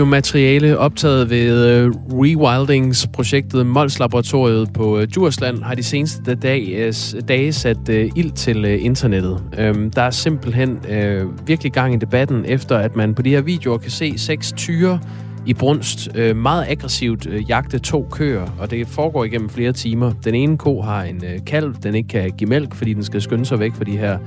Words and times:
Videomateriale 0.00 0.78
optaget 0.78 1.30
ved 1.30 1.84
uh, 1.86 1.92
Rewildings-projektet 2.20 3.66
Mols 3.66 3.98
Laboratoriet 3.98 4.72
på 4.72 4.96
uh, 4.96 5.02
Djursland 5.02 5.62
har 5.62 5.74
de 5.74 5.82
seneste 5.82 6.34
dag, 6.34 6.88
uh, 6.88 7.20
dage 7.28 7.52
sat 7.52 7.76
uh, 7.88 7.94
ild 7.94 8.32
til 8.32 8.64
uh, 8.64 8.84
internettet. 8.84 9.42
Um, 9.70 9.90
der 9.90 10.02
er 10.02 10.10
simpelthen 10.10 10.70
uh, 10.70 11.48
virkelig 11.48 11.72
gang 11.72 11.94
i 11.94 11.96
debatten, 11.96 12.44
efter 12.44 12.78
at 12.78 12.96
man 12.96 13.14
på 13.14 13.22
de 13.22 13.30
her 13.30 13.40
videoer 13.40 13.78
kan 13.78 13.90
se 13.90 14.18
seks 14.18 14.52
tyre 14.56 15.00
i 15.46 15.54
brunst 15.54 16.08
uh, 16.18 16.36
meget 16.36 16.64
aggressivt 16.68 17.26
uh, 17.26 17.50
jagte 17.50 17.78
to 17.78 18.06
køer, 18.10 18.56
og 18.58 18.70
det 18.70 18.88
foregår 18.88 19.24
igennem 19.24 19.48
flere 19.48 19.72
timer. 19.72 20.12
Den 20.24 20.34
ene 20.34 20.58
ko 20.58 20.80
har 20.82 21.02
en 21.02 21.16
uh, 21.16 21.44
kalv, 21.46 21.74
den 21.82 21.94
ikke 21.94 22.08
kan 22.08 22.30
give 22.38 22.50
mælk, 22.50 22.74
fordi 22.74 22.94
den 22.94 23.04
skal 23.04 23.22
skynde 23.22 23.46
sig 23.46 23.58
væk 23.58 23.74
fra 23.74 23.84
de 23.84 23.98
her 23.98 24.18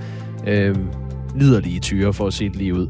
uh, 0.48 0.78
liderlige 1.40 1.80
tyre, 1.80 2.14
for 2.14 2.28
at 2.28 2.34
se 2.34 2.50
det 2.50 2.55
lige 2.55 2.73
ud. 2.73 2.88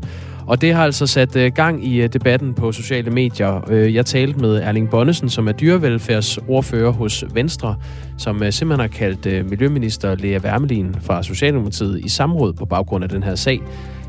Og 0.48 0.62
det 0.62 0.74
har 0.74 0.84
altså 0.84 1.08
sat 1.08 1.36
øh, 1.36 1.52
gang 1.52 1.88
i 1.88 2.02
øh, 2.02 2.14
debatten 2.14 2.54
på 2.54 2.72
sociale 2.72 3.12
medier. 3.12 3.72
Øh, 3.72 3.96
jeg 3.96 4.06
talte 4.06 4.40
med 4.40 4.56
Erling 4.56 4.90
Bonnesen, 4.90 5.30
som 5.30 5.48
er 5.48 5.52
dyrevelfærdsordfører 5.52 6.92
hos 6.92 7.24
Venstre, 7.34 7.76
som 8.18 8.52
simpelthen 8.52 8.80
har 8.80 8.88
kaldt 8.88 9.50
Miljøminister 9.50 10.16
Lea 10.16 10.40
Wermelin 10.40 10.96
fra 11.02 11.24
Socialdemokratiet 11.24 12.00
i 12.00 12.10
samråd 12.10 12.54
på 12.54 12.66
baggrund 12.66 13.04
af 13.04 13.10
den 13.10 13.24
her 13.24 13.36
sag. 13.36 13.62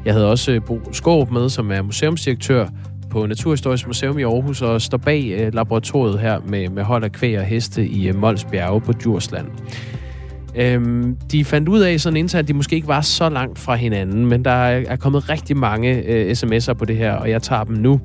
Jeg 0.04 0.12
havde 0.12 0.30
også 0.30 0.60
Bo 0.66 0.80
Skåb 0.92 1.30
med, 1.30 1.48
som 1.48 1.70
er 1.70 1.82
museumsdirektør 1.82 2.66
på 3.10 3.26
Naturhistorisk 3.26 3.86
Museum 3.86 4.18
i 4.18 4.22
Aarhus 4.22 4.62
og 4.62 4.82
står 4.82 4.98
bag 4.98 5.50
laboratoriet 5.52 6.20
her 6.20 6.40
med, 6.46 6.68
med 6.68 6.82
hold 6.82 7.04
af 7.04 7.12
kvæg 7.12 7.38
og 7.38 7.44
heste 7.44 7.88
i 7.88 8.12
Mols 8.12 8.44
Bjerge 8.44 8.80
på 8.80 8.92
Djursland. 8.92 9.46
Øhm, 10.56 11.16
de 11.32 11.44
fandt 11.44 11.68
ud 11.68 11.80
af 11.80 12.00
sådan 12.00 12.16
internt, 12.16 12.42
at 12.42 12.48
de 12.48 12.54
måske 12.54 12.76
ikke 12.76 12.88
var 12.88 13.00
så 13.00 13.28
langt 13.28 13.58
fra 13.58 13.74
hinanden, 13.74 14.26
men 14.26 14.44
der 14.44 14.50
er 14.50 14.96
kommet 14.96 15.28
rigtig 15.28 15.56
mange 15.56 16.02
øh, 16.02 16.30
sms'er 16.30 16.72
på 16.72 16.84
det 16.84 16.96
her, 16.96 17.12
og 17.12 17.30
jeg 17.30 17.42
tager 17.42 17.64
dem 17.64 17.76
nu. 17.76 18.00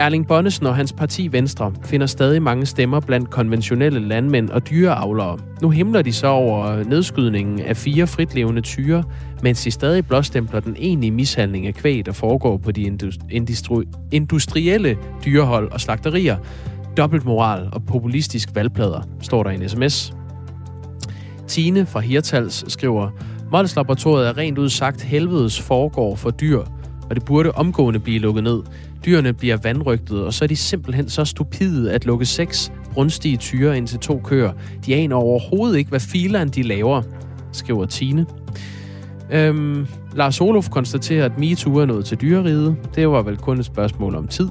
Erling 0.00 0.26
Bonnesen 0.26 0.66
og 0.66 0.76
hans 0.76 0.92
parti 0.92 1.32
Venstre 1.32 1.72
finder 1.84 2.06
stadig 2.06 2.42
mange 2.42 2.66
stemmer 2.66 3.00
blandt 3.00 3.30
konventionelle 3.30 4.08
landmænd 4.08 4.48
og 4.48 4.70
dyreavlere. 4.70 5.38
Nu 5.62 5.70
himler 5.70 6.02
de 6.02 6.12
så 6.12 6.26
over 6.26 6.84
nedskydningen 6.84 7.60
af 7.60 7.76
fire 7.76 8.06
fritlevende 8.06 8.60
tyre, 8.60 9.04
mens 9.42 9.64
de 9.64 9.70
stadig 9.70 10.06
blåstempler 10.06 10.60
den 10.60 10.76
egentlige 10.78 11.10
mishandling 11.10 11.66
af 11.66 11.74
kvæg, 11.74 12.06
der 12.06 12.12
foregår 12.12 12.56
på 12.56 12.72
de 12.72 12.82
industri- 12.82 13.88
industrielle 14.12 14.96
dyrehold 15.24 15.72
og 15.72 15.80
slagterier. 15.80 16.36
Dobbeltmoral 16.96 17.68
og 17.72 17.84
populistisk 17.86 18.48
valgplader, 18.54 19.00
står 19.20 19.42
der 19.42 19.50
i 19.50 19.54
en 19.54 19.68
sms. 19.68 20.17
Tine 21.48 21.86
fra 21.86 22.00
Hirtals 22.00 22.72
skriver, 22.72 23.10
Molslaboratoriet 23.52 24.28
er 24.28 24.36
rent 24.36 24.58
ud 24.58 24.68
sagt 24.68 25.02
helvedes 25.02 25.60
foregår 25.60 26.16
for 26.16 26.30
dyr, 26.30 26.58
og 27.10 27.14
det 27.14 27.24
burde 27.24 27.52
omgående 27.52 28.00
blive 28.00 28.18
lukket 28.18 28.44
ned. 28.44 28.62
Dyrene 29.06 29.32
bliver 29.32 29.56
vandrygtet, 29.62 30.24
og 30.24 30.34
så 30.34 30.44
er 30.44 30.46
de 30.46 30.56
simpelthen 30.56 31.08
så 31.08 31.24
stupide 31.24 31.92
at 31.92 32.06
lukke 32.06 32.26
seks 32.26 32.72
brunstige 32.92 33.36
tyre 33.36 33.76
ind 33.76 33.86
til 33.86 33.98
to 33.98 34.20
køer. 34.24 34.52
De 34.86 34.94
aner 34.94 35.16
overhovedet 35.16 35.78
ikke, 35.78 35.88
hvad 35.88 36.00
fileren 36.00 36.48
de 36.48 36.62
laver, 36.62 37.02
skriver 37.52 37.86
Tine. 37.86 38.26
Øhm, 39.30 39.86
Lars 40.14 40.40
Olof 40.40 40.68
konstaterer, 40.70 41.24
at 41.24 41.38
MeToo 41.38 41.76
er 41.76 41.86
nået 41.86 42.04
til 42.04 42.20
dyreriget. 42.20 42.76
Det 42.94 43.08
var 43.08 43.22
vel 43.22 43.36
kun 43.36 43.58
et 43.58 43.64
spørgsmål 43.64 44.14
om 44.14 44.28
tid. 44.28 44.48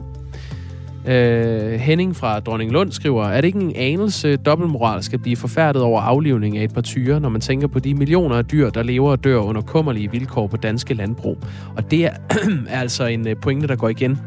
Øh, 1.08 1.80
Henning 1.80 2.16
fra 2.16 2.40
Dronning 2.40 2.72
Lund 2.72 2.92
skriver, 2.92 3.26
er 3.26 3.42
det 3.42 3.48
ikke 3.48 3.60
en 3.60 3.76
anelse 3.76 4.38
dobbeltmoral 4.38 5.04
skal 5.04 5.20
blive 5.20 5.36
forfærdet 5.36 5.82
over 5.82 6.02
aflivning 6.02 6.58
af 6.58 6.64
et 6.64 6.74
par 6.74 6.82
tyre, 6.82 7.20
når 7.20 7.30
man 7.30 7.42
tænker 7.42 7.68
på 7.68 7.80
de 7.80 7.94
millioner 7.94 8.36
af 8.36 8.46
dyr, 8.46 8.70
der 8.70 8.84
lever 8.84 9.12
og 9.12 9.24
dør 9.24 9.38
under 9.38 9.62
kummerlige 9.62 10.12
vilkår 10.12 10.48
på 10.48 10.58
danske 10.58 10.94
landbrug? 10.94 11.38
Og 11.76 11.92
det 11.92 12.06
er, 12.06 12.10
er 12.70 12.80
altså 12.80 13.06
en 13.06 13.28
øh, 13.28 13.36
pointe, 13.36 13.68
der 13.68 13.76
går 13.76 13.90
igen 13.90 14.20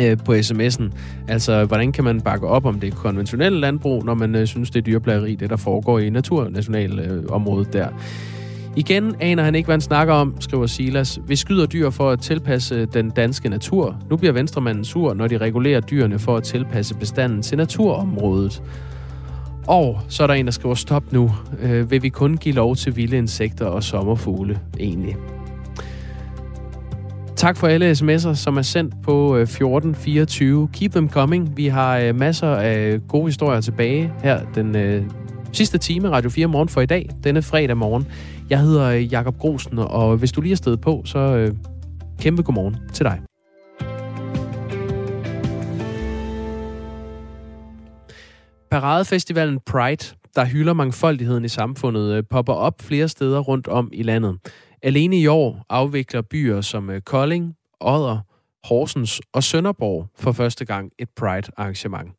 øh, 0.00 0.16
på 0.24 0.32
sms'en. 0.32 0.84
Altså, 1.28 1.64
hvordan 1.64 1.92
kan 1.92 2.04
man 2.04 2.20
bakke 2.20 2.46
op 2.46 2.64
om 2.64 2.80
det 2.80 2.94
konventionelle 2.94 3.60
landbrug, 3.60 4.04
når 4.04 4.14
man 4.14 4.34
øh, 4.34 4.46
synes, 4.46 4.70
det 4.70 4.78
er 4.78 4.84
dyreplageri, 4.84 5.34
det 5.34 5.50
der 5.50 5.56
foregår 5.56 5.98
i 5.98 6.10
naturnationalområdet 6.10 7.66
øh, 7.66 7.72
der? 7.72 7.88
Igen 8.76 9.14
aner 9.20 9.42
han 9.42 9.54
ikke, 9.54 9.66
hvad 9.66 9.74
han 9.74 9.80
snakker 9.80 10.14
om, 10.14 10.36
skriver 10.40 10.66
Silas. 10.66 11.20
Vi 11.26 11.36
skyder 11.36 11.66
dyr 11.66 11.90
for 11.90 12.10
at 12.10 12.20
tilpasse 12.20 12.86
den 12.86 13.10
danske 13.10 13.48
natur. 13.48 13.96
Nu 14.10 14.16
bliver 14.16 14.32
venstremanden 14.32 14.84
sur, 14.84 15.14
når 15.14 15.26
de 15.26 15.38
regulerer 15.38 15.80
dyrene 15.80 16.18
for 16.18 16.36
at 16.36 16.42
tilpasse 16.42 16.94
bestanden 16.94 17.42
til 17.42 17.58
naturområdet. 17.58 18.62
Og 19.66 20.00
så 20.08 20.22
er 20.22 20.26
der 20.26 20.34
en, 20.34 20.44
der 20.44 20.52
skriver, 20.52 20.74
stop 20.74 21.12
nu. 21.12 21.30
Øh, 21.62 21.90
vil 21.90 22.02
vi 22.02 22.08
kun 22.08 22.36
give 22.36 22.54
lov 22.54 22.76
til 22.76 22.96
vilde 22.96 23.16
insekter 23.16 23.66
og 23.66 23.82
sommerfugle, 23.82 24.60
egentlig? 24.80 25.16
Tak 27.36 27.56
for 27.56 27.66
alle 27.66 27.90
sms'er, 27.90 28.34
som 28.34 28.56
er 28.56 28.62
sendt 28.62 28.94
på 29.02 29.36
øh, 29.36 29.42
1424. 29.42 30.68
Keep 30.72 30.92
them 30.92 31.10
coming. 31.10 31.56
Vi 31.56 31.66
har 31.66 31.98
øh, 31.98 32.14
masser 32.14 32.48
af 32.48 33.00
gode 33.08 33.26
historier 33.26 33.60
tilbage 33.60 34.12
her 34.22 34.40
den 34.54 34.76
øh, 34.76 35.02
sidste 35.52 35.78
time 35.78 36.10
Radio 36.10 36.30
4 36.30 36.46
morgen 36.46 36.68
for 36.68 36.80
i 36.80 36.86
dag, 36.86 37.08
denne 37.24 37.42
fredag 37.42 37.76
morgen. 37.76 38.06
Jeg 38.50 38.60
hedder 38.60 38.84
øh, 38.84 39.12
Jakob 39.12 39.38
Grosen, 39.38 39.78
og 39.78 40.16
hvis 40.16 40.32
du 40.32 40.40
lige 40.40 40.52
er 40.52 40.56
stedet 40.56 40.80
på, 40.80 41.02
så 41.04 41.18
øh, 41.18 41.54
kæmpe 42.20 42.42
godmorgen 42.42 42.76
til 42.92 43.04
dig. 43.04 43.20
Paradefestivalen 48.70 49.60
Pride, 49.66 50.14
der 50.34 50.44
hylder 50.44 50.72
mangfoldigheden 50.72 51.44
i 51.44 51.48
samfundet, 51.48 52.12
øh, 52.12 52.24
popper 52.30 52.52
op 52.52 52.82
flere 52.82 53.08
steder 53.08 53.40
rundt 53.40 53.68
om 53.68 53.90
i 53.92 54.02
landet. 54.02 54.38
Alene 54.82 55.18
i 55.18 55.26
år 55.26 55.66
afvikler 55.68 56.22
byer 56.22 56.60
som 56.60 56.90
øh, 56.90 57.00
Kolding, 57.00 57.54
Odder, 57.80 58.18
Horsens 58.64 59.20
og 59.32 59.42
Sønderborg 59.42 60.08
for 60.18 60.32
første 60.32 60.64
gang 60.64 60.90
et 60.98 61.08
Pride-arrangement. 61.16 62.10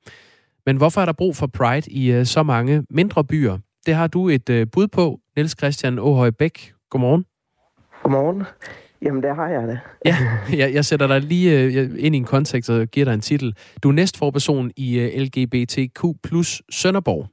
Men 0.65 0.77
hvorfor 0.77 1.01
er 1.01 1.05
der 1.05 1.13
brug 1.13 1.35
for 1.35 1.47
Pride 1.47 1.91
i 1.91 2.25
så 2.25 2.43
mange 2.43 2.83
mindre 2.89 3.23
byer? 3.23 3.57
Det 3.85 3.95
har 3.95 4.07
du 4.07 4.29
et 4.29 4.69
bud 4.71 4.87
på 4.87 5.19
Niels 5.35 5.55
Christian 5.59 5.99
Åhøj 5.99 6.29
Bæk. 6.29 6.73
Godmorgen. 6.89 7.25
Godmorgen. 8.03 8.43
Jamen, 9.01 9.23
det 9.23 9.35
har 9.35 9.47
jeg 9.47 9.67
da. 9.67 9.79
ja, 10.05 10.15
jeg, 10.57 10.73
jeg 10.73 10.85
sætter 10.85 11.07
dig 11.07 11.21
lige 11.21 11.67
uh, 11.67 12.05
ind 12.05 12.15
i 12.15 12.17
en 12.17 12.25
kontekst 12.25 12.69
og 12.69 12.87
giver 12.87 13.05
dig 13.05 13.13
en 13.13 13.21
titel. 13.21 13.55
Du 13.83 13.89
er 13.89 13.93
næstforperson 13.93 14.71
i 14.77 14.99
uh, 14.99 15.03
øh, 15.03 15.21
LGBTQ 15.21 16.03
plus 16.23 16.61
Sønderborg. 16.69 17.27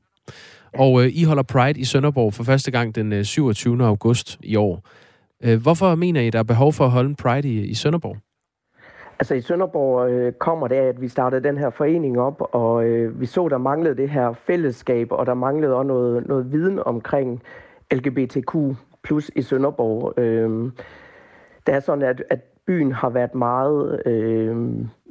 Og 0.78 0.92
uh, 0.92 1.06
I 1.06 1.24
holder 1.24 1.42
Pride 1.42 1.80
i 1.80 1.84
Sønderborg 1.84 2.34
for 2.34 2.44
første 2.44 2.70
gang 2.70 2.94
den 2.94 3.12
uh, 3.12 3.22
27. 3.22 3.84
august 3.84 4.38
i 4.42 4.56
år. 4.56 4.82
Uh, 5.46 5.62
hvorfor 5.62 5.94
mener 5.94 6.20
I, 6.20 6.30
der 6.30 6.38
er 6.38 6.42
behov 6.42 6.72
for 6.72 6.84
at 6.84 6.90
holde 6.90 7.08
en 7.08 7.16
Pride 7.16 7.48
i, 7.48 7.60
i 7.60 7.74
Sønderborg? 7.74 8.16
Altså 9.20 9.34
i 9.34 9.40
Sønderborg 9.40 10.10
øh, 10.10 10.32
kommer 10.32 10.68
det 10.68 10.74
af, 10.74 10.88
at 10.88 11.00
vi 11.00 11.08
startede 11.08 11.42
den 11.48 11.58
her 11.58 11.70
forening 11.70 12.20
op, 12.20 12.42
og 12.52 12.84
øh, 12.84 13.20
vi 13.20 13.26
så, 13.26 13.48
der 13.48 13.58
manglede 13.58 13.96
det 13.96 14.10
her 14.10 14.32
fællesskab, 14.32 15.12
og 15.12 15.26
der 15.26 15.34
manglede 15.34 15.74
også 15.74 15.86
noget, 15.86 16.26
noget 16.26 16.52
viden 16.52 16.78
omkring 16.78 17.42
LGBTQ 17.92 18.56
plus 19.02 19.30
i 19.36 19.42
Sønderborg. 19.42 20.18
Øh, 20.18 20.72
det 21.66 21.74
er 21.74 21.80
sådan, 21.80 22.04
at, 22.04 22.22
at 22.30 22.40
byen 22.66 22.92
har 22.92 23.10
været 23.10 23.34
meget... 23.34 24.02
Øh, 24.06 24.56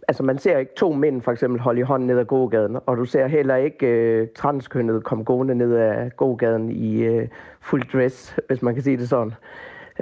altså 0.07 0.23
man 0.23 0.38
ser 0.38 0.57
ikke 0.57 0.75
to 0.78 0.94
mænd 0.94 1.22
for 1.22 1.31
eksempel 1.31 1.62
holde 1.62 1.79
i 1.79 1.84
hånden 1.84 2.07
ned 2.07 2.19
ad 2.19 2.25
gågaden, 2.25 2.78
og 2.85 2.97
du 2.97 3.06
ser 3.06 3.28
heller 3.28 3.56
ikke 3.56 3.88
øh, 3.88 4.28
transkønnet 4.35 5.03
komme 5.03 5.23
gående 5.23 5.56
ned 5.56 5.75
ad 5.75 6.09
gågaden 6.09 6.72
i 6.72 7.03
øh, 7.03 7.28
fuld 7.62 7.84
dress, 7.94 8.39
hvis 8.47 8.62
man 8.62 8.73
kan 8.73 8.84
sige 8.84 8.97
det 8.97 9.09
sådan. 9.09 9.34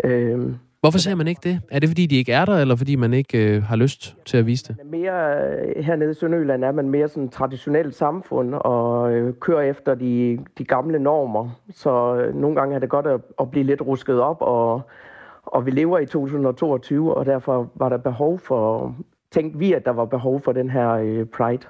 Øh, 0.04 0.54
Hvorfor 0.82 1.00
ser 1.00 1.16
man 1.16 1.28
ikke 1.28 1.42
det? 1.44 1.62
Er 1.72 1.80
det, 1.80 1.90
fordi 1.90 2.06
de 2.06 2.16
ikke 2.16 2.32
er 2.32 2.46
der, 2.46 2.58
eller 2.58 2.76
fordi 2.76 2.96
man 2.96 3.14
ikke 3.14 3.56
øh, 3.56 3.64
har 3.64 3.76
lyst 3.76 4.16
til 4.26 4.38
at 4.38 4.46
vise 4.46 4.64
det? 4.64 4.86
Mere, 4.86 5.38
øh, 5.48 5.84
hernede 5.84 6.12
i 6.12 6.14
Sønderjylland 6.14 6.64
er 6.64 6.72
man 6.72 6.90
mere 6.90 7.08
sådan 7.08 7.30
traditionelt 7.30 7.96
samfund, 7.96 8.54
og 8.54 9.12
øh, 9.12 9.34
kører 9.40 9.62
efter 9.62 9.96
de, 9.96 10.40
de 10.58 10.64
gamle 10.64 11.00
normer. 11.00 11.50
Så 11.72 12.16
øh, 12.16 12.36
nogle 12.36 12.56
gange 12.56 12.76
er 12.76 12.80
det 12.80 12.90
godt 12.90 13.08
at, 13.08 13.22
at 13.40 13.52
blive 13.52 13.66
lidt 13.66 13.82
rusket 13.82 14.20
op, 14.22 14.38
og, 14.40 14.82
og 15.44 15.66
vi 15.66 15.72
lever 15.72 16.00
i 16.00 16.06
2022, 16.06 17.16
og 17.16 17.26
derfor 17.26 17.70
var 17.76 17.90
der 17.90 17.98
behov 17.98 18.40
for, 18.40 18.96
tænkte 19.32 19.60
vi, 19.60 19.74
at 19.74 19.86
der 19.86 19.92
var 19.92 20.06
behov 20.06 20.42
for 20.42 20.52
den 20.52 20.70
her 20.70 20.90
øh, 20.90 21.26
Pride. 21.26 21.68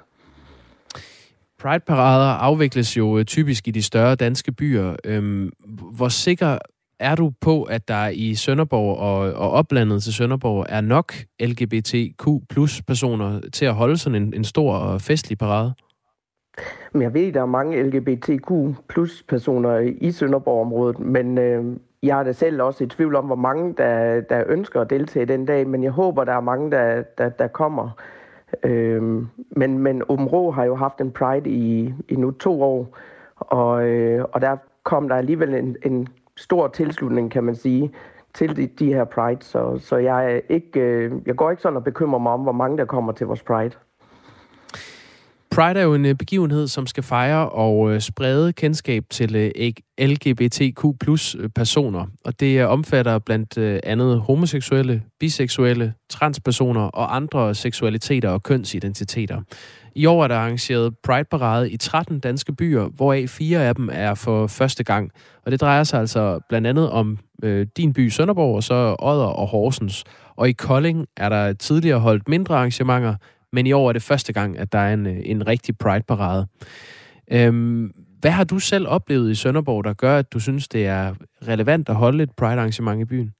Pride-parader 1.58 2.32
afvikles 2.32 2.96
jo 2.96 3.18
øh, 3.18 3.24
typisk 3.24 3.68
i 3.68 3.70
de 3.70 3.82
større 3.82 4.14
danske 4.14 4.52
byer. 4.52 4.96
Øhm, 5.04 5.50
hvor 5.96 6.08
sikker 6.08 6.58
er 7.00 7.14
du 7.14 7.32
på, 7.40 7.62
at 7.62 7.88
der 7.88 8.08
i 8.08 8.34
Sønderborg 8.34 8.98
og, 8.98 9.18
og 9.32 9.50
oplandet 9.50 10.02
til 10.02 10.12
Sønderborg 10.14 10.66
er 10.68 10.80
nok 10.80 11.12
LGBTQ 11.40 12.26
plus 12.50 12.82
personer 12.82 13.40
til 13.52 13.66
at 13.66 13.74
holde 13.74 13.96
sådan 13.96 14.22
en, 14.22 14.34
en 14.34 14.44
stor 14.44 14.74
og 14.74 15.00
festlig 15.00 15.38
parade? 15.38 15.74
Men 16.92 17.02
jeg 17.02 17.14
ved, 17.14 17.28
at 17.28 17.34
der 17.34 17.40
er 17.40 17.46
mange 17.46 17.82
LGBTQ 17.82 18.50
plus 18.88 19.22
personer 19.28 19.78
i 20.00 20.10
Sønderborg-området, 20.12 20.98
men 20.98 21.38
øh, 21.38 21.76
jeg 22.02 22.20
er 22.20 22.24
da 22.24 22.32
selv 22.32 22.62
også 22.62 22.84
i 22.84 22.86
tvivl 22.86 23.16
om, 23.16 23.24
hvor 23.24 23.36
mange, 23.36 23.74
der, 23.76 24.20
der 24.20 24.44
ønsker 24.46 24.80
at 24.80 24.90
deltage 24.90 25.26
den 25.26 25.46
dag, 25.46 25.68
men 25.68 25.84
jeg 25.84 25.90
håber, 25.90 26.24
der 26.24 26.32
er 26.32 26.40
mange, 26.40 26.70
der, 26.70 27.02
der, 27.18 27.28
der 27.28 27.46
kommer. 27.46 27.90
Øh, 28.62 29.02
men, 29.50 29.78
men 29.78 30.02
Åben 30.08 30.26
Rå 30.26 30.50
har 30.50 30.64
jo 30.64 30.74
haft 30.74 31.00
en 31.00 31.10
Pride 31.10 31.50
i, 31.50 31.94
i 32.08 32.16
nu 32.16 32.30
to 32.30 32.62
år, 32.62 32.98
og, 33.36 33.88
øh, 33.88 34.24
og 34.32 34.40
der 34.40 34.56
kom 34.82 35.08
der 35.08 35.16
alligevel 35.16 35.54
en, 35.54 35.76
en 35.84 36.08
stor 36.38 36.68
tilslutning, 36.68 37.30
kan 37.30 37.44
man 37.44 37.54
sige, 37.54 37.94
til 38.34 38.56
de, 38.56 38.66
de 38.66 38.94
her 38.94 39.04
Pride, 39.04 39.42
så, 39.42 39.78
så 39.78 39.96
jeg, 39.96 40.34
er 40.34 40.40
ikke, 40.48 40.80
øh, 40.80 41.12
jeg 41.26 41.36
går 41.36 41.50
ikke 41.50 41.62
sådan 41.62 41.76
og 41.76 41.84
bekymrer 41.84 42.18
mig 42.18 42.32
om, 42.32 42.40
hvor 42.40 42.52
mange 42.52 42.78
der 42.78 42.84
kommer 42.84 43.12
til 43.12 43.26
vores 43.26 43.42
Pride. 43.42 43.72
Pride 45.58 45.80
er 45.80 45.84
jo 45.84 45.94
en 45.94 46.06
øh, 46.06 46.14
begivenhed, 46.14 46.68
som 46.68 46.86
skal 46.86 47.02
fejre 47.02 47.48
og 47.48 47.92
øh, 47.92 48.00
sprede 48.00 48.52
kendskab 48.52 49.04
til 49.10 49.36
øh, 49.36 49.72
LGBTQ 50.06 50.84
plus 51.00 51.36
personer. 51.54 52.06
Og 52.24 52.40
det 52.40 52.64
omfatter 52.64 53.18
blandt 53.18 53.58
andet 53.58 54.20
homoseksuelle, 54.20 55.02
biseksuelle, 55.20 55.94
transpersoner 56.10 56.80
og 56.80 57.16
andre 57.16 57.54
seksualiteter 57.54 58.28
og 58.28 58.42
kønsidentiteter. 58.42 59.40
I 59.94 60.06
år 60.06 60.24
er 60.24 60.28
der 60.28 60.36
arrangeret 60.36 60.94
Pride-parade 61.02 61.70
i 61.70 61.76
13 61.76 62.20
danske 62.20 62.52
byer, 62.52 62.88
hvoraf 62.88 63.28
fire 63.28 63.64
af 63.64 63.74
dem 63.74 63.88
er 63.92 64.14
for 64.14 64.46
første 64.46 64.84
gang. 64.84 65.10
Og 65.44 65.52
det 65.52 65.60
drejer 65.60 65.84
sig 65.84 66.00
altså 66.00 66.40
blandt 66.48 66.66
andet 66.66 66.90
om 66.90 67.18
øh, 67.42 67.66
din 67.76 67.92
by 67.92 68.08
Sønderborg, 68.08 68.56
og 68.56 68.62
så 68.62 68.96
Odder 68.98 69.24
og 69.26 69.46
Horsens. 69.46 70.04
Og 70.36 70.48
i 70.48 70.52
Kolding 70.52 71.06
er 71.16 71.28
der 71.28 71.52
tidligere 71.52 72.00
holdt 72.00 72.28
mindre 72.28 72.56
arrangementer, 72.56 73.14
men 73.52 73.66
i 73.66 73.72
år 73.72 73.88
er 73.88 73.92
det 73.92 74.02
første 74.02 74.32
gang, 74.32 74.58
at 74.58 74.72
der 74.72 74.78
er 74.78 74.94
en, 74.94 75.06
øh, 75.06 75.16
en 75.22 75.46
rigtig 75.46 75.78
Pride-parade. 75.78 76.46
Øhm, 77.32 77.92
hvad 78.20 78.30
har 78.30 78.44
du 78.44 78.58
selv 78.58 78.88
oplevet 78.88 79.30
i 79.30 79.34
Sønderborg, 79.34 79.84
der 79.84 79.92
gør, 79.92 80.16
at 80.16 80.32
du 80.32 80.40
synes, 80.40 80.68
det 80.68 80.86
er 80.86 81.14
relevant 81.48 81.88
at 81.88 81.94
holde 81.94 82.22
et 82.22 82.30
Pride-arrangement 82.36 83.00
i 83.00 83.04
byen? 83.04 83.32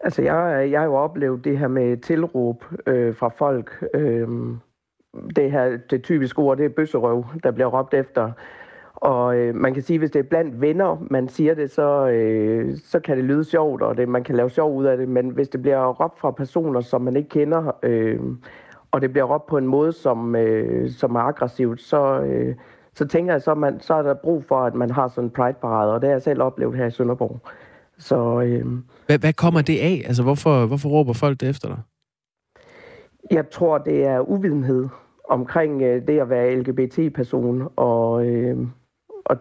Altså, 0.00 0.22
jeg, 0.22 0.68
jeg 0.70 0.80
har 0.80 0.86
jo 0.86 0.94
oplevet 0.94 1.44
det 1.44 1.58
her 1.58 1.68
med 1.68 1.96
tilråb 1.96 2.64
øh, 2.86 3.14
fra 3.14 3.28
folk. 3.28 3.84
Øh, 3.94 4.28
det 5.36 5.50
her, 5.50 5.78
det 5.90 6.02
typiske 6.02 6.38
ord, 6.38 6.56
det 6.56 6.64
er 6.64 6.74
bøsserøv, 6.76 7.24
der 7.42 7.50
bliver 7.50 7.66
råbt 7.66 7.94
efter. 7.94 8.32
Og 8.96 9.36
øh, 9.36 9.54
man 9.54 9.74
kan 9.74 9.82
sige, 9.82 9.98
hvis 9.98 10.10
det 10.10 10.18
er 10.18 10.28
blandt 10.28 10.60
venner, 10.60 11.06
man 11.10 11.28
siger 11.28 11.54
det, 11.54 11.70
så, 11.70 12.08
øh, 12.08 12.76
så 12.84 13.00
kan 13.00 13.16
det 13.16 13.24
lyde 13.24 13.44
sjovt, 13.44 13.82
og 13.82 13.96
det, 13.96 14.08
man 14.08 14.24
kan 14.24 14.36
lave 14.36 14.50
sjov 14.50 14.76
ud 14.76 14.84
af 14.84 14.96
det. 14.96 15.08
Men 15.08 15.28
hvis 15.28 15.48
det 15.48 15.62
bliver 15.62 15.92
råbt 15.92 16.18
fra 16.18 16.30
personer, 16.30 16.80
som 16.80 17.02
man 17.02 17.16
ikke 17.16 17.28
kender, 17.28 17.72
øh, 17.82 18.20
og 18.96 19.02
det 19.02 19.12
bliver 19.12 19.24
råbt 19.24 19.46
på 19.46 19.58
en 19.58 19.66
måde, 19.66 19.92
som, 19.92 20.36
øh, 20.36 20.90
som 20.90 21.14
er 21.14 21.20
aggressivt, 21.20 21.80
så, 21.80 22.20
øh, 22.20 22.54
så 22.94 23.06
tænker 23.06 23.32
jeg, 23.32 23.42
så, 23.42 23.54
man, 23.54 23.80
så 23.80 23.94
er 23.94 24.02
der 24.02 24.14
brug 24.14 24.44
for, 24.44 24.60
at 24.60 24.74
man 24.74 24.90
har 24.90 25.08
sådan 25.08 25.24
en 25.24 25.30
pride-parade, 25.30 25.94
og 25.94 26.00
det 26.00 26.08
har 26.08 26.14
jeg 26.14 26.22
selv 26.22 26.42
oplevet 26.42 26.76
her 26.76 26.86
i 26.86 26.90
Sønderborg. 26.90 27.40
Så, 27.98 28.40
øh, 28.40 28.66
hvad, 29.06 29.18
hvad 29.18 29.32
kommer 29.32 29.62
det 29.62 29.78
af? 29.78 30.02
Altså, 30.06 30.22
hvorfor, 30.22 30.66
hvorfor 30.66 30.88
råber 30.88 31.12
folk 31.12 31.40
det 31.40 31.48
efter 31.48 31.68
dig? 31.68 31.78
Jeg 33.30 33.50
tror, 33.50 33.78
det 33.78 34.06
er 34.06 34.20
uvidenhed 34.20 34.88
omkring 35.28 35.82
øh, 35.82 36.06
det 36.06 36.20
at 36.20 36.30
være 36.30 36.54
LGBT-person, 36.54 37.68
og, 37.76 38.26
øh, 38.26 38.58
og, 39.24 39.36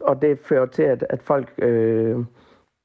og 0.00 0.22
det 0.22 0.38
fører 0.38 0.66
til, 0.66 0.82
at, 0.82 1.06
at 1.10 1.22
folk 1.22 1.52
øh, 1.58 2.18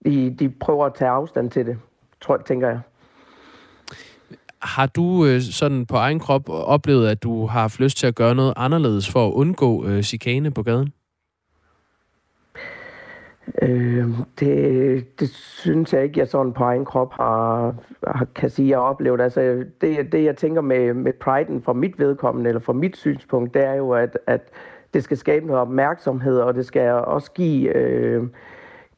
de, 0.06 0.36
de 0.40 0.50
prøver 0.50 0.86
at 0.86 0.94
tage 0.94 1.12
afstand 1.12 1.52
til 1.52 1.66
det, 1.66 1.78
tror, 2.22 2.38
tænker 2.38 2.68
jeg. 2.68 2.80
Har 4.62 4.86
du 4.86 5.26
øh, 5.26 5.42
sådan 5.42 5.86
på 5.86 5.96
egen 5.96 6.20
krop 6.20 6.50
oplevet, 6.50 7.08
at 7.08 7.24
du 7.24 7.46
har 7.46 7.62
haft 7.62 7.80
lyst 7.80 7.98
til 7.98 8.08
at 8.08 8.16
gøre 8.16 8.36
noget 8.36 8.54
anderledes 8.56 9.12
for 9.12 9.28
at 9.28 9.34
undgå 9.34 9.86
øh, 9.86 10.04
chikane 10.04 10.52
på 10.52 10.64
gaden? 10.64 10.94
Øh, 13.62 14.08
det, 14.40 15.20
det 15.20 15.30
synes 15.30 15.94
jeg 15.94 16.04
ikke, 16.04 16.20
jeg 16.20 16.28
sådan 16.28 16.54
på 16.54 16.64
egen 16.64 16.86
krop 16.86 17.14
har, 17.14 17.76
har 18.08 18.28
kan 18.36 18.50
sige, 18.50 18.70
jeg 18.70 18.78
har 18.78 18.84
oplevet. 18.84 19.22
Altså, 19.22 19.66
det, 19.82 20.12
det, 20.12 20.24
jeg 20.24 20.38
tænker 20.38 20.62
med, 20.62 20.94
med 20.94 21.14
priden 21.14 21.62
fra 21.62 21.74
mit 21.74 22.00
vedkommende, 22.00 22.48
eller 22.50 22.62
fra 22.62 22.74
mit 22.74 22.98
synspunkt, 22.98 23.54
det 23.54 23.66
er 23.66 23.74
jo, 23.74 23.92
at, 23.92 24.18
at 24.28 24.42
det 24.94 25.04
skal 25.04 25.18
skabe 25.18 25.46
noget 25.46 25.62
opmærksomhed, 25.62 26.40
og 26.40 26.54
det 26.54 26.66
skal 26.66 26.92
også 26.92 27.32
give, 27.32 27.76
øh, 27.76 28.24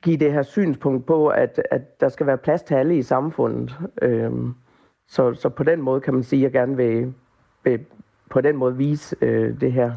give 0.02 0.18
det 0.18 0.34
her 0.34 0.44
synspunkt 0.44 1.06
på, 1.06 1.28
at, 1.28 1.62
at 1.72 2.00
der 2.00 2.10
skal 2.10 2.26
være 2.26 2.38
plads 2.38 2.62
til 2.62 2.76
alle 2.76 2.98
i 2.98 3.02
samfundet. 3.02 3.78
Øh, 4.02 4.32
så, 5.10 5.34
så 5.34 5.50
på 5.50 5.64
den 5.64 5.82
måde 5.82 6.02
kan 6.02 6.14
man 6.14 6.24
sige, 6.24 6.40
at 6.40 6.44
jeg 6.44 6.52
gerne 6.52 6.78
vil, 6.78 7.14
vil 7.64 7.80
på 8.30 8.42
den 8.42 8.58
måde 8.58 8.78
vise 8.78 9.16
øh, 9.22 9.62
det 9.62 9.74
her. 9.74 9.92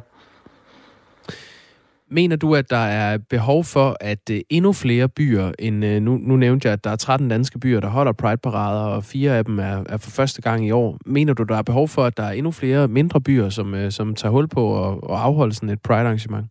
Mener 2.09 2.37
du, 2.37 2.55
at 2.55 2.70
der 2.70 2.76
er 2.76 3.19
behov 3.19 3.64
for, 3.64 3.97
at 4.00 4.31
øh, 4.31 4.41
endnu 4.50 4.73
flere 4.73 5.09
byer, 5.09 5.53
end 5.59 5.85
øh, 5.85 6.03
nu, 6.03 6.17
nu 6.17 6.37
nævnte 6.37 6.67
jeg, 6.67 6.73
at 6.73 6.85
der 6.85 6.91
er 6.91 6.97
13 6.97 7.29
danske 7.29 7.59
byer, 7.59 7.81
der 7.81 7.88
holder 7.88 8.12
Pride-parader, 8.12 8.94
og 8.94 9.05
fire 9.05 9.38
af 9.38 9.44
dem 9.44 9.59
er, 9.59 9.85
er 9.88 9.97
for 9.97 10.11
første 10.11 10.43
gang 10.43 10.67
i 10.67 10.70
år. 10.70 10.99
Mener 11.06 11.35
du, 11.35 11.43
der 11.43 11.56
er 11.56 11.62
behov 11.62 11.88
for, 11.88 12.05
at 12.05 12.17
der 12.17 12.23
er 12.23 12.32
endnu 12.32 12.50
flere 12.50 12.88
mindre 12.88 13.20
byer, 13.20 13.49
som, 13.49 13.75
øh, 13.75 13.91
som 13.91 14.15
tager 14.15 14.32
hul 14.32 14.49
på 14.49 14.67
og, 14.67 15.05
og 15.11 15.25
afholder 15.25 15.55
sådan 15.55 15.69
et 15.69 15.82
Pride-arrangement? 15.82 16.47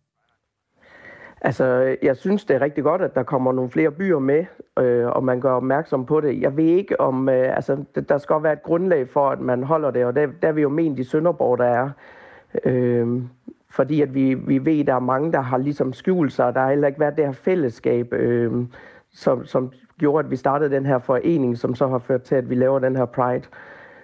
Altså, 1.44 1.96
jeg 2.02 2.16
synes, 2.16 2.44
det 2.44 2.56
er 2.56 2.60
rigtig 2.60 2.84
godt, 2.84 3.02
at 3.02 3.14
der 3.14 3.22
kommer 3.22 3.52
nogle 3.52 3.70
flere 3.70 3.90
byer 3.90 4.18
med, 4.18 4.44
øh, 4.78 5.06
og 5.06 5.24
man 5.24 5.40
gør 5.40 5.52
opmærksom 5.52 6.06
på 6.06 6.20
det. 6.20 6.40
Jeg 6.40 6.56
ved 6.56 6.64
ikke 6.64 7.00
om, 7.00 7.28
øh, 7.28 7.56
altså, 7.56 7.84
der 8.08 8.18
skal 8.18 8.42
være 8.42 8.52
et 8.52 8.62
grundlag 8.62 9.08
for, 9.08 9.30
at 9.30 9.40
man 9.40 9.62
holder 9.62 9.90
det, 9.90 10.04
og 10.04 10.16
der, 10.16 10.26
der 10.42 10.48
er 10.48 10.52
vi 10.52 10.62
jo 10.62 10.68
ment 10.68 10.98
i 10.98 11.04
Sønderborg, 11.04 11.58
der 11.58 11.64
er. 11.64 11.90
Øh, 12.64 13.22
fordi 13.70 14.00
at 14.00 14.14
vi, 14.14 14.34
vi 14.34 14.64
ved, 14.64 14.80
at 14.80 14.86
der 14.86 14.94
er 14.94 14.98
mange, 14.98 15.32
der 15.32 15.40
har 15.40 15.58
ligesom 15.58 15.92
skjult 15.92 16.32
sig, 16.32 16.46
og 16.46 16.54
der 16.54 16.60
har 16.60 16.68
heller 16.68 16.88
ikke 16.88 17.00
været 17.00 17.16
det 17.16 17.24
her 17.24 17.32
fællesskab, 17.32 18.12
øh, 18.12 18.52
som, 19.12 19.44
som 19.44 19.72
gjorde, 19.98 20.24
at 20.24 20.30
vi 20.30 20.36
startede 20.36 20.70
den 20.70 20.86
her 20.86 20.98
forening, 20.98 21.58
som 21.58 21.74
så 21.74 21.88
har 21.88 21.98
ført 21.98 22.22
til, 22.22 22.34
at 22.34 22.50
vi 22.50 22.54
laver 22.54 22.78
den 22.78 22.96
her 22.96 23.04
Pride. 23.04 23.42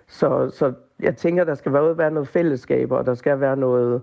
Så, 0.06 0.50
så 0.50 0.72
jeg 1.00 1.16
tænker, 1.16 1.44
der 1.44 1.54
skal 1.54 1.72
være, 1.72 1.98
være 1.98 2.10
noget 2.10 2.28
fællesskab, 2.28 2.92
og 2.92 3.06
der 3.06 3.14
skal 3.14 3.40
være 3.40 3.56
noget, 3.56 4.02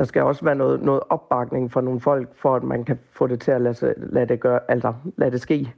der 0.00 0.06
skal 0.06 0.22
også 0.22 0.44
være 0.44 0.54
noget, 0.54 0.82
noget 0.82 1.00
opbakning 1.10 1.72
fra 1.72 1.80
nogle 1.80 2.00
folk, 2.00 2.28
for 2.42 2.56
at 2.56 2.62
man 2.62 2.84
kan 2.84 2.98
få 3.12 3.26
det 3.26 3.40
til 3.40 3.50
at 3.50 3.60
lade, 3.60 3.94
lade 3.96 4.26
det, 4.26 4.40
gøre, 4.40 4.60
altså, 4.68 4.92
lade 5.18 5.30
det 5.30 5.40
ske. 5.40 5.72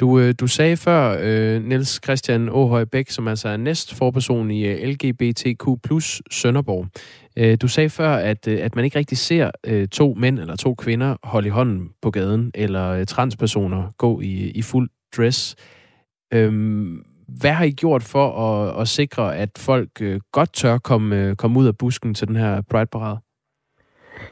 Du, 0.00 0.18
øh, 0.18 0.34
du 0.40 0.46
sagde 0.46 0.76
før, 0.76 1.18
øh, 1.22 1.64
Niels 1.64 2.00
Christian 2.04 2.48
Åhøj 2.48 2.84
Bæk, 2.84 3.10
som 3.10 3.28
altså 3.28 3.48
er 3.48 3.56
næstforperson 3.56 4.50
i 4.50 4.66
øh, 4.66 4.88
LGBTQ 4.88 5.64
plus 5.82 6.22
Sønderborg. 6.30 6.86
Øh, 7.36 7.58
du 7.62 7.68
sagde 7.68 7.90
før, 7.90 8.10
at, 8.10 8.48
øh, 8.48 8.58
at 8.62 8.76
man 8.76 8.84
ikke 8.84 8.98
rigtig 8.98 9.18
ser 9.18 9.50
øh, 9.66 9.88
to 9.88 10.14
mænd 10.14 10.38
eller 10.38 10.56
to 10.56 10.74
kvinder 10.74 11.16
holde 11.22 11.46
i 11.48 11.50
hånden 11.50 11.90
på 12.02 12.10
gaden, 12.10 12.50
eller 12.54 12.88
øh, 12.88 13.06
transpersoner 13.06 13.90
gå 13.98 14.20
i, 14.20 14.50
i 14.50 14.62
fuld 14.62 14.88
dress. 15.16 15.56
Øhm, 16.34 17.04
hvad 17.28 17.50
har 17.50 17.64
I 17.64 17.70
gjort 17.70 18.02
for 18.02 18.26
at, 18.28 18.80
at 18.80 18.88
sikre, 18.88 19.36
at 19.36 19.50
folk 19.58 19.88
øh, 20.00 20.20
godt 20.32 20.52
tør 20.52 20.78
komme, 20.78 21.22
øh, 21.22 21.36
komme 21.36 21.58
ud 21.58 21.66
af 21.66 21.78
busken 21.78 22.14
til 22.14 22.28
den 22.28 22.36
her 22.36 22.62
Pride-parade? 22.70 23.18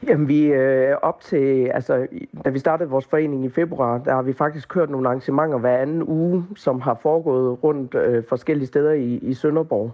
Jamen, 0.07 0.27
vi 0.27 0.45
øh, 0.45 0.95
op 1.01 1.21
til, 1.21 1.65
altså, 1.73 2.07
da 2.45 2.49
vi 2.49 2.59
startede 2.59 2.89
vores 2.89 3.05
forening 3.05 3.45
i 3.45 3.49
februar, 3.49 3.97
der 3.97 4.15
har 4.15 4.21
vi 4.21 4.33
faktisk 4.33 4.69
kørt 4.69 4.89
nogle 4.89 5.07
arrangementer 5.07 5.57
hver 5.57 5.77
anden 5.77 6.03
uge, 6.03 6.45
som 6.55 6.81
har 6.81 6.99
foregået 7.01 7.63
rundt 7.63 7.95
øh, 7.95 8.23
forskellige 8.29 8.67
steder 8.67 8.91
i, 8.91 9.15
i 9.15 9.33
Sønderborg. 9.33 9.91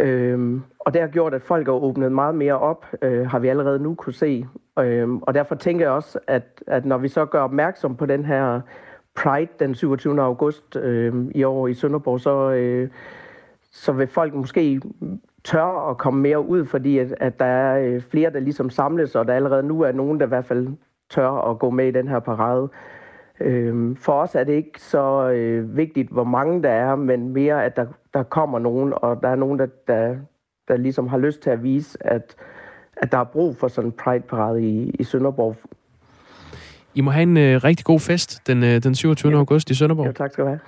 Øhm, 0.00 0.62
og 0.78 0.94
det 0.94 1.00
har 1.00 1.08
gjort, 1.08 1.34
at 1.34 1.42
folk 1.42 1.66
har 1.66 1.72
åbnet 1.72 2.12
meget 2.12 2.34
mere 2.34 2.58
op, 2.58 2.86
øh, 3.02 3.26
har 3.26 3.38
vi 3.38 3.48
allerede 3.48 3.78
nu 3.78 3.94
kunne 3.94 4.12
se. 4.12 4.46
Øhm, 4.78 5.18
og 5.18 5.34
derfor 5.34 5.54
tænker 5.54 5.84
jeg 5.84 5.92
også, 5.92 6.18
at, 6.26 6.62
at 6.66 6.84
når 6.84 6.98
vi 6.98 7.08
så 7.08 7.24
gør 7.24 7.40
opmærksom 7.40 7.96
på 7.96 8.06
den 8.06 8.24
her 8.24 8.60
Pride 9.18 9.48
den 9.60 9.74
27. 9.74 10.22
august 10.22 10.76
øh, 10.76 11.14
i 11.34 11.44
år 11.44 11.68
i 11.68 11.74
Sønderborg, 11.74 12.20
så, 12.20 12.50
øh, 12.50 12.88
så 13.72 13.92
vil 13.92 14.06
folk 14.06 14.34
måske 14.34 14.80
tør 15.44 15.90
at 15.90 15.98
komme 15.98 16.20
mere 16.20 16.46
ud, 16.46 16.64
fordi 16.64 16.98
at, 16.98 17.14
at 17.20 17.38
der 17.38 17.44
er 17.44 17.80
øh, 17.80 18.00
flere, 18.00 18.32
der 18.32 18.40
ligesom 18.40 18.70
samles, 18.70 19.14
og 19.14 19.28
der 19.28 19.34
allerede 19.34 19.62
nu 19.62 19.80
er 19.80 19.92
nogen, 19.92 20.20
der 20.20 20.26
i 20.26 20.28
hvert 20.28 20.44
fald 20.44 20.68
tør 21.10 21.50
at 21.50 21.58
gå 21.58 21.70
med 21.70 21.88
i 21.88 21.90
den 21.90 22.08
her 22.08 22.18
parade. 22.18 22.68
Øh, 23.40 23.96
for 23.96 24.12
os 24.12 24.34
er 24.34 24.44
det 24.44 24.52
ikke 24.52 24.80
så 24.80 25.30
øh, 25.30 25.76
vigtigt, 25.76 26.10
hvor 26.10 26.24
mange 26.24 26.62
der 26.62 26.70
er, 26.70 26.96
men 26.96 27.28
mere, 27.28 27.64
at 27.64 27.76
der, 27.76 27.86
der 28.14 28.22
kommer 28.22 28.58
nogen, 28.58 28.92
og 28.96 29.22
der 29.22 29.28
er 29.28 29.36
nogen, 29.36 29.58
der, 29.58 29.66
der, 29.86 30.16
der 30.68 30.76
ligesom 30.76 31.08
har 31.08 31.18
lyst 31.18 31.40
til 31.42 31.50
at 31.50 31.62
vise, 31.62 32.06
at, 32.06 32.36
at 32.96 33.12
der 33.12 33.18
er 33.18 33.24
brug 33.24 33.56
for 33.56 33.68
sådan 33.68 33.88
en 33.88 33.92
Pride-parade 33.92 34.62
i, 34.62 34.90
i 34.90 35.04
Sønderborg. 35.04 35.56
I 36.98 37.00
må 37.00 37.10
have 37.10 37.22
en 37.22 37.36
øh, 37.36 37.64
rigtig 37.64 37.84
god 37.84 38.00
fest 38.00 38.40
den, 38.46 38.62
øh, 38.62 38.82
den 38.82 38.94
27. 38.94 39.32
Ja. 39.32 39.38
august 39.38 39.70
i 39.70 39.74
Sønderborg. 39.74 40.06
Jo, 40.06 40.12
tak 40.12 40.32
skal 40.32 40.44
du 40.44 40.48
have. 40.48 40.60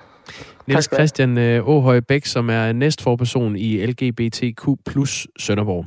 Niels 0.67 0.89
Christian 0.93 1.37
øh, 1.37 1.67
Åhøj 1.67 1.99
Bæk, 1.99 2.25
som 2.25 2.49
er 2.49 2.71
næstforperson 2.71 3.55
i 3.55 3.85
LGBTQ 3.85 4.67
plus 4.85 5.27
Sønderborg. 5.39 5.85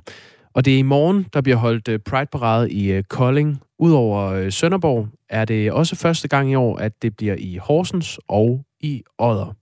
Og 0.54 0.64
det 0.64 0.74
er 0.74 0.78
i 0.78 0.82
morgen, 0.82 1.26
der 1.32 1.40
bliver 1.40 1.56
holdt 1.56 1.88
øh, 1.88 1.98
Pride-parade 1.98 2.70
i 2.70 2.92
øh, 2.92 3.02
Kolding. 3.02 3.60
Udover 3.78 4.50
Sønderborg 4.50 5.08
er 5.28 5.44
det 5.44 5.72
også 5.72 5.96
første 5.96 6.28
gang 6.28 6.50
i 6.50 6.54
år, 6.54 6.76
at 6.76 7.02
det 7.02 7.16
bliver 7.16 7.34
i 7.38 7.58
Horsens 7.62 8.18
og 8.28 8.64
i 8.80 9.02
Odder. 9.18 9.54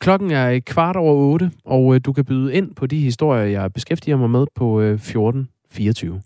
Klokken 0.00 0.30
er 0.30 0.60
kvart 0.66 0.96
over 0.96 1.14
otte, 1.14 1.50
og 1.64 2.04
du 2.04 2.12
kan 2.12 2.24
byde 2.24 2.54
ind 2.54 2.74
på 2.74 2.86
de 2.86 3.00
historier, 3.00 3.44
jeg 3.44 3.72
beskæftiger 3.72 4.16
mig 4.16 4.30
med 4.30 4.46
på 4.54 4.80
1424. 4.80 6.22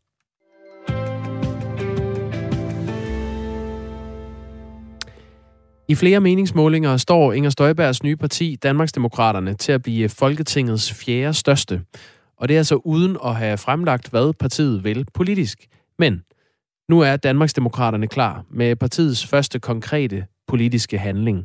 I 5.89 5.95
flere 5.95 6.21
meningsmålinger 6.21 6.97
står 6.97 7.33
Inger 7.33 7.51
Støjbergs 7.51 8.03
nye 8.03 8.17
parti, 8.17 8.57
Danmarksdemokraterne, 8.63 9.55
til 9.55 9.73
at 9.73 9.83
blive 9.83 10.09
Folketingets 10.09 10.93
fjerde 10.93 11.35
største. 11.35 11.83
Og 12.37 12.49
det 12.49 12.55
er 12.55 12.61
altså 12.61 12.75
uden 12.75 13.17
at 13.25 13.37
have 13.37 13.59
fremlagt, 13.59 14.11
hvad 14.11 14.33
partiet 14.33 14.85
vil 14.85 15.07
politisk. 15.15 15.67
Men 15.99 16.23
nu 16.89 17.01
er 17.01 17.17
Danmarksdemokraterne 17.17 18.07
klar 18.07 18.45
med 18.51 18.77
partiets 18.77 19.27
første 19.27 19.59
konkrete 19.59 20.27
politiske 20.49 20.99
handling. 20.99 21.45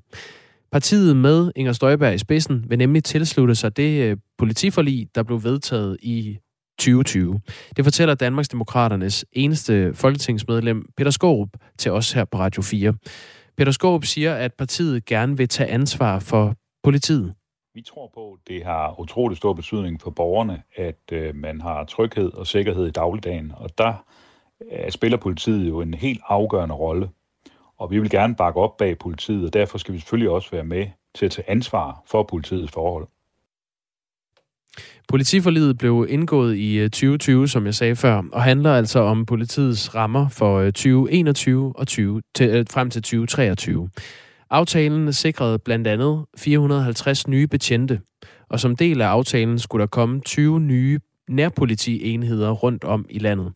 Partiet 0.72 1.18
med 1.18 1.52
Inger 1.56 1.74
Støjberg 1.74 2.14
i 2.14 2.18
spidsen 2.18 2.66
vil 2.70 2.78
nemlig 2.78 3.04
tilslutte 3.04 3.56
sig 3.56 3.78
det 3.78 4.04
øh, 4.04 4.18
politiforlig, 4.38 5.08
der 5.16 5.24
blev 5.24 5.44
vedtaget 5.44 5.98
i 6.02 6.38
2020. 6.80 7.40
Det 7.76 7.86
fortæller 7.86 8.16
Danmarksdemokraternes 8.16 9.26
eneste 9.34 9.94
folketingsmedlem, 9.94 10.86
Peter 10.98 11.12
Skorup, 11.12 11.50
til 11.78 11.92
os 11.92 12.12
her 12.12 12.26
på 12.26 12.40
Radio 12.40 12.62
4. 12.62 12.94
Peter 13.62 13.72
Skåb 13.72 14.06
siger, 14.06 14.36
at 14.36 14.54
partiet 14.54 15.06
gerne 15.06 15.38
vil 15.38 15.50
tage 15.50 15.70
ansvar 15.70 16.20
for 16.20 16.56
politiet. 16.84 17.34
Vi 17.74 17.82
tror 17.82 18.12
på, 18.14 18.34
at 18.34 18.40
det 18.48 18.66
har 18.66 19.00
utrolig 19.00 19.38
stor 19.38 19.54
betydning 19.54 20.02
for 20.02 20.12
borgerne, 20.12 20.64
at 20.76 21.00
øh, 21.12 21.36
man 21.36 21.62
har 21.62 21.84
tryghed 21.84 22.34
og 22.34 22.48
sikkerhed 22.48 22.88
i 22.88 22.92
dagligdagen. 22.92 23.52
Og 23.56 23.78
der 23.78 23.94
øh, 24.72 24.92
spiller 24.92 25.18
politiet 25.18 25.70
jo 25.70 25.82
en 25.82 25.94
helt 25.94 26.22
afgørende 26.28 26.76
rolle. 26.76 27.10
Og 27.78 27.92
vi 27.92 28.00
vil 28.00 28.10
gerne 28.10 28.36
bakke 28.36 28.60
op 28.60 28.78
bag 28.78 28.98
politiet, 28.98 29.46
og 29.46 29.54
derfor 29.54 29.78
skal 29.78 29.94
vi 29.94 30.00
selvfølgelig 30.00 30.30
også 30.30 30.52
være 30.52 30.64
med 30.64 30.88
til 31.16 31.26
at 31.26 31.32
tage 31.32 31.50
ansvar 31.50 32.04
for 32.06 32.24
politiets 32.24 32.72
forhold. 32.72 33.08
Politiforliget 35.12 35.78
blev 35.78 36.06
indgået 36.10 36.58
i 36.58 36.78
øh, 36.80 36.90
2020, 36.90 37.48
som 37.48 37.66
jeg 37.66 37.76
sagde 37.76 37.96
før, 37.96 38.24
og 38.32 38.44
handler 38.44 38.74
altså 38.74 39.00
om 39.00 39.26
politiets 39.26 39.96
rammer 39.96 40.30
for 40.30 40.60
øh, 40.60 40.66
2021 40.66 41.74
og 41.76 41.88
20, 41.88 42.22
til, 42.36 42.50
øh, 42.50 42.66
frem 42.72 42.90
til 42.90 43.02
2023. 43.02 43.90
Aftalen 44.50 45.14
sikrede 45.14 45.60
blandt 45.60 45.88
andet 45.88 46.26
450 46.38 47.28
nye 47.28 47.48
betjente, 47.48 48.00
og 48.50 48.60
som 48.60 48.76
del 48.76 49.02
af 49.02 49.08
aftalen 49.08 49.60
skulle 49.60 49.82
der 49.82 49.88
komme 49.88 50.20
20 50.20 50.60
nye 50.60 51.00
nærpolitienheder 51.30 52.52
rundt 52.52 52.84
om 52.84 53.06
i 53.10 53.20
landet. 53.20 53.54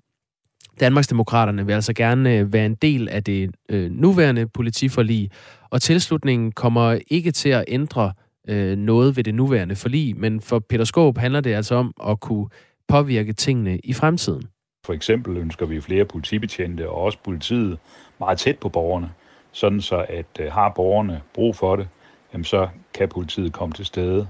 Danmarksdemokraterne 0.79 1.65
vil 1.65 1.73
altså 1.73 1.93
gerne 1.93 2.53
være 2.53 2.65
en 2.65 2.75
del 2.75 3.09
af 3.09 3.23
det 3.23 3.51
nuværende 3.91 4.47
politiforlig, 4.47 5.29
og 5.69 5.81
tilslutningen 5.81 6.51
kommer 6.51 6.99
ikke 7.07 7.31
til 7.31 7.49
at 7.49 7.63
ændre 7.67 8.13
øh, 8.47 8.77
noget 8.77 9.17
ved 9.17 9.23
det 9.23 9.35
nuværende 9.35 9.75
forlig, 9.75 10.17
men 10.17 10.41
for 10.41 10.59
Peter 10.59 10.83
Skåb 10.83 11.17
handler 11.17 11.41
det 11.41 11.53
altså 11.53 11.75
om 11.75 11.93
at 12.07 12.19
kunne 12.19 12.49
påvirke 12.87 13.33
tingene 13.33 13.79
i 13.79 13.93
fremtiden. 13.93 14.43
For 14.85 14.93
eksempel 14.93 15.37
ønsker 15.37 15.65
vi 15.65 15.81
flere 15.81 16.05
politibetjente 16.05 16.89
og 16.89 16.95
også 16.95 17.17
politiet 17.23 17.77
meget 18.19 18.37
tæt 18.37 18.59
på 18.59 18.69
borgerne, 18.69 19.11
sådan 19.51 19.81
så 19.81 20.05
at 20.09 20.39
øh, 20.39 20.51
har 20.51 20.69
borgerne 20.69 21.21
brug 21.33 21.55
for 21.55 21.75
det, 21.75 21.87
jamen 22.33 22.45
så 22.45 22.67
kan 22.93 23.09
politiet 23.09 23.53
komme 23.53 23.73
til 23.73 23.85
stede 23.85 24.27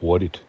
hurtigt. 0.00 0.46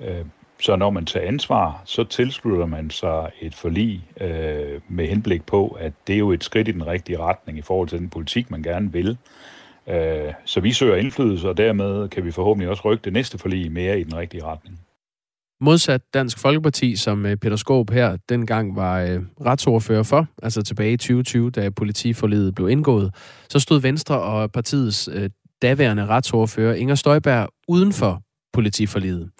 Øh, 0.00 0.24
så 0.60 0.76
når 0.76 0.90
man 0.90 1.06
tager 1.06 1.28
ansvar, 1.28 1.82
så 1.84 2.04
tilslutter 2.04 2.66
man 2.66 2.90
sig 2.90 3.30
et 3.40 3.54
forlig 3.54 4.04
øh, 4.20 4.80
med 4.88 5.06
henblik 5.06 5.46
på, 5.46 5.68
at 5.68 5.92
det 6.06 6.14
er 6.14 6.18
jo 6.18 6.32
et 6.32 6.44
skridt 6.44 6.68
i 6.68 6.72
den 6.72 6.86
rigtige 6.86 7.18
retning 7.18 7.58
i 7.58 7.62
forhold 7.62 7.88
til 7.88 7.98
den 7.98 8.10
politik, 8.10 8.50
man 8.50 8.62
gerne 8.62 8.92
vil. 8.92 9.18
Øh, 9.88 10.32
så 10.44 10.60
vi 10.60 10.72
søger 10.72 10.96
indflydelse, 10.96 11.48
og 11.48 11.56
dermed 11.56 12.08
kan 12.08 12.24
vi 12.24 12.30
forhåbentlig 12.30 12.68
også 12.68 12.82
rykke 12.84 13.02
det 13.04 13.12
næste 13.12 13.38
forlig 13.38 13.72
mere 13.72 14.00
i 14.00 14.04
den 14.04 14.16
rigtige 14.16 14.44
retning. 14.44 14.80
Modsat 15.62 16.00
Dansk 16.14 16.38
Folkeparti, 16.38 16.96
som 16.96 17.26
øh, 17.26 17.36
Peter 17.36 17.56
Skåb 17.56 17.90
her 17.90 18.16
dengang 18.28 18.76
var 18.76 19.00
øh, 19.00 19.20
retsordfører 19.46 20.02
for, 20.02 20.26
altså 20.42 20.62
tilbage 20.62 20.92
i 20.92 20.96
2020, 20.96 21.50
da 21.50 21.70
politiforledet 21.70 22.54
blev 22.54 22.68
indgået, 22.68 23.14
så 23.48 23.58
stod 23.58 23.80
Venstre 23.80 24.20
og 24.20 24.52
partiets 24.52 25.08
øh, 25.12 25.30
daværende 25.62 26.06
retsordfører 26.06 26.74
Inger 26.74 26.94
Støjberg 26.94 27.48
uden 27.68 27.92
for 27.92 28.22
politiforledet. 28.52 29.30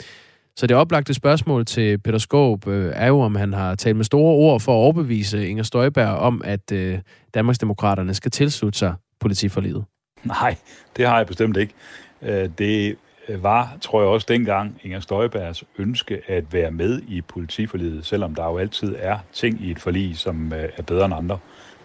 Så 0.56 0.66
det 0.66 0.76
oplagte 0.76 1.14
spørgsmål 1.14 1.64
til 1.64 1.98
Peter 1.98 2.18
Skåb 2.18 2.66
øh, 2.66 2.92
er 2.94 3.06
jo, 3.06 3.20
om 3.20 3.34
han 3.34 3.52
har 3.52 3.74
talt 3.74 3.96
med 3.96 4.04
store 4.04 4.34
ord 4.34 4.60
for 4.60 4.72
at 4.72 4.76
overbevise 4.76 5.48
Inger 5.48 5.62
Støjberg 5.62 6.08
om, 6.08 6.42
at 6.44 6.72
øh, 6.72 6.98
Danmarksdemokraterne 7.34 8.14
skal 8.14 8.30
tilslutte 8.30 8.78
sig 8.78 8.94
politiforliget. 9.20 9.84
Nej, 10.24 10.56
det 10.96 11.06
har 11.06 11.16
jeg 11.16 11.26
bestemt 11.26 11.56
ikke. 11.56 11.74
Øh, 12.22 12.48
det 12.58 12.96
var, 13.28 13.76
tror 13.80 14.00
jeg 14.00 14.08
også 14.08 14.26
dengang, 14.30 14.80
Inger 14.82 15.00
Støjbergs 15.00 15.64
ønske 15.78 16.20
at 16.26 16.52
være 16.52 16.70
med 16.70 17.02
i 17.08 17.20
politiforliget, 17.20 18.06
selvom 18.06 18.34
der 18.34 18.44
jo 18.44 18.58
altid 18.58 18.96
er 18.98 19.18
ting 19.32 19.60
i 19.60 19.70
et 19.70 19.78
forlig, 19.78 20.16
som 20.18 20.52
øh, 20.52 20.68
er 20.76 20.82
bedre 20.82 21.04
end 21.04 21.14
andre. 21.14 21.38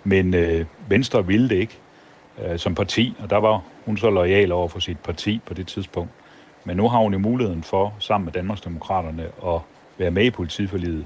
Men 0.04 0.34
øh, 0.34 0.66
Venstre 0.90 1.28
ville 1.28 1.50
det 1.50 1.56
ikke 1.56 1.80
øh, 2.46 2.60
som 2.60 2.76
parti, 2.76 3.16
og 3.20 3.30
der 3.30 3.38
var 3.38 3.64
hun 3.86 3.98
så 3.98 4.10
lojal 4.10 4.52
over 4.52 4.68
for 4.68 4.80
sit 4.80 5.00
parti 5.00 5.42
på 5.46 5.54
det 5.54 5.68
tidspunkt. 5.68 6.12
Men 6.64 6.78
nu 6.78 6.90
har 6.90 7.00
hun 7.00 7.14
jo 7.14 7.20
muligheden 7.20 7.64
for, 7.64 7.94
sammen 8.00 8.26
med 8.26 8.34
Danmarksdemokraterne, 8.34 9.24
at 9.24 9.60
være 9.98 10.12
med 10.12 10.26
i 10.26 10.30
politiforliget. 10.30 11.06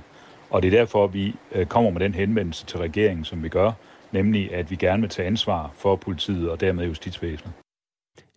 Og 0.50 0.62
det 0.62 0.74
er 0.74 0.78
derfor, 0.78 1.08
vi 1.08 1.36
øh, 1.52 1.66
kommer 1.66 1.92
med 1.92 2.02
den 2.02 2.14
henvendelse 2.14 2.66
til 2.66 2.80
regeringen, 2.80 3.26
som 3.26 3.44
vi 3.44 3.50
gør, 3.50 3.72
nemlig 4.12 4.54
at 4.54 4.72
vi 4.72 4.76
gerne 4.76 5.02
vil 5.02 5.10
tage 5.10 5.28
ansvar 5.28 5.72
for 5.76 5.96
politiet 5.96 6.50
og 6.50 6.62
dermed 6.62 6.86
justitsvæsenet. 6.86 7.54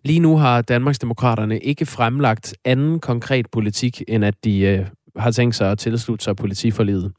Lige 0.03 0.19
nu 0.19 0.37
har 0.37 0.61
Danmarksdemokraterne 0.61 1.59
ikke 1.59 1.85
fremlagt 1.85 2.55
anden 2.65 2.99
konkret 2.99 3.47
politik, 3.51 4.01
end 4.07 4.25
at 4.25 4.35
de 4.43 4.61
øh, 4.61 4.85
har 5.15 5.31
tænkt 5.31 5.55
sig 5.55 5.71
at 5.71 5.79
tilslutte 5.79 6.23
sig 6.23 6.35
politiforlidet. 6.35 7.13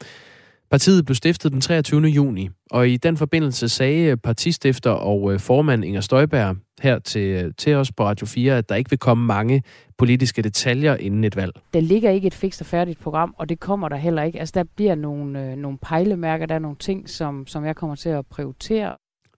Partiet 0.70 1.04
blev 1.04 1.14
stiftet 1.14 1.52
den 1.52 1.60
23. 1.60 2.00
juni, 2.02 2.48
og 2.70 2.88
i 2.88 2.96
den 2.96 3.16
forbindelse 3.16 3.68
sagde 3.68 4.16
partistifter 4.16 4.90
og 4.90 5.32
øh, 5.32 5.40
formand 5.40 5.84
Inger 5.84 6.00
Støjberg 6.00 6.56
her 6.82 6.98
til, 6.98 7.20
øh, 7.20 7.52
til 7.58 7.74
os 7.74 7.92
på 7.92 8.04
Radio 8.04 8.26
4, 8.26 8.58
at 8.58 8.68
der 8.68 8.74
ikke 8.74 8.90
vil 8.90 8.98
komme 8.98 9.26
mange 9.26 9.62
politiske 9.98 10.42
detaljer 10.42 10.96
inden 10.96 11.24
et 11.24 11.36
valg. 11.36 11.52
Der 11.74 11.80
ligger 11.80 12.10
ikke 12.10 12.26
et 12.26 12.34
fikst 12.34 12.60
og 12.60 12.66
færdigt 12.66 13.00
program, 13.00 13.34
og 13.38 13.48
det 13.48 13.60
kommer 13.60 13.88
der 13.88 13.96
heller 13.96 14.22
ikke. 14.22 14.40
Altså 14.40 14.52
der 14.54 14.64
bliver 14.76 14.94
nogle, 14.94 15.50
øh, 15.50 15.56
nogle 15.56 15.78
pejlemærker, 15.78 16.46
der 16.46 16.54
er 16.54 16.58
nogle 16.58 16.76
ting, 16.76 17.10
som, 17.10 17.46
som 17.46 17.64
jeg 17.64 17.76
kommer 17.76 17.96
til 17.96 18.08
at 18.08 18.26
prioritere. 18.26 18.96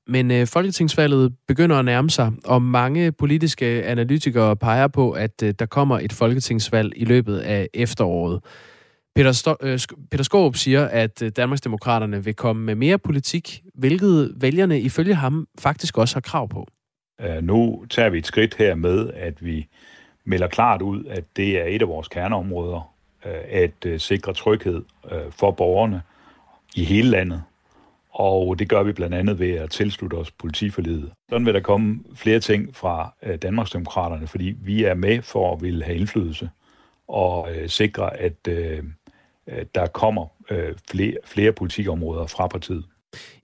Men 0.08 0.30
øh, 0.30 0.46
folketingsvalget 0.46 1.32
begynder 1.48 1.76
at 1.76 1.84
nærme 1.84 2.10
sig, 2.10 2.32
og 2.44 2.62
mange 2.62 3.12
politiske 3.12 3.66
analytikere 3.84 4.56
peger 4.56 4.88
på, 4.88 5.10
at 5.10 5.42
øh, 5.42 5.54
der 5.58 5.66
kommer 5.66 5.98
et 5.98 6.12
folketingsvalg 6.12 6.92
i 6.96 7.04
løbet 7.04 7.38
af 7.38 7.68
efteråret. 7.74 8.40
Peter, 9.16 9.32
Sto- 9.32 9.56
øh, 9.60 9.78
Peter 10.10 10.24
Skåb 10.24 10.56
siger, 10.56 10.84
at 10.84 11.22
øh, 11.22 11.30
Danmarksdemokraterne 11.36 12.24
vil 12.24 12.34
komme 12.34 12.62
med 12.62 12.74
mere 12.74 12.98
politik, 12.98 13.62
hvilket 13.74 14.34
vælgerne 14.36 14.80
ifølge 14.80 15.14
ham 15.14 15.48
faktisk 15.58 15.98
også 15.98 16.14
har 16.14 16.20
krav 16.20 16.48
på. 16.48 16.66
Nu 17.40 17.84
tager 17.90 18.08
vi 18.08 18.18
et 18.18 18.26
skridt 18.26 18.54
her 18.54 18.74
med, 18.74 19.10
at 19.14 19.44
vi 19.44 19.66
melder 20.24 20.46
klart 20.46 20.82
ud, 20.82 21.04
at 21.04 21.24
det 21.36 21.60
er 21.60 21.64
et 21.64 21.82
af 21.82 21.88
vores 21.88 22.08
kerneområder, 22.08 22.94
øh, 23.26 23.32
at 23.50 23.86
øh, 23.86 24.00
sikre 24.00 24.32
tryghed 24.32 24.82
for 25.30 25.50
borgerne 25.50 26.02
i 26.74 26.84
hele 26.84 27.10
landet. 27.10 27.42
Og 28.10 28.58
det 28.58 28.68
gør 28.68 28.82
vi 28.82 28.92
blandt 28.92 29.14
andet 29.14 29.38
ved 29.38 29.50
at 29.50 29.70
tilslutte 29.70 30.14
os 30.14 30.30
politiforlidet. 30.30 31.10
Sådan 31.30 31.46
vil 31.46 31.54
der 31.54 31.60
komme 31.60 32.00
flere 32.14 32.40
ting 32.40 32.76
fra 32.76 33.14
Danmarksdemokraterne, 33.42 34.26
fordi 34.26 34.56
vi 34.60 34.84
er 34.84 34.94
med 34.94 35.22
for 35.22 35.54
at 35.54 35.62
ville 35.62 35.84
have 35.84 35.96
indflydelse 35.98 36.50
og 37.08 37.48
sikre, 37.66 38.16
at 38.16 38.48
Øh, 38.48 38.82
Øh, 39.48 39.64
der 39.74 39.86
kommer 39.86 40.26
øh, 40.50 40.74
flere, 40.90 41.16
flere 41.24 41.52
politikområder 41.52 42.26
fra 42.26 42.46
partiet. 42.46 42.84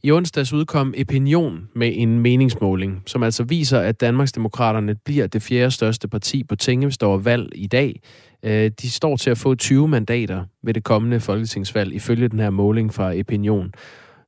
I 0.02 0.10
onsdags 0.12 0.52
udkom 0.52 0.94
Opinion 1.00 1.68
med 1.74 1.92
en 1.94 2.18
meningsmåling, 2.18 3.02
som 3.06 3.22
altså 3.22 3.44
viser, 3.44 3.80
at 3.80 4.00
Danmarksdemokraterne 4.00 4.94
bliver 4.94 5.26
det 5.26 5.42
fjerde 5.42 5.70
største 5.70 6.08
parti 6.08 6.44
på 6.44 6.56
tinge, 6.56 6.86
hvis 6.86 6.98
valg 7.02 7.48
i 7.54 7.66
dag. 7.66 8.00
Øh, 8.42 8.70
de 8.82 8.90
står 8.90 9.16
til 9.16 9.30
at 9.30 9.38
få 9.38 9.54
20 9.54 9.88
mandater 9.88 10.44
ved 10.62 10.74
det 10.74 10.84
kommende 10.84 11.20
folketingsvalg, 11.20 11.94
ifølge 11.94 12.28
den 12.28 12.40
her 12.40 12.50
måling 12.50 12.94
fra 12.94 13.18
Opinion. 13.20 13.72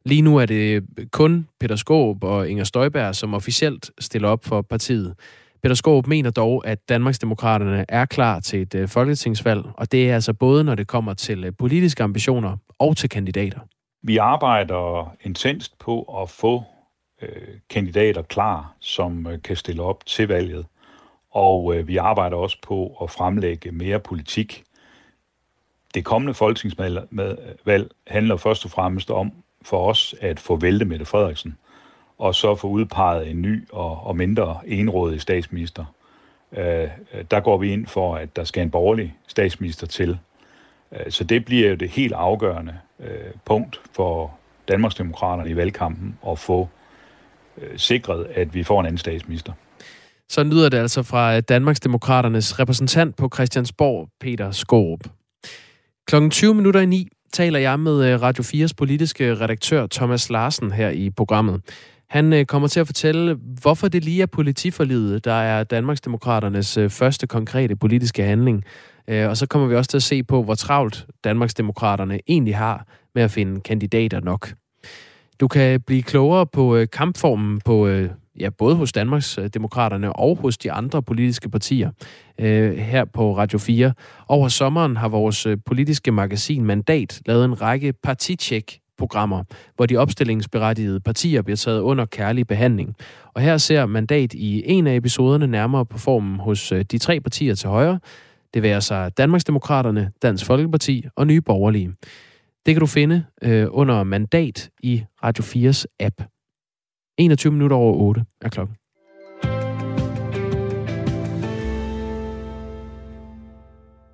Lige 0.07 0.23
nu 0.23 0.37
er 0.37 0.47
det 0.47 0.85
kun 1.13 1.49
Peter 1.61 1.77
Skåb 1.77 2.25
og 2.25 2.49
Inger 2.49 2.65
Støjberg, 2.65 3.15
som 3.15 3.35
officielt 3.35 3.91
stiller 4.01 4.29
op 4.29 4.45
for 4.45 4.63
partiet. 4.63 5.15
Peter 5.65 5.75
Skåb 5.75 6.07
mener 6.07 6.31
dog, 6.31 6.67
at 6.67 6.89
Danmarksdemokraterne 6.89 7.85
er 7.89 8.05
klar 8.05 8.41
til 8.41 8.63
et 8.63 8.75
øh, 8.75 8.89
folketingsvalg, 8.89 9.65
og 9.75 9.93
det 9.93 10.11
er 10.11 10.15
altså 10.15 10.33
både, 10.33 10.65
når 10.65 10.75
det 10.75 10.87
kommer 10.87 11.15
til 11.15 11.45
øh, 11.45 11.53
politiske 11.59 12.03
ambitioner 12.03 12.57
og 12.79 12.97
til 12.97 13.09
kandidater. 13.09 13.61
Vi 14.03 14.17
arbejder 14.17 15.15
intenst 15.23 15.79
på 15.79 16.03
at 16.23 16.31
få 16.31 16.63
øh, 17.23 17.29
kandidater 17.71 18.23
klar, 18.23 18.75
som 18.81 19.27
øh, 19.27 19.43
kan 19.43 19.57
stille 19.57 19.83
op 19.83 20.07
til 20.07 20.29
valget. 20.29 20.67
Og 21.31 21.77
øh, 21.77 21.89
vi 21.89 21.97
arbejder 21.97 22.37
også 22.37 22.59
på 22.63 22.97
at 23.03 23.11
fremlægge 23.11 23.73
mere 23.73 24.01
politik. 24.01 24.65
Det 25.95 26.05
kommende 26.05 26.35
folketingsvalg 26.35 27.09
øh, 27.67 27.81
handler 28.07 28.37
først 28.37 28.65
og 28.65 28.71
fremmest 28.71 29.11
om 29.11 29.33
for 29.63 29.91
os 29.91 30.15
at 30.21 30.41
få 30.41 30.57
vælte 30.57 30.85
Mette 30.85 31.05
Frederiksen 31.05 31.57
og 32.19 32.35
så 32.35 32.55
få 32.55 32.69
udpeget 32.69 33.31
en 33.31 33.43
ny 33.43 33.69
og, 33.73 34.07
og 34.07 34.17
mindre 34.17 34.61
enrådig 34.67 35.21
statsminister. 35.21 35.85
Øh, 36.57 36.89
der 37.31 37.41
går 37.41 37.59
vi 37.59 37.73
ind 37.73 37.87
for, 37.87 38.17
at 38.17 38.37
der 38.37 38.45
skal 38.45 38.63
en 38.63 38.71
borgerlig 38.71 39.15
statsminister 39.27 39.87
til. 39.87 40.19
Øh, 40.93 41.11
så 41.13 41.25
det 41.25 41.45
bliver 41.45 41.69
jo 41.69 41.75
det 41.75 41.89
helt 41.89 42.13
afgørende 42.13 42.75
øh, 43.01 43.09
punkt 43.45 43.81
for 43.93 44.35
Danmarksdemokraterne 44.69 45.51
i 45.51 45.57
valgkampen 45.57 46.19
at 46.29 46.39
få 46.39 46.69
øh, 47.59 47.79
sikret, 47.79 48.27
at 48.35 48.55
vi 48.55 48.63
får 48.63 48.81
en 48.81 48.87
anden 48.87 48.99
statsminister. 48.99 49.53
Så 50.29 50.45
lyder 50.45 50.69
det 50.69 50.79
altså 50.79 51.03
fra 51.03 51.41
Danmarksdemokraternes 51.41 52.59
repræsentant 52.59 53.17
på 53.17 53.29
Christiansborg, 53.35 54.09
Peter 54.21 54.51
Skåb. 54.51 55.01
Klokken 56.07 56.31
20 56.31 56.55
minutter 56.55 56.81
i 56.81 56.87
9 56.87 57.09
taler 57.33 57.59
jeg 57.59 57.81
med 57.81 58.13
øh, 58.13 58.23
Radio 58.23 58.43
4's 58.43 58.73
politiske 58.77 59.35
redaktør 59.35 59.87
Thomas 59.87 60.31
Larsen 60.31 60.73
her 60.73 60.91
i 60.91 61.11
programmet. 61.11 61.63
Han 62.09 62.33
øh, 62.33 62.45
kommer 62.45 62.69
til 62.69 62.81
at 62.81 62.87
fortælle, 62.87 63.35
hvorfor 63.35 63.89
det 63.89 64.05
lige 64.05 64.23
er 64.23 64.27
politiforlidet, 64.27 65.25
der 65.25 65.33
er 65.33 65.65
Danmarksdemokraternes 65.65 66.77
øh, 66.77 66.91
første 66.91 67.27
konkrete 67.27 67.77
politiske 67.77 68.23
handling. 68.23 68.65
Øh, 69.09 69.29
og 69.29 69.37
så 69.37 69.47
kommer 69.47 69.69
vi 69.69 69.75
også 69.75 69.91
til 69.91 69.99
at 69.99 70.03
se 70.03 70.23
på, 70.23 70.43
hvor 70.43 70.55
travlt 70.55 71.07
Danmarksdemokraterne 71.25 72.21
egentlig 72.27 72.57
har 72.57 72.87
med 73.15 73.23
at 73.23 73.31
finde 73.31 73.61
kandidater 73.61 74.21
nok. 74.21 74.53
Du 75.41 75.49
kan 75.49 75.81
blive 75.81 76.03
klogere 76.03 76.47
på 76.47 76.77
øh, 76.77 76.87
kampformen 76.93 77.61
på 77.65 77.87
øh, 77.87 78.11
ja, 78.41 78.51
både 78.51 78.77
hos 78.77 78.93
Danmarks 78.93 79.39
Demokraterne 79.55 80.13
og 80.13 80.37
hos 80.37 80.59
de 80.59 80.73
andre 80.73 81.03
politiske 81.03 81.49
partier 81.49 81.91
øh, 82.41 82.77
her 82.77 83.05
på 83.05 83.37
Radio 83.37 83.59
4. 83.59 83.93
Over 84.29 84.49
sommeren 84.49 84.97
har 84.97 85.09
vores 85.09 85.47
øh, 85.47 85.57
politiske 85.67 86.13
magasin 86.13 86.65
Mandat 86.65 87.21
lavet 87.27 87.45
en 87.45 87.61
række 87.61 87.93
partitjek 87.93 88.79
programmer, 88.99 89.45
hvor 89.77 89.87
de 89.87 89.97
opstillingsberettigede 89.97 91.01
partier 91.01 91.43
bliver 91.43 91.57
taget 91.57 91.81
under 91.81 92.05
kærlig 92.05 92.47
behandling. 92.47 92.97
Og 93.35 93.43
her 93.43 93.57
ser 93.57 93.87
Mandat 93.87 94.35
i 94.35 94.63
en 94.67 94.87
af 94.87 94.97
episoderne 94.97 95.47
nærmere 95.47 95.87
på 95.87 95.99
formen 95.99 96.39
hos 96.39 96.73
øh, 96.73 96.85
de 96.91 96.99
tre 96.99 97.21
partier 97.21 97.55
til 97.55 97.69
højre. 97.69 98.01
Det 98.55 98.63
værer 98.63 98.81
sig 98.81 99.19
Danmarksdemokraterne, 99.19 100.13
Dansk 100.23 100.47
Folkeparti 100.47 101.05
og 101.17 101.27
Nye 101.27 101.41
Borgerlige. 101.41 101.95
Det 102.67 102.75
kan 102.75 102.81
du 102.81 102.87
finde 102.87 103.25
øh, 103.43 103.67
under 103.71 104.05
Mandat 104.05 104.71
i 104.83 105.05
Radio 105.25 105.71
4's 105.71 105.85
app. 106.01 106.23
21 107.19 107.53
minutter 107.53 107.77
over 107.77 107.95
8 107.95 108.25
er 108.41 108.49
klokken. 108.49 108.77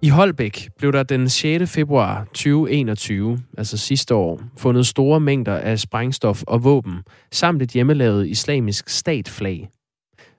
I 0.02 0.08
Holbæk 0.08 0.68
blev 0.78 0.92
der 0.92 1.02
den 1.02 1.28
6. 1.28 1.72
februar 1.72 2.24
2021, 2.24 3.38
altså 3.58 3.76
sidste 3.76 4.14
år, 4.14 4.40
fundet 4.56 4.86
store 4.86 5.20
mængder 5.20 5.56
af 5.56 5.78
sprængstof 5.78 6.42
og 6.42 6.64
våben, 6.64 6.98
samt 7.32 7.62
et 7.62 7.70
hjemmelavet 7.70 8.28
islamisk 8.28 8.88
statflag. 8.88 9.68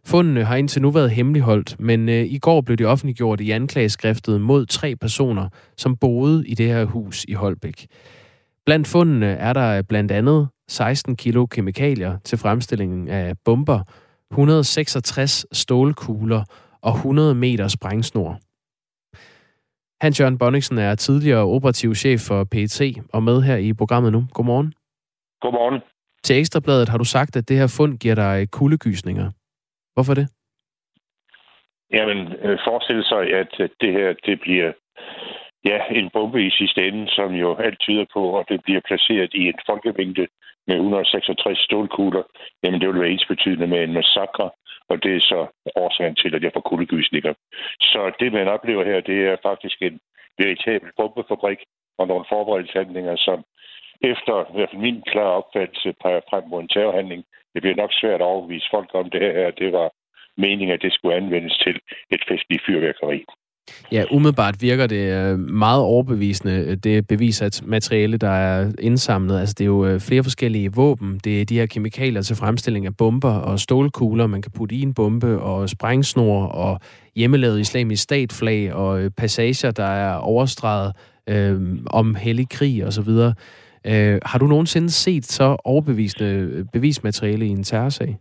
Fundene 0.06 0.44
har 0.44 0.56
indtil 0.56 0.82
nu 0.82 0.90
været 0.90 1.12
hemmeligholdt, 1.12 1.80
men 1.80 2.10
øh, 2.10 2.26
i 2.26 2.38
går 2.38 2.62
blev 2.62 2.78
de 2.78 2.86
offentliggjort 2.86 3.42
i 3.42 3.52
anklageskriftet 3.52 4.42
mod 4.42 4.66
tre 4.66 4.96
personer, 4.96 5.50
som 5.78 5.98
boede 5.98 6.48
i 6.48 6.54
det 6.54 6.68
her 6.68 6.86
hus 6.86 7.26
i 7.28 7.34
Holbæk. 7.34 7.88
Blandt 8.66 8.88
fundene 8.88 9.26
er 9.26 9.54
der 9.54 9.82
blandt 9.82 10.12
andet 10.12 10.48
16 10.70 11.16
kilo 11.16 11.46
kemikalier 11.46 12.18
til 12.24 12.38
fremstillingen 12.38 13.08
af 13.08 13.34
bomber, 13.46 13.84
166 14.32 15.46
stålkugler 15.52 16.44
og 16.82 16.94
100 16.96 17.36
meter 17.36 17.68
sprængsnor. 17.68 18.40
Hans 20.02 20.20
Jørgen 20.20 20.38
Bonniksen 20.38 20.78
er 20.78 20.96
tidligere 20.96 21.46
operativ 21.56 21.96
chef 21.96 22.20
for 22.30 22.40
PET 22.52 22.82
og 23.14 23.24
med 23.24 23.42
her 23.42 23.58
i 23.58 23.74
programmet 23.74 24.12
nu. 24.12 24.22
Godmorgen. 24.34 24.74
Godmorgen. 25.42 25.82
Til 26.24 26.40
Ekstrabladet 26.40 26.90
har 26.90 26.98
du 26.98 27.06
sagt, 27.16 27.36
at 27.36 27.50
det 27.50 27.58
her 27.58 27.76
fund 27.78 27.94
giver 28.04 28.16
dig 28.16 28.52
kuldegysninger. 28.52 29.28
Hvorfor 29.94 30.14
det? 30.14 30.26
Jamen, 31.94 32.20
øh, 32.46 32.58
forestil 32.68 33.04
sig, 33.04 33.24
at 33.42 33.52
det 33.82 33.92
her 33.98 34.08
det 34.28 34.40
bliver 34.42 34.72
ja, 35.70 35.80
en 36.00 36.10
bombe 36.14 36.40
i 36.48 36.52
sidste 36.60 36.88
ende, 36.88 37.04
som 37.18 37.30
jo 37.44 37.50
alt 37.56 37.80
tyder 37.80 38.06
på, 38.14 38.24
og 38.38 38.44
det 38.50 38.60
bliver 38.66 38.82
placeret 38.88 39.32
i 39.34 39.44
en 39.52 39.60
folkemængde 39.70 40.28
med 40.68 40.76
166 40.76 41.60
stålkugler. 41.68 42.24
Jamen, 42.64 42.82
det 42.82 42.88
vil 42.90 43.02
være 43.02 43.10
ens 43.10 43.28
betydende 43.34 43.68
med 43.68 43.84
en 43.84 43.94
massakre, 43.94 44.50
og 44.92 45.04
det 45.04 45.14
er 45.16 45.20
så 45.20 45.40
årsagen 45.76 46.16
til, 46.16 46.36
at 46.36 46.44
jeg 46.44 46.52
får 46.54 46.70
kuldegysninger. 46.70 47.34
Så 47.92 48.02
det, 48.20 48.34
man 48.34 48.48
oplever 48.48 48.84
her, 48.86 49.00
det 49.02 49.20
er 49.30 49.44
faktisk 49.50 49.78
en 49.82 50.00
veritabel 50.38 50.90
bombefabrik 50.98 51.60
og 52.00 52.08
nogle 52.08 52.26
forberedelseshandlinger, 52.30 53.16
som 53.16 53.40
efter 54.12 54.36
i 54.42 54.54
hvert 54.56 54.70
fald 54.70 54.82
min 54.88 55.02
klare 55.12 55.38
opfattelse 55.42 55.94
peger 56.04 56.22
frem 56.30 56.44
mod 56.48 56.62
en 56.62 56.74
terrorhandling. 56.74 57.24
Det 57.54 57.62
bliver 57.62 57.76
nok 57.76 57.94
svært 57.94 58.22
at 58.22 58.32
overbevise 58.34 58.68
folk 58.72 58.90
om 58.94 59.10
det 59.10 59.22
her. 59.22 59.52
Det 59.52 59.72
var 59.74 59.88
meningen, 60.38 60.74
at 60.74 60.82
det 60.82 60.94
skulle 60.94 61.16
anvendes 61.16 61.58
til 61.58 61.76
et 62.16 62.22
festligt 62.30 62.66
fyrværkeri. 62.66 63.26
Ja, 63.92 64.04
umiddelbart 64.12 64.62
virker 64.62 64.88
det 64.88 65.14
øh, 65.14 65.40
meget 65.40 65.82
overbevisende, 65.82 66.76
det 66.76 67.08
beviser 67.08 67.62
materiale, 67.66 68.18
der 68.18 68.30
er 68.30 68.72
indsamlet. 68.80 69.40
Altså, 69.40 69.56
det 69.58 69.64
er 69.64 69.68
jo 69.68 69.86
øh, 69.86 70.00
flere 70.00 70.24
forskellige 70.24 70.74
våben. 70.74 71.20
Det 71.24 71.42
er 71.42 71.46
de 71.46 71.56
her 71.56 71.66
kemikalier 71.66 72.22
til 72.22 72.36
fremstilling 72.36 72.86
af 72.86 72.98
bomber 72.98 73.34
og 73.34 73.60
stålkugler, 73.60 74.28
man 74.28 74.42
kan 74.42 74.52
putte 74.52 74.76
i 74.76 74.82
en 74.82 74.94
bombe, 74.94 75.40
og 75.40 75.70
sprængsnor 75.70 76.46
og 76.46 76.80
hjemmelavet 77.16 77.60
islamisk 77.60 78.04
statflag 78.04 78.74
og 78.74 79.02
øh, 79.02 79.10
passager, 79.10 79.72
der 79.72 79.84
er 79.84 80.16
overstreget 80.16 80.94
øh, 81.30 81.62
om 81.86 82.16
hellig 82.16 82.50
krig 82.50 82.86
osv. 82.86 83.10
Øh, 83.88 84.20
har 84.26 84.40
du 84.40 84.48
nogensinde 84.48 84.90
set 84.90 85.26
så 85.26 85.58
overbevisende 85.66 86.66
bevismateriale 86.74 87.46
i 87.46 87.50
en 87.50 87.64
terrorsag? 87.64 88.18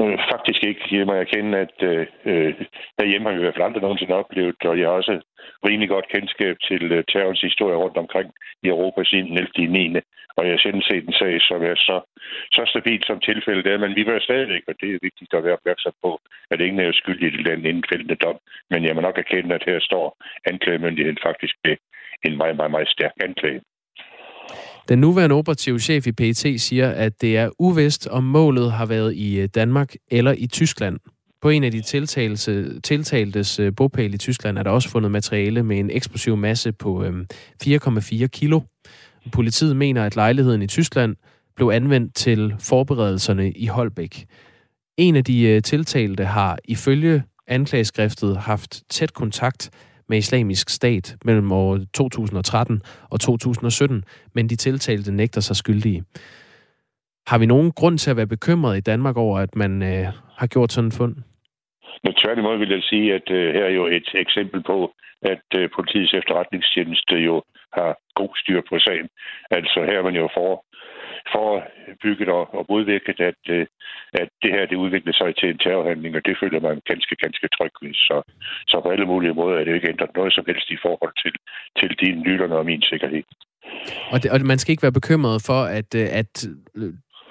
Øh, 0.00 0.18
faktisk 0.32 0.64
ikke. 0.64 0.98
Jeg 0.98 1.06
må 1.06 1.12
erkende, 1.12 1.58
at 1.58 1.76
øh, 1.82 2.06
øh, 2.30 2.54
derhjemme 2.98 3.26
har 3.26 3.34
vi 3.34 3.40
i 3.40 3.44
hvert 3.44 3.54
fald 3.54 3.68
aldrig 3.68 3.82
nogensinde 3.82 4.14
oplevet, 4.22 4.64
og 4.64 4.78
jeg 4.78 4.86
har 4.88 4.94
også 5.00 5.14
rimelig 5.66 5.88
godt 5.88 6.08
kendskab 6.14 6.56
til 6.68 6.82
øh, 6.92 7.04
terrorens 7.08 7.40
historie 7.40 7.76
rundt 7.76 7.96
omkring 7.96 8.28
i 8.62 8.66
Europa 8.68 9.04
siden 9.04 9.38
11. 9.38 9.66
9. 9.66 10.00
Og 10.36 10.44
jeg 10.44 10.52
har 10.52 10.58
sjældent 10.62 10.86
set 10.86 11.04
en 11.04 11.18
sag, 11.20 11.34
som 11.48 11.62
er 11.70 11.74
så, 11.88 11.96
så 12.52 12.62
stabil 12.72 13.00
som 13.06 13.20
tilfældet 13.20 13.66
er. 13.66 13.78
Men 13.78 13.96
vi 13.96 14.02
vil 14.02 14.20
stadigvæk, 14.20 14.64
og 14.68 14.74
det 14.80 14.88
er 14.88 15.04
vigtigt 15.08 15.34
at 15.34 15.44
være 15.44 15.58
opmærksom 15.58 15.94
på, 16.04 16.20
at 16.50 16.60
ingen 16.60 16.80
er 16.80 16.92
skyldig 16.92 17.26
i 17.40 17.42
den 17.42 17.66
indfældende 17.66 18.16
dom. 18.24 18.38
Men 18.70 18.84
jeg 18.84 18.94
må 18.94 19.00
nok 19.00 19.18
erkende, 19.18 19.54
at 19.54 19.66
her 19.66 19.78
står 19.80 20.16
anklagemyndigheden 20.50 21.18
faktisk 21.28 21.54
med 21.64 21.76
en 22.26 22.36
meget, 22.36 22.56
meget, 22.56 22.70
meget 22.70 22.88
stærk 22.88 23.16
anklage. 23.20 23.60
Den 24.88 24.98
nuværende 24.98 25.34
operative 25.36 25.78
chef 25.78 26.06
i 26.06 26.12
PET 26.12 26.60
siger, 26.60 26.90
at 26.90 27.20
det 27.20 27.36
er 27.36 27.50
uvist, 27.58 28.06
om 28.06 28.24
målet 28.24 28.72
har 28.72 28.86
været 28.86 29.14
i 29.14 29.40
øh, 29.40 29.48
Danmark 29.54 29.94
eller 30.10 30.34
i 30.38 30.46
Tyskland. 30.46 30.98
På 31.42 31.48
en 31.48 31.64
af 31.64 31.70
de 31.70 31.80
tiltaltes 32.84 33.58
øh, 33.58 33.72
bopæl 33.76 34.14
i 34.14 34.18
Tyskland 34.18 34.58
er 34.58 34.62
der 34.62 34.70
også 34.70 34.88
fundet 34.88 35.10
materiale 35.10 35.62
med 35.62 35.78
en 35.78 35.90
eksplosiv 35.90 36.36
masse 36.36 36.72
på 36.72 37.04
øhm, 37.04 37.26
4,4 37.64 38.26
kilo. 38.26 38.60
Politiet 39.32 39.76
mener, 39.76 40.04
at 40.04 40.16
lejligheden 40.16 40.62
i 40.62 40.66
Tyskland 40.66 41.16
blev 41.56 41.68
anvendt 41.68 42.14
til 42.14 42.54
forberedelserne 42.58 43.52
i 43.52 43.66
Holbæk. 43.66 44.26
En 44.96 45.16
af 45.16 45.24
de 45.24 45.42
øh, 45.42 45.62
tiltalte 45.62 46.24
har 46.24 46.58
ifølge 46.64 47.22
anklageskriftet 47.46 48.36
haft 48.36 48.82
tæt 48.90 49.12
kontakt 49.12 49.70
med 50.08 50.18
islamisk 50.18 50.68
stat 50.68 51.16
mellem 51.24 51.52
år 51.52 51.78
2013 51.94 52.80
og 53.10 53.20
2017, 53.20 54.04
men 54.34 54.48
de 54.48 54.56
tiltalte 54.56 55.12
nægter 55.12 55.40
sig 55.40 55.56
skyldige. 55.56 56.02
Har 57.26 57.38
vi 57.38 57.46
nogen 57.46 57.72
grund 57.72 57.98
til 57.98 58.10
at 58.10 58.16
være 58.16 58.34
bekymret 58.36 58.76
i 58.76 58.80
Danmark 58.80 59.16
over, 59.16 59.38
at 59.38 59.56
man 59.56 59.82
øh, 59.82 60.06
har 60.38 60.46
gjort 60.46 60.72
sådan 60.72 60.88
en 60.88 60.98
fund? 61.00 61.14
Men 62.04 62.14
tværtimod 62.22 62.58
vil 62.58 62.70
jeg 62.70 62.82
sige, 62.82 63.14
at 63.14 63.30
øh, 63.30 63.54
her 63.54 63.64
er 63.64 63.74
jo 63.80 63.86
et 63.86 64.08
eksempel 64.14 64.62
på, 64.62 64.78
at 65.22 65.46
øh, 65.58 65.68
politiets 65.76 66.14
efterretningstjeneste 66.14 67.14
jo 67.28 67.42
har 67.72 67.90
god 68.20 68.32
styr 68.42 68.60
på 68.68 68.78
sagen. 68.78 69.08
Altså 69.50 69.78
her 69.88 69.98
er 69.98 70.02
man 70.08 70.16
jo 70.22 70.28
for, 70.36 70.64
forebygget 71.34 72.28
og, 72.38 72.44
og 72.58 72.66
modvirket, 72.68 73.18
at, 73.30 73.42
øh, 73.56 73.66
at 74.22 74.28
det 74.42 74.50
her 74.54 74.66
det 74.66 74.76
udvikler 74.84 75.14
sig 75.20 75.36
til 75.36 75.48
en 75.50 75.58
terrorhandling, 75.58 76.16
og 76.16 76.22
det 76.26 76.36
føler 76.42 76.60
man 76.60 76.80
ganske, 76.90 77.14
ganske 77.24 77.48
tryg 77.56 77.74
ved. 77.82 77.94
Så, 77.94 78.16
så 78.70 78.80
på 78.80 78.88
alle 78.90 79.06
mulige 79.12 79.34
måder 79.34 79.54
er 79.56 79.64
det 79.64 79.70
jo 79.70 79.78
ikke 79.78 79.92
ændret 79.94 80.16
noget 80.16 80.32
som 80.32 80.44
helst 80.46 80.70
i 80.70 80.78
forhold 80.82 81.14
til, 81.22 81.34
til 81.80 81.90
dine 82.02 82.22
lytterne 82.28 82.56
og 82.56 82.66
min 82.66 82.82
sikkerhed. 82.82 83.24
Og, 84.12 84.22
det, 84.22 84.30
og 84.32 84.40
man 84.52 84.58
skal 84.58 84.72
ikke 84.72 84.86
være 84.86 85.00
bekymret 85.00 85.38
for, 85.48 85.60
at, 85.78 85.90
øh, 86.00 86.08
at 86.20 86.32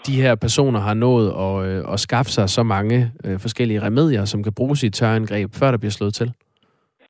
de 0.08 0.22
her 0.22 0.36
personer 0.36 0.80
har 0.80 0.94
nået 0.94 1.30
at, 1.46 1.56
øh, 1.70 1.94
at 1.94 2.00
skaffe 2.00 2.32
sig 2.32 2.50
så 2.50 2.64
mange 2.64 3.12
forskellige 3.46 3.82
remedier, 3.82 4.26
som 4.26 4.44
kan 4.44 4.54
bruges 4.54 4.84
i 4.84 4.90
terrorangreb, 4.90 5.50
før 5.60 5.72
der 5.72 5.78
bliver 5.78 5.98
slået 6.00 6.14
til? 6.14 6.30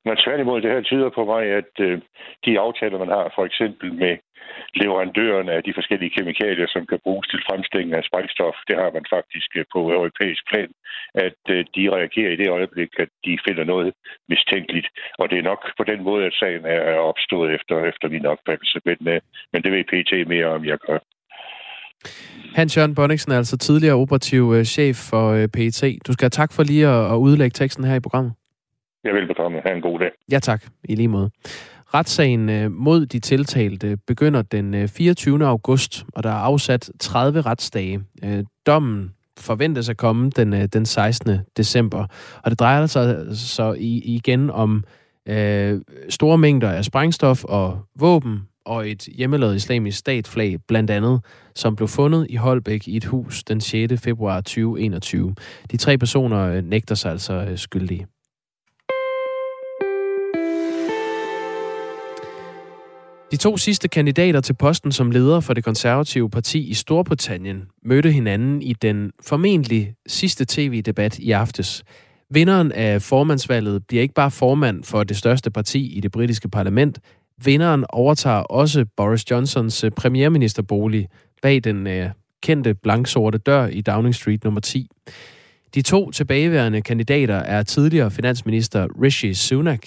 Men 0.06 0.16
tværtimod, 0.24 0.60
det 0.60 0.70
her 0.70 0.82
tyder 0.82 1.10
på 1.18 1.24
mig, 1.24 1.42
at 1.60 1.72
øh, 1.80 2.00
de 2.44 2.60
aftaler, 2.66 2.98
man 2.98 3.08
har 3.08 3.32
for 3.36 3.44
eksempel 3.44 3.94
med 4.02 4.14
leverandørerne 4.80 5.52
af 5.58 5.62
de 5.66 5.76
forskellige 5.78 6.14
kemikalier, 6.16 6.68
som 6.74 6.86
kan 6.90 7.00
bruges 7.04 7.26
til 7.28 7.40
fremstilling 7.48 7.92
af 7.94 8.02
sprængstof, 8.08 8.56
det 8.68 8.76
har 8.82 8.90
man 8.96 9.06
faktisk 9.16 9.50
øh, 9.58 9.64
på 9.74 9.80
europæisk 9.98 10.42
plan, 10.50 10.70
at 11.26 11.40
øh, 11.54 11.64
de 11.76 11.82
reagerer 11.96 12.32
i 12.32 12.40
det 12.42 12.48
øjeblik, 12.58 12.90
at 13.04 13.10
de 13.26 13.38
finder 13.46 13.64
noget 13.64 13.92
mistænkeligt. 14.32 14.88
Og 15.20 15.24
det 15.30 15.38
er 15.38 15.48
nok 15.50 15.60
på 15.78 15.84
den 15.90 16.00
måde, 16.08 16.22
at 16.28 16.34
sagen 16.42 16.64
er 16.64 16.98
opstået 17.10 17.48
efter, 17.56 17.74
efter 17.90 18.06
min 18.08 18.26
opfattelse. 18.26 18.78
Men, 18.88 18.98
øh, 19.12 19.20
men 19.52 19.62
det 19.62 19.70
ved 19.72 19.84
PT 19.90 20.28
mere 20.28 20.46
om, 20.56 20.64
jeg 20.64 20.78
gør. 20.86 20.98
Hans-Jørgen 22.54 22.94
Bonniksen 22.94 23.32
er 23.32 23.36
altså 23.36 23.58
tidligere 23.58 23.94
operativ 23.94 24.64
chef 24.64 24.96
for 25.10 25.46
PET. 25.54 25.80
Du 26.06 26.12
skal 26.12 26.24
have 26.26 26.38
tak 26.40 26.52
for 26.52 26.62
lige 26.62 26.86
at, 26.86 27.12
at 27.12 27.16
udlægge 27.16 27.54
teksten 27.54 27.84
her 27.84 27.94
i 27.94 28.00
programmet. 28.00 28.32
Jeg 29.06 29.14
vil 29.14 29.26
bekomme. 29.26 29.60
Ha' 29.64 29.74
en 29.74 29.80
god 29.80 29.98
dag. 29.98 30.10
Ja, 30.32 30.38
tak. 30.38 30.62
I 30.84 30.94
lige 30.94 31.08
måde. 31.08 31.30
Retssagen 31.94 32.48
øh, 32.48 32.72
mod 32.72 33.06
de 33.06 33.18
tiltalte 33.18 33.96
begynder 34.06 34.42
den 34.42 34.74
øh, 34.74 34.88
24. 34.88 35.46
August, 35.46 36.04
og 36.12 36.22
der 36.22 36.30
er 36.30 36.34
afsat 36.34 36.90
30 37.00 37.40
retsdage. 37.40 38.00
Øh, 38.24 38.44
dommen 38.66 39.12
forventes 39.38 39.88
at 39.88 39.96
komme 39.96 40.30
den, 40.30 40.52
den 40.52 40.86
16. 40.86 41.38
december. 41.56 42.06
Og 42.42 42.50
det 42.50 42.58
drejer 42.58 42.86
sig 42.86 43.26
så 43.32 43.76
igen 43.78 44.50
om 44.50 44.84
øh, 45.28 45.80
store 46.08 46.38
mængder 46.38 46.70
af 46.70 46.84
sprængstof 46.84 47.44
og 47.44 47.78
våben, 47.98 48.42
og 48.64 48.90
et 48.90 49.02
hjemmelavet 49.02 49.56
islamisk 49.56 49.98
statflag 49.98 50.56
blandt 50.68 50.90
andet, 50.90 51.20
som 51.54 51.76
blev 51.76 51.88
fundet 51.88 52.26
i 52.30 52.36
Holbæk 52.36 52.88
i 52.88 52.96
et 52.96 53.04
hus 53.04 53.44
den 53.44 53.60
6. 53.60 54.02
februar 54.02 54.40
2021. 54.40 55.34
De 55.70 55.76
tre 55.76 55.98
personer 55.98 56.60
nægter 56.60 56.94
sig 56.94 57.10
altså 57.10 57.52
skyldige. 57.56 58.06
De 63.30 63.36
to 63.36 63.56
sidste 63.56 63.88
kandidater 63.88 64.40
til 64.40 64.54
posten 64.54 64.92
som 64.92 65.10
leder 65.10 65.40
for 65.40 65.54
det 65.54 65.64
konservative 65.64 66.30
parti 66.30 66.68
i 66.68 66.74
Storbritannien 66.74 67.62
mødte 67.84 68.12
hinanden 68.12 68.62
i 68.62 68.72
den 68.72 69.12
formentlig 69.26 69.94
sidste 70.06 70.44
tv-debat 70.48 71.18
i 71.18 71.30
aftes. 71.30 71.84
Vinderen 72.30 72.72
af 72.72 73.02
formandsvalget 73.02 73.86
bliver 73.86 74.02
ikke 74.02 74.14
bare 74.14 74.30
formand 74.30 74.84
for 74.84 75.04
det 75.04 75.16
største 75.16 75.50
parti 75.50 75.96
i 75.96 76.00
det 76.00 76.12
britiske 76.12 76.48
parlament. 76.48 76.98
Vinderen 77.44 77.84
overtager 77.88 78.36
også 78.38 78.86
Boris 78.96 79.30
Johnsons 79.30 79.84
eh, 79.84 79.90
premierministerbolig 79.90 81.08
bag 81.42 81.64
den 81.64 81.86
eh, 81.86 82.10
kendte 82.42 82.74
blanksorte 82.74 83.38
dør 83.38 83.66
i 83.66 83.80
Downing 83.80 84.14
Street 84.14 84.44
nummer 84.44 84.60
10. 84.60 84.88
De 85.74 85.82
to 85.82 86.10
tilbageværende 86.10 86.82
kandidater 86.82 87.34
er 87.34 87.62
tidligere 87.62 88.10
finansminister 88.10 88.86
Rishi 89.02 89.34
Sunak 89.34 89.86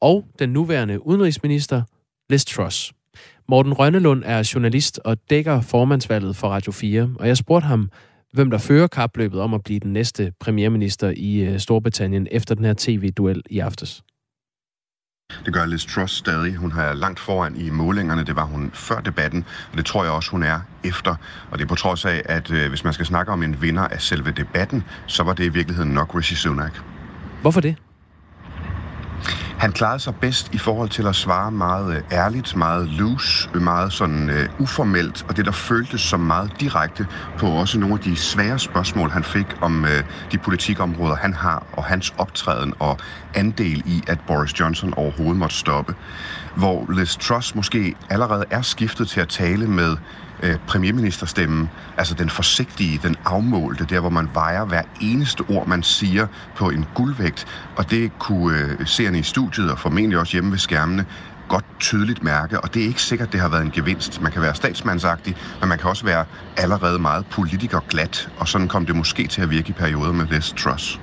og 0.00 0.24
den 0.38 0.48
nuværende 0.48 1.06
udenrigsminister 1.06 1.82
Liz 2.30 2.44
Truss. 2.44 2.92
Morten 3.48 3.72
Rønnelund 3.72 4.22
er 4.26 4.50
journalist 4.54 5.00
og 5.04 5.16
dækker 5.30 5.60
formandsvalget 5.60 6.36
for 6.36 6.48
Radio 6.48 6.72
4, 6.72 7.10
og 7.18 7.28
jeg 7.28 7.36
spurgte 7.36 7.66
ham, 7.66 7.90
hvem 8.32 8.50
der 8.50 8.58
fører 8.58 8.86
kapløbet 8.86 9.40
om 9.40 9.54
at 9.54 9.62
blive 9.64 9.80
den 9.80 9.92
næste 9.92 10.32
premierminister 10.40 11.12
i 11.16 11.40
øh, 11.40 11.58
Storbritannien 11.58 12.28
efter 12.30 12.54
den 12.54 12.64
her 12.64 12.74
tv-duel 12.78 13.42
i 13.50 13.58
aftes. 13.58 14.02
Det 15.44 15.54
gør 15.54 15.66
Liz 15.66 15.86
Truss 15.86 16.14
stadig. 16.14 16.56
Hun 16.56 16.72
har 16.72 16.94
langt 16.94 17.20
foran 17.20 17.56
i 17.56 17.70
målingerne. 17.70 18.24
Det 18.24 18.36
var 18.36 18.44
hun 18.44 18.70
før 18.74 19.00
debatten, 19.00 19.44
og 19.72 19.78
det 19.78 19.86
tror 19.86 20.04
jeg 20.04 20.12
også, 20.12 20.30
hun 20.30 20.42
er 20.42 20.60
efter. 20.84 21.14
Og 21.50 21.58
det 21.58 21.64
er 21.64 21.68
på 21.68 21.74
trods 21.74 22.04
af, 22.04 22.22
at 22.24 22.50
øh, 22.50 22.68
hvis 22.68 22.84
man 22.84 22.92
skal 22.92 23.06
snakke 23.06 23.32
om 23.32 23.42
en 23.42 23.62
vinder 23.62 23.82
af 23.82 24.00
selve 24.00 24.30
debatten, 24.30 24.84
så 25.06 25.22
var 25.22 25.32
det 25.32 25.44
i 25.44 25.48
virkeligheden 25.48 25.90
nok 25.90 26.14
Rishi 26.14 26.34
Sunak. 26.34 26.80
Hvorfor 27.42 27.60
det? 27.60 27.76
Han 29.60 29.72
klarede 29.72 29.98
sig 29.98 30.14
bedst 30.16 30.54
i 30.54 30.58
forhold 30.58 30.88
til 30.88 31.06
at 31.06 31.16
svare 31.16 31.50
meget 31.50 31.96
øh, 31.96 32.02
ærligt, 32.12 32.56
meget 32.56 32.88
loose, 32.88 33.48
meget 33.54 33.92
sådan 33.92 34.30
uh, 34.30 34.62
uformelt, 34.62 35.24
og 35.28 35.36
det 35.36 35.44
der 35.44 35.52
føltes 35.52 36.00
som 36.00 36.20
meget 36.20 36.52
direkte 36.60 37.06
på 37.38 37.46
også 37.46 37.78
nogle 37.78 37.94
af 37.94 38.00
de 38.00 38.16
svære 38.16 38.58
spørgsmål, 38.58 39.10
han 39.10 39.24
fik 39.24 39.46
om 39.60 39.82
uh, 39.82 39.90
de 40.32 40.38
politikområder, 40.38 41.16
han 41.16 41.34
har, 41.34 41.66
og 41.72 41.84
hans 41.84 42.14
optræden 42.18 42.74
og 42.78 42.98
andel 43.34 43.82
i, 43.86 44.02
at 44.08 44.18
Boris 44.26 44.60
Johnson 44.60 44.94
overhovedet 44.96 45.36
måtte 45.36 45.56
stoppe. 45.56 45.94
Hvor 46.54 46.92
Liz 46.92 47.16
Truss 47.16 47.54
måske 47.54 47.94
allerede 48.10 48.44
er 48.50 48.62
skiftet 48.62 49.08
til 49.08 49.20
at 49.20 49.28
tale 49.28 49.66
med 49.66 49.96
øh, 50.42 50.56
premierministerstemmen, 50.66 51.70
altså 51.96 52.14
den 52.14 52.30
forsigtige, 52.30 53.00
den 53.02 53.16
afmålte, 53.24 53.84
der 53.84 54.00
hvor 54.00 54.10
man 54.10 54.28
vejer 54.34 54.64
hver 54.64 54.82
eneste 55.00 55.40
ord, 55.48 55.66
man 55.66 55.82
siger 55.82 56.26
på 56.56 56.70
en 56.70 56.86
guldvægt, 56.94 57.46
og 57.76 57.90
det 57.90 58.18
kunne 58.18 58.58
øh, 58.58 58.86
seerne 58.86 59.18
i 59.18 59.22
studiet 59.22 59.70
og 59.70 59.78
formentlig 59.78 60.18
også 60.18 60.32
hjemme 60.32 60.50
ved 60.50 60.58
skærmene 60.58 61.06
godt 61.48 61.64
tydeligt 61.80 62.22
mærke, 62.22 62.60
og 62.60 62.74
det 62.74 62.82
er 62.82 62.86
ikke 62.86 63.02
sikkert, 63.02 63.32
det 63.32 63.40
har 63.40 63.48
været 63.48 63.62
en 63.62 63.70
gevinst. 63.70 64.22
Man 64.22 64.32
kan 64.32 64.42
være 64.42 64.54
statsmandsagtig, 64.54 65.36
men 65.60 65.68
man 65.68 65.78
kan 65.78 65.90
også 65.90 66.04
være 66.04 66.24
allerede 66.56 66.98
meget 66.98 67.26
politikerglat, 67.26 68.28
og 68.38 68.48
sådan 68.48 68.68
kom 68.68 68.86
det 68.86 68.96
måske 68.96 69.26
til 69.26 69.42
at 69.42 69.50
virke 69.50 69.68
i 69.68 69.72
perioder 69.72 70.12
med 70.12 70.26
Liz 70.26 70.52
Truss. 70.52 71.00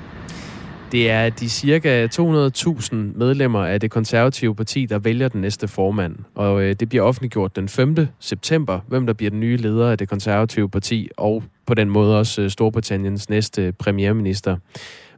Det 0.92 1.10
er 1.10 1.30
de 1.30 1.50
cirka 1.50 2.08
200.000 2.08 2.96
medlemmer 2.96 3.66
af 3.66 3.80
det 3.80 3.92
konservative 3.92 4.56
parti, 4.56 4.86
der 4.86 5.00
vælger 5.00 5.28
den 5.28 5.42
næste 5.42 5.68
formand. 5.68 6.16
Og 6.36 6.64
øh, 6.64 6.76
det 6.80 6.90
bliver 6.90 7.04
offentliggjort 7.04 7.56
den 7.56 7.70
5. 7.70 7.96
september, 8.20 8.80
hvem 8.88 9.06
der 9.06 9.14
bliver 9.14 9.30
den 9.30 9.40
nye 9.40 9.58
leder 9.58 9.92
af 9.92 9.98
det 9.98 10.10
konservative 10.10 10.70
parti, 10.70 11.10
og 11.18 11.44
på 11.66 11.74
den 11.74 11.90
måde 11.90 12.20
også 12.20 12.42
øh, 12.42 12.50
Storbritanniens 12.50 13.30
næste 13.30 13.72
premierminister. 13.72 14.58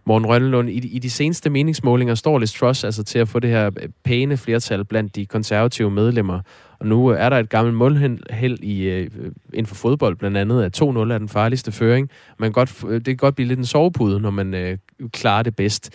Morten 0.06 0.28
Rønnelund, 0.28 0.70
i, 0.70 0.88
i 0.88 1.00
de 1.00 1.10
seneste 1.10 1.50
meningsmålinger 1.50 2.16
står 2.16 2.40
Liz 2.40 2.54
Truss 2.54 2.84
altså 2.84 3.04
til 3.04 3.20
at 3.20 3.28
få 3.28 3.40
det 3.40 3.50
her 3.50 3.66
øh, 3.82 3.90
pæne 4.04 4.38
flertal 4.38 4.86
blandt 4.86 5.16
de 5.16 5.26
konservative 5.26 5.92
medlemmer. 5.92 6.40
Og 6.80 6.86
nu 6.86 7.12
øh, 7.12 7.20
er 7.20 7.30
der 7.30 7.38
et 7.38 7.50
gammelt 7.50 7.78
målhæld 7.78 8.60
i, 8.64 8.84
øh, 8.84 9.10
inden 9.54 9.66
for 9.66 9.76
fodbold, 9.76 10.16
blandt 10.16 10.38
andet, 10.38 10.64
at 10.64 10.82
2-0 10.82 10.86
er 10.86 11.18
den 11.18 11.30
farligste 11.30 11.72
føring. 11.72 12.10
Man 12.38 12.52
godt, 12.52 12.82
det 12.82 13.06
kan 13.06 13.18
godt 13.18 13.36
blive 13.36 13.48
lidt 13.48 13.60
en 13.60 13.66
sovepude, 13.66 14.20
når 14.20 14.30
man 14.30 14.54
øh, 14.54 14.78
klarer 15.12 15.44
det 15.44 15.56
bedst. 15.56 15.90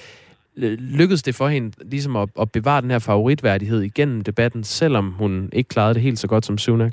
Lykkedes 0.57 1.23
det 1.23 1.35
for 1.35 1.49
hende 1.49 1.73
ligesom 1.91 2.17
at, 2.17 2.29
at 2.41 2.53
bevare 2.53 2.81
den 2.83 2.91
her 2.91 2.99
favoritværdighed 2.99 3.81
igennem 3.81 4.21
debatten, 4.21 4.65
selvom 4.65 5.11
hun 5.11 5.49
ikke 5.53 5.69
klarede 5.69 5.95
det 5.95 6.03
helt 6.03 6.19
så 6.19 6.27
godt 6.27 6.47
som 6.47 6.59
Sunak? 6.59 6.93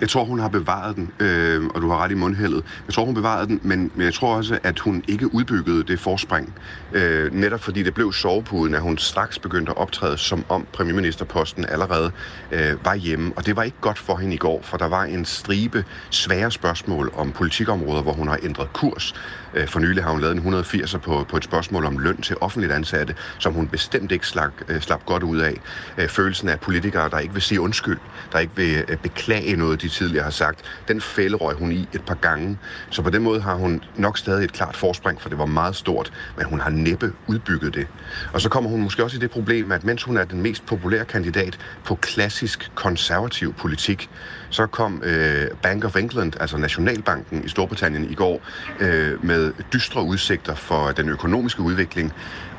Jeg 0.00 0.08
tror, 0.08 0.24
hun 0.24 0.38
har 0.38 0.48
bevaret 0.48 0.96
den, 0.96 1.10
øh, 1.20 1.64
og 1.74 1.82
du 1.82 1.88
har 1.88 2.04
ret 2.04 2.10
i 2.10 2.14
mundhældet. 2.14 2.64
Jeg 2.86 2.94
tror, 2.94 3.04
hun 3.04 3.14
bevarede 3.14 3.46
den, 3.46 3.60
men, 3.62 3.90
men 3.94 4.04
jeg 4.04 4.14
tror 4.14 4.36
også, 4.36 4.58
at 4.62 4.78
hun 4.78 5.04
ikke 5.08 5.34
udbyggede 5.34 5.82
det 5.82 6.00
forspring. 6.00 6.54
Øh, 6.92 7.34
netop 7.34 7.60
fordi 7.60 7.82
det 7.82 7.94
blev 7.94 8.12
sovepuden, 8.12 8.74
at 8.74 8.80
hun 8.80 8.98
straks 8.98 9.38
begyndte 9.38 9.70
at 9.70 9.76
optræde, 9.78 10.18
som 10.18 10.44
om 10.48 10.66
premierministerposten 10.72 11.64
allerede 11.68 12.10
øh, 12.52 12.84
var 12.84 12.94
hjemme. 12.94 13.32
Og 13.36 13.46
det 13.46 13.56
var 13.56 13.62
ikke 13.62 13.80
godt 13.80 13.98
for 13.98 14.16
hende 14.16 14.34
i 14.34 14.38
går, 14.38 14.60
for 14.62 14.76
der 14.76 14.88
var 14.88 15.04
en 15.04 15.24
stribe 15.24 15.84
svære 16.10 16.50
spørgsmål 16.50 17.12
om 17.14 17.32
politikområder, 17.32 18.02
hvor 18.02 18.12
hun 18.12 18.28
har 18.28 18.38
ændret 18.42 18.72
kurs. 18.72 19.14
Øh, 19.54 19.68
for 19.68 19.80
nylig 19.80 20.04
har 20.04 20.10
hun 20.10 20.20
lavet 20.20 20.36
en 20.36 20.54
180'er 20.54 20.98
på, 20.98 21.24
på 21.28 21.36
et 21.36 21.44
spørgsmål 21.44 21.84
om 21.84 21.98
løn 21.98 22.16
til 22.22 22.36
offentligt 22.40 22.72
ansatte, 22.72 23.14
som 23.38 23.54
hun 23.54 23.68
bestemt 23.68 24.12
ikke 24.12 24.26
slap, 24.26 24.52
øh, 24.68 24.80
slap 24.80 25.04
godt 25.06 25.22
ud 25.22 25.38
af. 25.38 25.54
Øh, 25.98 26.08
følelsen 26.08 26.48
af 26.48 26.60
politikere, 26.60 27.08
der 27.08 27.18
ikke 27.18 27.34
vil 27.34 27.42
sige 27.42 27.60
undskyld, 27.60 27.98
der 28.32 28.38
ikke 28.38 28.56
vil 28.56 28.84
beklage 29.02 29.56
noget, 29.56 29.82
de 29.82 29.88
tidligere 29.88 30.24
har 30.24 30.30
sagt, 30.30 30.60
den 30.88 31.00
fælde 31.00 31.36
røg 31.36 31.56
hun 31.56 31.72
i 31.72 31.88
et 31.92 32.04
par 32.06 32.14
gange. 32.14 32.58
Så 32.90 33.02
på 33.02 33.10
den 33.10 33.22
måde 33.22 33.40
har 33.40 33.54
hun 33.54 33.82
nok 33.96 34.18
stadig 34.18 34.44
et 34.44 34.52
klart 34.52 34.76
forspring, 34.76 35.20
for 35.20 35.28
det 35.28 35.38
var 35.38 35.46
meget 35.46 35.76
stort, 35.76 36.10
men 36.36 36.46
hun 36.46 36.60
har 36.60 36.70
næppe 36.70 37.12
udbygget 37.26 37.74
det. 37.74 37.86
Og 38.32 38.40
så 38.40 38.48
kommer 38.48 38.70
hun 38.70 38.82
måske 38.82 39.04
også 39.04 39.16
i 39.16 39.20
det 39.20 39.30
problem, 39.30 39.72
at 39.72 39.84
mens 39.84 40.02
hun 40.02 40.16
er 40.16 40.24
den 40.24 40.42
mest 40.42 40.66
populære 40.66 41.04
kandidat 41.04 41.56
på 41.84 41.94
klassisk 41.94 42.70
konservativ 42.74 43.54
politik, 43.54 44.10
så 44.52 44.66
kom 44.66 45.02
øh, 45.04 45.46
Bank 45.62 45.84
of 45.84 45.96
England, 45.96 46.32
altså 46.40 46.56
Nationalbanken 46.56 47.44
i 47.44 47.48
Storbritannien 47.48 48.10
i 48.10 48.14
går, 48.14 48.42
øh, 48.80 49.24
med 49.24 49.52
dystre 49.72 50.02
udsigter 50.02 50.54
for 50.54 50.90
den 50.90 51.08
økonomiske 51.08 51.60
udvikling. 51.62 52.12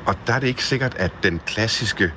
Og 0.06 0.14
der 0.26 0.32
er 0.32 0.40
det 0.40 0.46
ikke 0.46 0.64
sikkert, 0.64 0.94
at 0.98 1.12
den 1.22 1.40
klassiske 1.46 2.12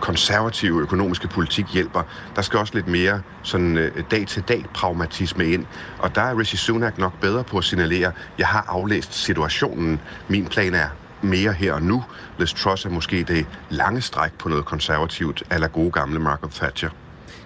konservative 0.00 0.80
økonomiske 0.80 1.28
politik 1.28 1.66
hjælper. 1.72 2.02
Der 2.36 2.42
skal 2.42 2.58
også 2.58 2.74
lidt 2.74 2.88
mere 2.88 3.22
sådan 3.42 3.76
øh, 3.76 4.04
dag-til-dag 4.10 4.64
pragmatisme 4.74 5.46
ind. 5.46 5.66
Og 5.98 6.14
der 6.14 6.22
er 6.22 6.38
Rishi 6.38 6.56
Sunak 6.56 6.98
nok 6.98 7.20
bedre 7.20 7.44
på 7.44 7.58
at 7.58 7.64
signalere, 7.64 8.12
jeg 8.38 8.46
har 8.46 8.64
aflæst 8.68 9.14
situationen. 9.14 10.00
Min 10.28 10.46
plan 10.46 10.74
er 10.74 10.88
mere 11.22 11.52
her 11.52 11.72
og 11.72 11.82
nu. 11.82 12.04
Liz 12.38 12.54
Truss 12.54 12.84
er 12.84 12.90
måske 12.90 13.24
det 13.24 13.46
lange 13.70 14.00
stræk 14.00 14.32
på 14.32 14.48
noget 14.48 14.64
konservativt, 14.64 15.42
eller 15.50 15.68
gode 15.68 15.90
gamle 15.90 16.20
Margaret 16.20 16.52
Thatcher. 16.52 16.90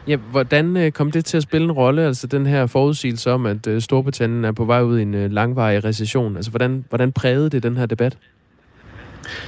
Ja, 0.08 0.16
hvordan 0.16 0.76
øh, 0.76 0.92
kom 0.92 1.10
det 1.10 1.24
til 1.24 1.36
at 1.36 1.42
spille 1.42 1.64
en 1.64 1.72
rolle, 1.72 2.02
altså 2.02 2.26
den 2.26 2.46
her 2.46 2.66
forudsigelse 2.66 3.30
om, 3.32 3.46
at 3.46 3.66
øh, 3.66 3.80
Storbritannien 3.80 4.44
er 4.44 4.52
på 4.52 4.64
vej 4.64 4.82
ud 4.82 4.98
i 4.98 5.02
en 5.02 5.14
øh, 5.14 5.30
langvarig 5.30 5.84
recession? 5.84 6.36
Altså, 6.36 6.50
hvordan, 6.50 6.84
hvordan 6.88 7.12
prægede 7.12 7.50
det 7.50 7.62
den 7.62 7.76
her 7.76 7.86
debat? 7.86 8.18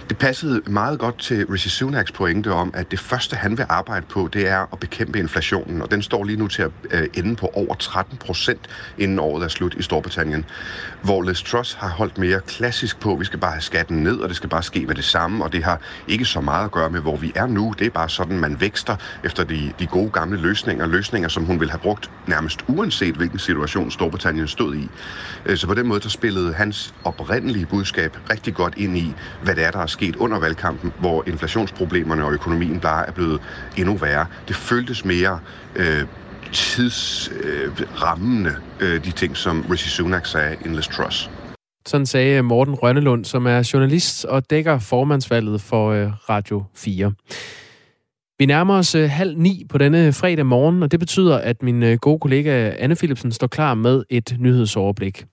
Det 0.09 0.19
passede 0.19 0.62
meget 0.67 0.99
godt 0.99 1.19
til 1.19 1.47
Rishi 1.47 1.69
Sunaks 1.69 2.12
pointe 2.12 2.53
om, 2.53 2.71
at 2.75 2.91
det 2.91 3.01
første, 3.01 3.37
han 3.37 3.59
vil 3.59 3.67
arbejde 3.69 4.07
på, 4.07 4.29
det 4.33 4.49
er 4.49 4.67
at 4.73 4.81
bekæmpe 4.81 5.19
inflationen, 5.19 5.83
og 5.83 5.91
den 5.91 6.03
står 6.03 6.25
lige 6.25 6.39
nu 6.39 6.49
til 6.49 6.62
at 6.62 6.71
øh, 6.91 7.09
ende 7.15 7.37
på 7.37 7.51
over 7.55 7.75
13 7.75 8.19
procent, 8.19 8.67
inden 8.99 9.19
året 9.19 9.45
er 9.45 9.49
slut 9.49 9.75
i 9.75 9.83
Storbritannien. 9.83 10.45
Hvor 11.03 11.23
Liz 11.23 11.43
Truss 11.43 11.75
har 11.75 11.89
holdt 11.89 12.19
mere 12.19 12.41
klassisk 12.47 13.01
på, 13.01 13.12
at 13.12 13.21
vi 13.21 13.25
skal 13.25 13.39
bare 13.39 13.51
have 13.53 13.62
skatten 13.62 14.03
ned, 14.03 14.17
og 14.19 14.29
det 14.29 14.37
skal 14.37 14.49
bare 14.49 14.62
ske 14.62 14.87
med 14.87 14.95
det 14.95 15.05
samme, 15.05 15.45
og 15.45 15.53
det 15.53 15.65
har 15.65 15.81
ikke 16.07 16.25
så 16.25 16.41
meget 16.41 16.65
at 16.65 16.71
gøre 16.73 16.91
med, 16.91 17.01
hvor 17.01 17.17
vi 17.17 17.33
er 17.35 17.47
nu. 17.47 17.75
Det 17.79 17.87
er 17.87 17.91
bare 17.91 18.09
sådan, 18.09 18.39
man 18.41 18.61
vækster 18.61 18.97
efter 19.25 19.45
de, 19.45 19.73
de 19.79 19.87
gode 19.87 20.11
gamle 20.11 20.39
løsninger, 20.39 20.87
løsninger, 20.87 21.29
som 21.29 21.45
hun 21.45 21.61
vil 21.61 21.71
have 21.71 21.81
brugt 21.81 22.11
nærmest 22.27 22.62
uanset, 22.69 23.17
hvilken 23.17 23.39
situation 23.39 23.91
Storbritannien 23.91 24.49
stod 24.49 24.77
i. 24.77 24.91
Øh, 25.47 25.57
så 25.57 25.67
på 25.67 25.75
den 25.75 25.87
måde, 25.87 26.01
der 26.01 26.09
spillede 26.09 26.53
hans 26.55 26.95
oprindelige 27.05 27.67
budskab 27.67 28.17
rigtig 28.31 28.55
godt 28.55 28.75
ind 28.77 28.97
i, 28.99 29.17
hvad 29.41 29.57
det 29.57 29.65
er, 29.66 29.70
der 29.70 29.79
er 29.79 29.87
sket 29.87 30.16
under 30.16 30.38
valgkampen, 30.38 30.92
hvor 31.00 31.24
inflationsproblemerne 31.26 32.24
og 32.24 32.33
økonomien 32.33 32.81
bare 32.81 33.07
er 33.07 33.12
blevet 33.12 33.40
endnu 33.76 33.96
værre. 33.96 34.26
Det 34.48 34.57
føltes 34.57 35.05
mere 35.05 35.40
øh, 35.76 36.05
tidsrammende, 36.52 38.55
øh, 38.81 38.94
øh, 38.94 39.05
de 39.05 39.11
ting, 39.11 39.37
som 39.37 39.64
Rishi 39.70 39.88
Sunak 39.88 40.26
sagde 40.26 40.57
in 40.64 40.74
Liz 40.74 40.88
Truss. 40.88 41.31
Sådan 41.87 42.07
sagde 42.07 42.42
Morten 42.42 42.74
Rønnelund, 42.74 43.24
som 43.24 43.46
er 43.46 43.70
journalist 43.72 44.24
og 44.24 44.50
dækker 44.50 44.79
formandsvalget 44.79 45.61
for 45.61 45.90
øh, 45.90 46.11
Radio 46.31 46.64
4. 46.74 47.12
Vi 48.38 48.46
nærmer 48.46 48.74
os 48.74 48.94
øh, 48.94 49.11
halv 49.11 49.38
ni 49.38 49.66
på 49.68 49.79
denne 49.79 50.12
fredag 50.12 50.46
morgen, 50.46 50.83
og 50.83 50.90
det 50.90 51.00
betyder, 51.00 51.38
at 51.38 51.62
min 51.62 51.83
øh, 51.83 51.98
gode 51.98 52.18
kollega 52.18 52.72
Anne 52.79 52.96
Philipsen 52.96 53.33
står 53.33 53.46
klar 53.46 53.74
med 53.74 54.02
et 54.11 54.37
nyhedsoverblik. 54.38 55.24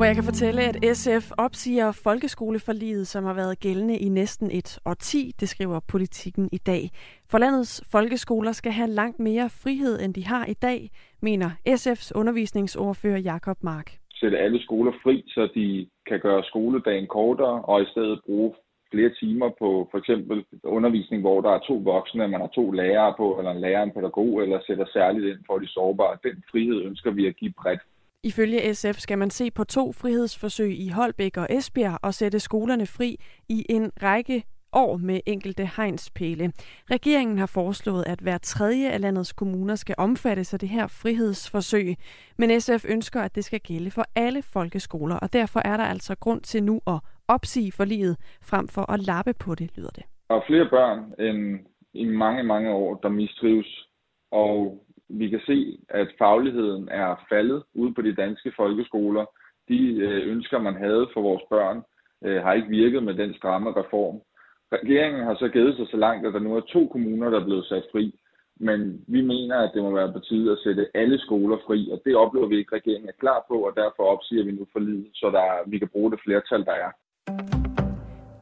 Hvor 0.00 0.06
jeg 0.06 0.14
kan 0.14 0.30
fortælle, 0.32 0.62
at 0.70 0.96
SF 0.96 1.26
opsiger 1.46 1.92
folkeskoleforliget, 2.04 3.06
som 3.06 3.24
har 3.24 3.34
været 3.34 3.60
gældende 3.60 3.96
i 3.98 4.08
næsten 4.08 4.50
et 4.50 4.78
årti, 4.86 5.32
det 5.40 5.48
skriver 5.48 5.80
politikken 5.92 6.48
i 6.52 6.58
dag. 6.58 6.82
For 7.30 7.38
landets 7.38 7.84
folkeskoler 7.92 8.52
skal 8.52 8.72
have 8.72 8.90
langt 8.90 9.18
mere 9.18 9.48
frihed, 9.62 10.00
end 10.04 10.14
de 10.14 10.24
har 10.26 10.46
i 10.46 10.54
dag, 10.68 10.90
mener 11.22 11.50
SF's 11.68 12.10
undervisningsordfører 12.14 13.18
Jakob 13.18 13.58
Mark. 13.62 13.88
Sætte 14.20 14.38
alle 14.38 14.62
skoler 14.62 14.92
fri, 15.02 15.24
så 15.28 15.48
de 15.54 15.86
kan 16.08 16.20
gøre 16.20 16.44
skoledagen 16.44 17.06
kortere, 17.06 17.62
og 17.62 17.82
i 17.82 17.86
stedet 17.92 18.20
bruge 18.26 18.54
flere 18.92 19.10
timer 19.20 19.48
på 19.58 19.88
for 19.90 19.98
eksempel 19.98 20.44
undervisning, 20.64 21.20
hvor 21.22 21.40
der 21.40 21.50
er 21.50 21.58
to 21.58 21.74
voksne, 21.74 22.28
man 22.28 22.40
har 22.40 22.52
to 22.54 22.70
lærere 22.70 23.14
på, 23.16 23.38
eller 23.38 23.50
en 23.50 23.60
lærer 23.60 23.82
en 23.82 23.94
pædagog, 23.96 24.42
eller 24.42 24.58
sætter 24.66 24.86
særligt 24.92 25.26
ind 25.26 25.40
for 25.46 25.58
de 25.58 25.68
sårbare. 25.68 26.18
Den 26.22 26.42
frihed 26.50 26.78
ønsker 26.88 27.10
vi 27.10 27.26
at 27.26 27.36
give 27.36 27.52
bredt. 27.62 27.80
Ifølge 28.24 28.74
SF 28.74 28.98
skal 28.98 29.18
man 29.18 29.30
se 29.30 29.50
på 29.50 29.64
to 29.64 29.92
frihedsforsøg 29.92 30.80
i 30.80 30.88
Holbæk 30.88 31.36
og 31.36 31.46
Esbjerg 31.50 31.98
og 32.02 32.14
sætte 32.14 32.40
skolerne 32.40 32.86
fri 32.86 33.16
i 33.48 33.66
en 33.68 33.90
række 34.02 34.44
år 34.72 34.96
med 34.96 35.20
enkelte 35.26 35.70
hegnspæle. 35.76 36.52
Regeringen 36.90 37.38
har 37.38 37.46
foreslået, 37.46 38.04
at 38.06 38.20
hver 38.20 38.38
tredje 38.38 38.90
af 38.90 39.00
landets 39.00 39.32
kommuner 39.32 39.74
skal 39.74 39.94
omfattes 39.98 40.52
af 40.54 40.58
det 40.58 40.68
her 40.68 40.86
frihedsforsøg, 40.86 41.96
men 42.38 42.60
SF 42.60 42.84
ønsker, 42.88 43.20
at 43.20 43.34
det 43.34 43.44
skal 43.44 43.60
gælde 43.60 43.90
for 43.90 44.04
alle 44.14 44.42
folkeskoler, 44.42 45.16
og 45.16 45.32
derfor 45.32 45.60
er 45.64 45.76
der 45.76 45.84
altså 45.84 46.14
grund 46.16 46.40
til 46.40 46.62
nu 46.62 46.80
at 46.86 46.98
opsige 47.28 47.72
forliget, 47.72 48.16
frem 48.42 48.68
for 48.68 48.92
at 48.92 49.00
lappe 49.06 49.34
på 49.34 49.54
det, 49.54 49.70
lyder 49.76 49.90
det. 49.90 50.04
Der 50.28 50.34
er 50.34 50.46
flere 50.46 50.68
børn 50.70 50.98
end 51.26 51.58
i 51.94 52.04
mange, 52.04 52.42
mange 52.42 52.70
år, 52.70 52.94
der 52.94 53.08
mistrives, 53.08 53.86
og 54.32 54.78
vi 55.10 55.28
kan 55.28 55.40
se, 55.46 55.78
at 55.88 56.08
fagligheden 56.18 56.88
er 56.88 57.26
faldet 57.28 57.62
ude 57.74 57.94
på 57.94 58.02
de 58.02 58.14
danske 58.14 58.52
folkeskoler. 58.56 59.24
De 59.68 59.80
øh, 60.06 60.32
ønsker, 60.32 60.58
man 60.58 60.74
havde 60.74 61.08
for 61.14 61.22
vores 61.22 61.42
børn, 61.50 61.82
øh, 62.24 62.42
har 62.42 62.52
ikke 62.52 62.68
virket 62.68 63.02
med 63.02 63.14
den 63.14 63.34
stramme 63.34 63.70
reform. 63.70 64.20
Regeringen 64.72 65.24
har 65.24 65.34
så 65.34 65.48
givet 65.48 65.76
sig 65.76 65.86
så 65.90 65.96
langt, 65.96 66.26
at 66.26 66.34
der 66.34 66.40
nu 66.40 66.56
er 66.56 66.60
to 66.60 66.86
kommuner, 66.86 67.30
der 67.30 67.40
er 67.40 67.44
blevet 67.44 67.66
sat 67.66 67.86
fri. 67.92 68.20
Men 68.60 69.04
vi 69.08 69.20
mener, 69.20 69.56
at 69.56 69.70
det 69.74 69.82
må 69.82 69.90
være 69.94 70.12
på 70.12 70.18
tide 70.18 70.52
at 70.52 70.58
sætte 70.64 70.86
alle 70.94 71.18
skoler 71.18 71.56
fri, 71.66 71.90
og 71.92 72.02
det 72.04 72.16
oplever 72.16 72.46
vi 72.46 72.58
ikke, 72.58 72.68
at 72.72 72.76
regeringen 72.80 73.08
er 73.08 73.20
klar 73.20 73.44
på, 73.48 73.54
og 73.54 73.72
derfor 73.76 74.02
opsiger 74.02 74.44
vi 74.44 74.52
nu 74.52 74.66
forlidet, 74.72 75.10
så 75.14 75.26
der, 75.30 75.70
vi 75.70 75.78
kan 75.78 75.88
bruge 75.88 76.10
det 76.10 76.20
flertal, 76.24 76.64
der 76.64 76.72
er. 76.72 76.90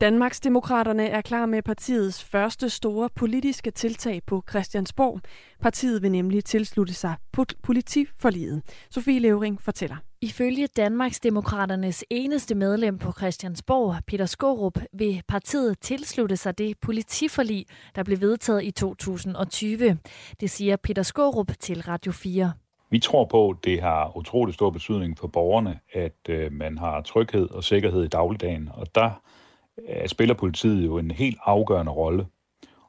Danmarksdemokraterne 0.01 1.09
er 1.09 1.21
klar 1.21 1.47
med 1.47 1.63
partiets 1.63 2.25
første 2.25 2.71
store 2.71 3.09
politiske 3.17 3.71
tiltag 3.71 4.23
på 4.27 4.45
Christiansborg. 4.51 5.21
Partiet 5.61 6.03
vil 6.03 6.13
nemlig 6.13 6.45
tilslutte 6.45 6.95
sig 6.95 7.15
politiforliget. 7.63 8.63
Sofie 8.91 9.19
Levering 9.19 9.63
fortæller. 9.63 9.97
Ifølge 10.21 10.67
Danmarksdemokraternes 10.67 12.05
eneste 12.11 12.55
medlem 12.55 12.99
på 12.99 13.13
Christiansborg, 13.13 13.95
Peter 14.07 14.27
Skorup, 14.27 14.79
vil 14.93 15.23
partiet 15.29 15.79
tilslutte 15.81 16.37
sig 16.37 16.59
det 16.59 16.79
politiforlig, 16.81 17.67
der 17.97 18.03
blev 18.03 18.21
vedtaget 18.21 18.65
i 18.65 18.71
2020. 18.71 19.99
Det 20.41 20.51
siger 20.51 20.77
Peter 20.77 21.03
Skorup 21.03 21.51
til 21.61 21.83
Radio 21.83 22.13
4. 22.13 22.53
Vi 22.91 22.99
tror 22.99 23.25
på, 23.25 23.49
at 23.49 23.57
det 23.65 23.83
har 23.83 24.17
utrolig 24.17 24.55
stor 24.55 24.71
betydning 24.71 25.19
for 25.19 25.29
borgerne, 25.29 25.79
at 25.93 26.29
øh, 26.29 26.53
man 26.53 26.79
har 26.79 27.01
tryghed 27.01 27.51
og 27.51 27.65
sikkerhed 27.65 28.05
i 28.05 28.09
dagligdagen. 28.09 28.69
Og 28.75 28.95
der 28.95 29.11
Øh, 29.88 30.09
spiller 30.09 30.35
politiet 30.35 30.87
jo 30.87 30.99
en 30.99 31.11
helt 31.11 31.38
afgørende 31.45 31.93
rolle. 31.93 32.27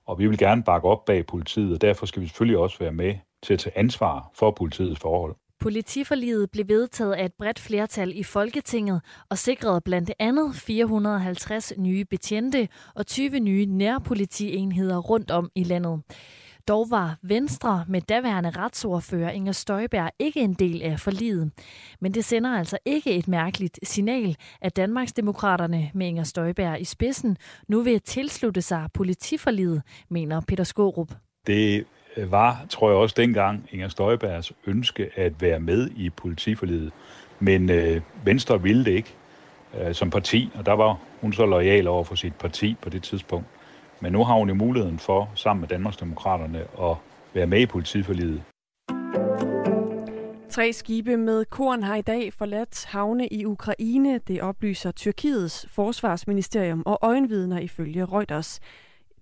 Og 0.05 0.19
vi 0.19 0.27
vil 0.27 0.37
gerne 0.37 0.63
bakke 0.63 0.87
op 0.87 1.05
bag 1.05 1.25
politiet, 1.25 1.73
og 1.73 1.81
derfor 1.81 2.05
skal 2.05 2.21
vi 2.21 2.27
selvfølgelig 2.27 2.57
også 2.57 2.79
være 2.79 2.91
med 2.91 3.15
til 3.43 3.53
at 3.53 3.59
tage 3.59 3.77
ansvar 3.77 4.31
for 4.35 4.51
politiets 4.51 4.99
forhold. 4.99 5.35
Politiforliget 5.59 6.51
blev 6.51 6.67
vedtaget 6.67 7.13
af 7.13 7.25
et 7.25 7.33
bredt 7.33 7.59
flertal 7.59 8.17
i 8.19 8.23
Folketinget 8.23 9.01
og 9.29 9.37
sikrede 9.37 9.81
blandt 9.81 10.11
andet 10.19 10.55
450 10.55 11.73
nye 11.77 12.05
betjente 12.05 12.67
og 12.95 13.07
20 13.07 13.39
nye 13.39 13.65
nærpolitienheder 13.65 14.97
rundt 14.97 15.31
om 15.31 15.49
i 15.55 15.63
landet. 15.63 16.01
Dog 16.69 16.91
var 16.91 17.17
Venstre 17.21 17.85
med 17.87 18.01
daværende 18.01 18.49
retsordfører 18.49 19.29
Inger 19.29 19.51
Støjberg 19.51 20.11
ikke 20.19 20.39
en 20.39 20.53
del 20.53 20.81
af 20.81 20.99
forliget. 20.99 21.51
Men 21.99 22.13
det 22.13 22.25
sender 22.25 22.57
altså 22.57 22.77
ikke 22.85 23.15
et 23.15 23.27
mærkeligt 23.27 23.79
signal, 23.83 24.37
at 24.61 24.75
Danmarksdemokraterne 24.75 25.91
med 25.93 26.07
Inger 26.07 26.23
Støjberg 26.23 26.81
i 26.81 26.83
spidsen 26.83 27.37
nu 27.67 27.81
vil 27.81 28.01
tilslutte 28.01 28.61
sig 28.61 28.87
politiforliget, 28.93 29.81
mener 30.09 30.41
Peter 30.47 30.63
Skorup. 30.63 31.11
Det 31.47 31.85
var, 32.17 32.65
tror 32.69 32.89
jeg 32.89 32.97
også 32.97 33.15
dengang, 33.17 33.69
Inger 33.71 33.87
Støjbergs 33.87 34.53
ønske 34.67 35.09
at 35.15 35.41
være 35.41 35.59
med 35.59 35.89
i 35.95 36.09
politiforliget. 36.09 36.91
Men 37.39 37.69
øh, 37.69 38.01
Venstre 38.23 38.61
ville 38.61 38.85
det 38.85 38.91
ikke 38.91 39.15
øh, 39.79 39.93
som 39.93 40.09
parti, 40.09 40.49
og 40.55 40.65
der 40.65 40.73
var 40.73 40.97
hun 41.21 41.33
så 41.33 41.45
lojal 41.45 41.87
over 41.87 42.03
for 42.03 42.15
sit 42.15 42.35
parti 42.35 42.75
på 42.81 42.89
det 42.89 43.03
tidspunkt. 43.03 43.47
Men 44.01 44.11
nu 44.11 44.23
har 44.23 44.33
hun 44.33 44.49
jo 44.49 44.55
muligheden 44.55 44.99
for, 44.99 45.29
sammen 45.35 45.61
med 45.61 45.67
Danmarksdemokraterne, 45.69 46.59
at 46.59 46.95
være 47.33 47.47
med 47.47 47.61
i 47.61 47.65
politiforliget. 47.65 48.43
Tre 50.49 50.73
skibe 50.73 51.17
med 51.17 51.45
korn 51.45 51.83
har 51.83 51.95
i 51.95 52.01
dag 52.01 52.33
forladt 52.33 52.85
havne 52.85 53.27
i 53.27 53.45
Ukraine, 53.45 54.17
det 54.17 54.41
oplyser 54.41 54.91
Tyrkiets 54.91 55.65
forsvarsministerium 55.69 56.83
og 56.85 56.99
øjenvidner 57.01 57.59
ifølge 57.59 58.05
Reuters. 58.05 58.59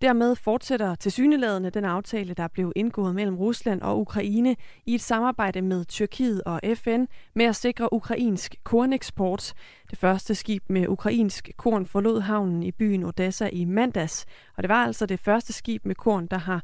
Dermed 0.02 0.36
fortsætter 0.36 0.96
tilsyneladende 0.96 1.70
den 1.70 1.86
aftale, 1.86 2.34
der 2.34 2.48
blev 2.48 2.72
indgået 2.76 3.16
mellem 3.16 3.38
Rusland 3.38 3.82
og 3.82 4.00
Ukraine 4.00 4.56
i 4.86 4.96
et 4.96 5.02
samarbejde 5.02 5.62
med 5.62 5.86
Tyrkiet 5.86 6.42
og 6.46 6.62
FN 6.76 7.06
med 7.36 7.46
at 7.46 7.56
sikre 7.56 7.94
ukrainsk 7.94 8.56
korneksport. 8.64 9.54
Det 9.90 9.98
første 9.98 10.36
skib 10.36 10.64
med 10.70 10.88
ukrainsk 10.88 11.50
korn 11.58 11.86
forlod 11.86 12.22
havnen 12.22 12.64
i 12.64 12.72
byen 12.72 13.04
Odessa 13.04 13.50
i 13.54 13.66
mandags, 13.66 14.26
og 14.58 14.64
det 14.64 14.70
var 14.70 14.86
altså 14.86 15.06
det 15.06 15.20
første 15.20 15.54
skib 15.54 15.86
med 15.86 15.96
korn, 15.96 16.28
der 16.28 16.38
har 16.38 16.64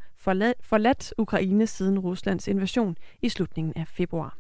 forladt 0.62 1.14
Ukraine 1.18 1.68
siden 1.68 2.00
Ruslands 2.00 2.48
invasion 2.48 2.96
i 3.22 3.30
slutningen 3.30 3.74
af 3.76 3.88
februar. 3.88 4.38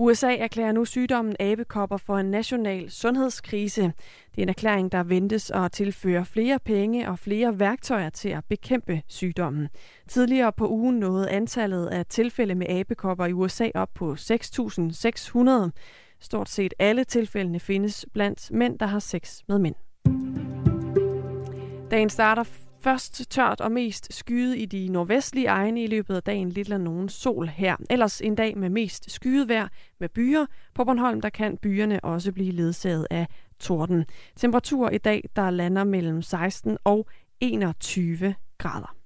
USA 0.00 0.36
erklærer 0.36 0.72
nu 0.72 0.84
sygdommen 0.84 1.36
abekopper 1.40 1.96
for 1.96 2.18
en 2.18 2.30
national 2.30 2.90
sundhedskrise. 2.90 3.92
Det 4.38 4.42
er 4.42 4.46
en 4.46 4.48
erklæring, 4.48 4.92
der 4.92 5.02
ventes 5.02 5.50
at 5.50 5.72
tilføre 5.72 6.24
flere 6.24 6.58
penge 6.58 7.08
og 7.08 7.18
flere 7.18 7.58
værktøjer 7.58 8.10
til 8.10 8.28
at 8.28 8.44
bekæmpe 8.48 9.02
sygdommen. 9.08 9.68
Tidligere 10.08 10.52
på 10.52 10.68
ugen 10.68 10.96
nåede 10.98 11.30
antallet 11.30 11.86
af 11.86 12.06
tilfælde 12.06 12.54
med 12.54 12.66
abekopper 12.68 13.26
i 13.26 13.32
USA 13.32 13.70
op 13.74 13.88
på 13.94 14.12
6.600. 14.12 15.70
Stort 16.20 16.48
set 16.48 16.74
alle 16.78 17.04
tilfældene 17.04 17.60
findes 17.60 18.06
blandt 18.14 18.50
mænd, 18.52 18.78
der 18.78 18.86
har 18.86 18.98
sex 18.98 19.40
med 19.48 19.58
mænd. 19.58 19.74
Dagen 21.90 22.10
starter 22.10 22.44
Først 22.80 23.30
tørt 23.30 23.60
og 23.60 23.72
mest 23.72 24.14
skyet 24.14 24.58
i 24.58 24.64
de 24.64 24.88
nordvestlige 24.88 25.46
egne 25.46 25.82
i 25.82 25.86
løbet 25.86 26.16
af 26.16 26.22
dagen 26.22 26.48
lidt 26.48 26.68
eller 26.68 26.78
nogen 26.78 27.08
sol 27.08 27.48
her. 27.48 27.76
Ellers 27.90 28.20
en 28.20 28.34
dag 28.34 28.58
med 28.58 28.70
mest 28.70 29.10
skyet 29.10 29.48
vejr 29.48 29.68
med 30.00 30.08
byer. 30.08 30.46
På 30.74 30.84
Bornholm 30.84 31.20
der 31.20 31.28
kan 31.28 31.56
byerne 31.56 32.00
også 32.04 32.32
blive 32.32 32.52
ledsaget 32.52 33.06
af 33.10 33.26
torden. 33.58 34.04
Temperatur 34.36 34.90
i 34.90 34.98
dag 34.98 35.24
der 35.36 35.50
lander 35.50 35.84
mellem 35.84 36.22
16 36.22 36.78
og 36.84 37.06
21 37.40 38.34
grader. 38.58 38.97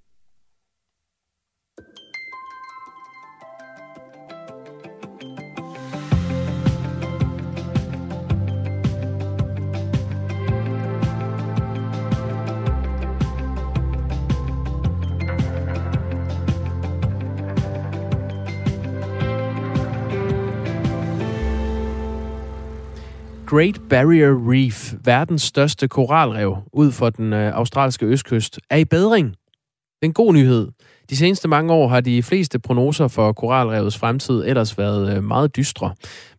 Great 23.53 23.81
Barrier 23.91 24.51
Reef, 24.51 24.95
verdens 25.05 25.43
største 25.43 25.89
koralrev 25.89 26.57
ud 26.73 26.93
for 26.93 27.11
den 27.11 27.33
øh, 27.33 27.53
australske 27.55 28.07
østkyst, 28.07 28.61
er 28.71 28.77
i 28.77 28.85
bedring. 28.85 29.27
Det 29.29 30.03
er 30.03 30.07
en 30.07 30.13
god 30.13 30.33
nyhed. 30.33 30.69
De 31.11 31.17
seneste 31.17 31.49
mange 31.49 31.73
år 31.73 31.89
har 31.89 32.01
de 32.01 32.23
fleste 32.23 32.59
prognoser 32.59 33.09
for 33.09 33.33
koralrevets 33.33 33.99
fremtid 33.99 34.45
ellers 34.47 34.79
været 34.79 35.17
øh, 35.17 35.25
meget 35.25 35.57
dystre. 35.57 35.95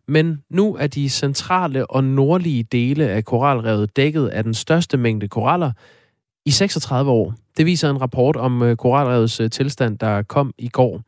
Men 0.08 0.42
nu 0.50 0.76
er 0.76 0.86
de 0.86 1.08
centrale 1.08 1.90
og 1.90 2.04
nordlige 2.04 2.62
dele 2.62 3.08
af 3.08 3.24
koralrevet 3.24 3.96
dækket 3.96 4.28
af 4.28 4.44
den 4.44 4.54
største 4.54 4.96
mængde 4.96 5.28
koraller 5.28 5.72
i 6.46 6.50
36 6.50 7.10
år. 7.10 7.34
Det 7.56 7.66
viser 7.66 7.90
en 7.90 8.00
rapport 8.00 8.36
om 8.36 8.62
øh, 8.62 8.76
koralrevets 8.76 9.40
tilstand, 9.52 9.98
der 9.98 10.22
kom 10.22 10.52
i 10.58 10.68
går. 10.68 11.00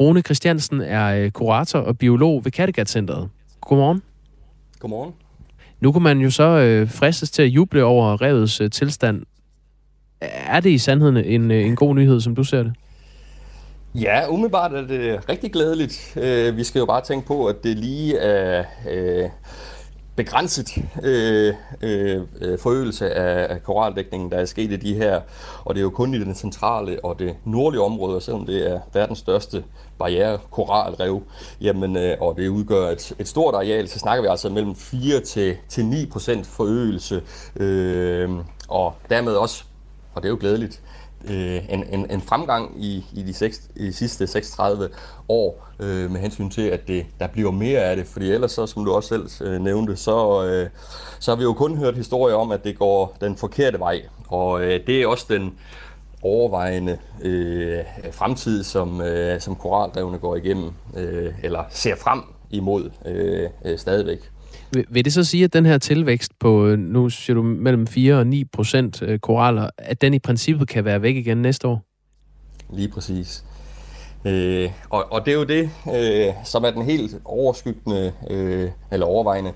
Rune 0.00 0.20
Christiansen 0.20 0.80
er 0.80 1.30
kurator 1.30 1.78
og 1.78 1.98
biolog 1.98 2.44
ved 2.44 2.52
Kattegat-centret. 2.52 3.28
Godmorgen. 3.60 4.02
Godmorgen. 4.78 5.14
Nu 5.80 5.92
kunne 5.92 6.04
man 6.04 6.18
jo 6.18 6.30
så 6.30 6.44
øh, 6.44 6.90
fristes 6.90 7.30
til 7.30 7.42
at 7.42 7.48
juble 7.48 7.84
over 7.84 8.22
revets 8.22 8.60
øh, 8.60 8.70
tilstand. 8.70 9.22
Er 10.20 10.60
det 10.60 10.70
i 10.70 10.78
sandheden 10.78 11.16
en, 11.16 11.50
øh, 11.50 11.66
en 11.66 11.76
god 11.76 11.94
nyhed, 11.94 12.20
som 12.20 12.34
du 12.34 12.44
ser 12.44 12.62
det? 12.62 12.72
Ja, 13.94 14.28
umiddelbart 14.28 14.72
er 14.72 14.86
det 14.86 15.28
rigtig 15.28 15.52
glædeligt. 15.52 16.16
Øh, 16.16 16.56
vi 16.56 16.64
skal 16.64 16.78
jo 16.78 16.86
bare 16.86 17.00
tænke 17.00 17.26
på, 17.26 17.46
at 17.46 17.56
det 17.64 17.78
lige 17.78 18.18
er... 18.18 18.64
Øh, 18.90 19.28
begrænset 20.16 20.84
øh, 21.02 21.54
øh, 21.82 22.22
forøgelse 22.58 23.10
af, 23.14 23.62
koraldækningen, 23.62 24.30
der 24.30 24.36
er 24.36 24.44
sket 24.44 24.72
i 24.72 24.76
de 24.76 24.94
her, 24.94 25.20
og 25.64 25.74
det 25.74 25.80
er 25.80 25.82
jo 25.82 25.90
kun 25.90 26.14
i 26.14 26.18
den 26.18 26.34
centrale 26.34 27.04
og 27.04 27.18
det 27.18 27.36
nordlige 27.44 27.82
område, 27.82 28.20
selvom 28.20 28.46
det 28.46 28.70
er 28.70 28.80
verdens 28.92 29.18
største 29.18 29.64
barriere, 29.98 30.38
koralrev, 30.50 31.22
jamen, 31.60 31.96
øh, 31.96 32.16
og 32.20 32.36
det 32.36 32.48
udgør 32.48 32.88
et, 32.88 33.12
et 33.18 33.28
stort 33.28 33.54
areal, 33.54 33.88
så 33.88 33.98
snakker 33.98 34.22
vi 34.22 34.28
altså 34.28 34.48
mellem 34.48 34.74
4 34.74 35.20
til, 35.20 35.56
til 35.68 35.84
9 35.84 36.06
procent 36.06 36.46
forøgelse, 36.46 37.22
øh, 37.56 38.30
og 38.68 38.94
dermed 39.10 39.32
også, 39.32 39.64
og 40.14 40.22
det 40.22 40.28
er 40.28 40.30
jo 40.30 40.38
glædeligt, 40.40 40.80
øh, 41.24 41.72
en, 41.74 41.84
en, 41.92 42.10
en 42.10 42.20
fremgang 42.20 42.84
i, 42.84 43.04
i 43.12 43.22
de, 43.22 43.34
seks, 43.34 43.62
i 43.76 43.86
de 43.86 43.92
sidste 43.92 44.26
36 44.26 44.88
år 45.28 45.68
øh, 45.80 46.10
med 46.10 46.20
hensyn 46.20 46.50
til, 46.50 46.62
at 46.62 46.88
det, 46.88 47.06
der 47.20 47.26
bliver 47.26 47.50
mere 47.50 47.80
af 47.80 47.96
det. 47.96 48.06
Fordi 48.06 48.30
ellers, 48.30 48.52
så, 48.52 48.66
som 48.66 48.84
du 48.84 48.92
også 48.92 49.08
selv 49.08 49.48
øh, 49.48 49.60
nævnte, 49.60 49.96
så, 49.96 50.44
øh, 50.44 50.70
så 51.18 51.30
har 51.30 51.36
vi 51.36 51.42
jo 51.42 51.52
kun 51.52 51.76
hørt 51.76 51.96
historier 51.96 52.36
om, 52.36 52.52
at 52.52 52.64
det 52.64 52.78
går 52.78 53.16
den 53.20 53.36
forkerte 53.36 53.78
vej. 53.78 54.02
Og 54.28 54.62
øh, 54.62 54.86
det 54.86 55.02
er 55.02 55.06
også 55.06 55.26
den 55.28 55.54
overvejende 56.22 56.98
øh, 57.22 57.78
fremtid, 58.12 58.64
som, 58.64 59.00
øh, 59.00 59.40
som 59.40 59.56
koralrevne 59.56 60.18
går 60.18 60.36
igennem, 60.36 60.70
øh, 60.96 61.34
eller 61.42 61.64
ser 61.70 61.96
frem 61.96 62.22
imod 62.50 62.90
øh, 63.06 63.48
øh, 63.64 63.78
stadigvæk. 63.78 64.30
Vil, 64.72 65.04
det 65.04 65.12
så 65.12 65.24
sige, 65.24 65.44
at 65.44 65.52
den 65.52 65.66
her 65.66 65.78
tilvækst 65.78 66.38
på, 66.38 66.66
øh, 66.66 66.78
nu 66.78 67.08
siger 67.08 67.34
du, 67.34 67.42
mellem 67.42 67.86
4 67.86 68.14
og 68.14 68.26
9 68.26 68.44
procent 68.44 69.02
øh, 69.02 69.18
koraller, 69.18 69.70
at 69.78 70.00
den 70.00 70.14
i 70.14 70.18
princippet 70.18 70.68
kan 70.68 70.84
være 70.84 71.02
væk 71.02 71.16
igen 71.16 71.38
næste 71.42 71.68
år? 71.68 71.82
Lige 72.72 72.88
præcis. 72.88 73.44
Øh, 74.24 74.70
og, 74.90 75.12
og 75.12 75.26
det 75.26 75.32
er 75.32 75.36
jo 75.38 75.44
det, 75.44 75.70
øh, 75.94 76.34
som 76.44 76.64
er 76.64 76.70
den 76.70 76.82
helt 76.82 77.14
overskyggende, 77.24 78.12
øh, 78.30 78.70
eller 78.92 79.06
overvejende 79.06 79.52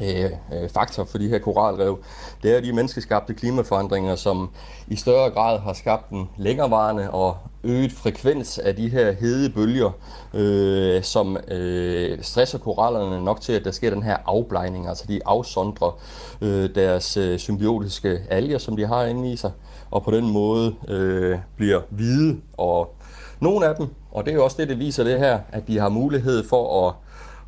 Øh, 0.00 0.24
øh, 0.24 0.68
faktor 0.68 1.04
for 1.04 1.18
de 1.18 1.28
her 1.28 1.38
koralrev, 1.38 1.98
det 2.42 2.56
er 2.56 2.60
de 2.60 2.72
menneskeskabte 2.72 3.34
klimaforandringer, 3.34 4.16
som 4.16 4.50
i 4.88 4.96
større 4.96 5.30
grad 5.30 5.58
har 5.58 5.72
skabt 5.72 6.10
en 6.10 6.28
længerevarende 6.36 7.10
og 7.10 7.36
øget 7.64 7.92
frekvens 7.92 8.58
af 8.58 8.76
de 8.76 8.88
her 8.88 9.12
hede 9.12 9.50
bølger, 9.50 9.90
øh, 10.34 11.02
som 11.02 11.36
øh, 11.48 12.18
stresser 12.22 12.58
korallerne 12.58 13.24
nok 13.24 13.40
til, 13.40 13.52
at 13.52 13.64
der 13.64 13.70
sker 13.70 13.90
den 13.90 14.02
her 14.02 14.16
afblejning, 14.26 14.88
altså 14.88 15.04
de 15.08 15.20
afsondrer 15.26 16.00
øh, 16.40 16.74
deres 16.74 17.16
øh, 17.16 17.38
symbiotiske 17.38 18.20
alger, 18.30 18.58
som 18.58 18.76
de 18.76 18.86
har 18.86 19.04
inde 19.04 19.32
i 19.32 19.36
sig, 19.36 19.52
og 19.90 20.02
på 20.02 20.10
den 20.10 20.30
måde 20.30 20.74
øh, 20.88 21.38
bliver 21.56 21.80
hvide. 21.90 22.40
Og 22.52 22.94
nogle 23.40 23.66
af 23.66 23.74
dem, 23.74 23.86
og 24.10 24.24
det 24.24 24.30
er 24.30 24.34
jo 24.34 24.44
også 24.44 24.56
det, 24.60 24.68
det 24.68 24.78
viser 24.78 25.04
det 25.04 25.18
her, 25.18 25.38
at 25.52 25.66
de 25.66 25.78
har 25.78 25.88
mulighed 25.88 26.44
for 26.48 26.88
at 26.88 26.94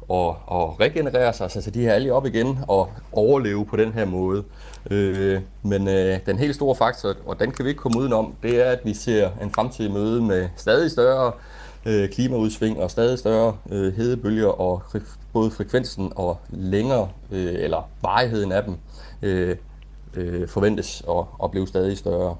og, 0.08 0.36
og 0.46 0.80
regenerere 0.80 1.32
sig, 1.32 1.44
altså 1.44 1.70
de 1.70 1.80
her 1.80 1.92
alger 1.92 2.12
op 2.12 2.26
igen 2.26 2.58
og 2.68 2.90
overleve 3.12 3.66
på 3.66 3.76
den 3.76 3.92
her 3.92 4.04
måde. 4.04 4.44
Øh, 4.90 5.40
men 5.62 5.88
øh, 5.88 6.18
den 6.26 6.38
helt 6.38 6.54
store 6.54 6.76
faktor, 6.76 7.14
og 7.26 7.40
den 7.40 7.50
kan 7.50 7.64
vi 7.64 7.70
ikke 7.70 7.80
komme 7.80 7.98
udenom, 7.98 8.34
det 8.42 8.66
er, 8.66 8.70
at 8.70 8.80
vi 8.84 8.94
ser 8.94 9.30
en 9.42 9.50
fremtidig 9.50 9.92
møde 9.92 10.22
med 10.22 10.48
stadig 10.56 10.90
større 10.90 11.32
øh, 11.86 12.08
klimaudsving 12.08 12.80
og 12.80 12.90
stadig 12.90 13.18
større 13.18 13.56
øh, 13.70 13.94
hedebølger, 13.96 14.48
og 14.48 14.82
både 15.32 15.50
frekvensen 15.50 16.12
og 16.16 16.38
længere, 16.50 17.08
øh, 17.30 17.54
eller 17.54 17.88
varigheden 18.02 18.52
af 18.52 18.64
dem, 18.64 18.76
øh, 19.22 19.56
øh, 20.14 20.48
forventes 20.48 21.02
at, 21.08 21.24
at 21.44 21.50
blive 21.50 21.68
stadig 21.68 21.98
større. 21.98 22.36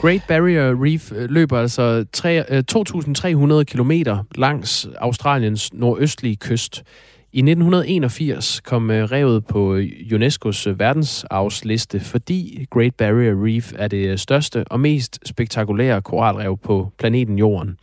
Great 0.00 0.22
Barrier 0.28 0.84
Reef 0.84 1.12
øh, 1.12 1.30
løber 1.30 1.58
altså 1.58 2.04
2.300 2.16 3.54
øh, 3.54 3.64
km 3.64 3.92
langs 4.34 4.88
Australiens 4.98 5.74
nordøstlige 5.74 6.36
kyst. 6.36 6.82
I 7.32 7.38
1981 7.38 8.60
kom 8.60 8.90
øh, 8.90 9.04
revet 9.04 9.46
på 9.46 9.78
UNESCO's 10.12 10.70
verdensarvsliste, 10.76 12.00
fordi 12.00 12.66
Great 12.70 12.94
Barrier 12.94 13.44
Reef 13.44 13.72
er 13.76 13.88
det 13.88 14.20
største 14.20 14.64
og 14.64 14.80
mest 14.80 15.18
spektakulære 15.24 16.02
koralrev 16.02 16.58
på 16.58 16.92
planeten 16.98 17.38
Jorden. 17.38 17.76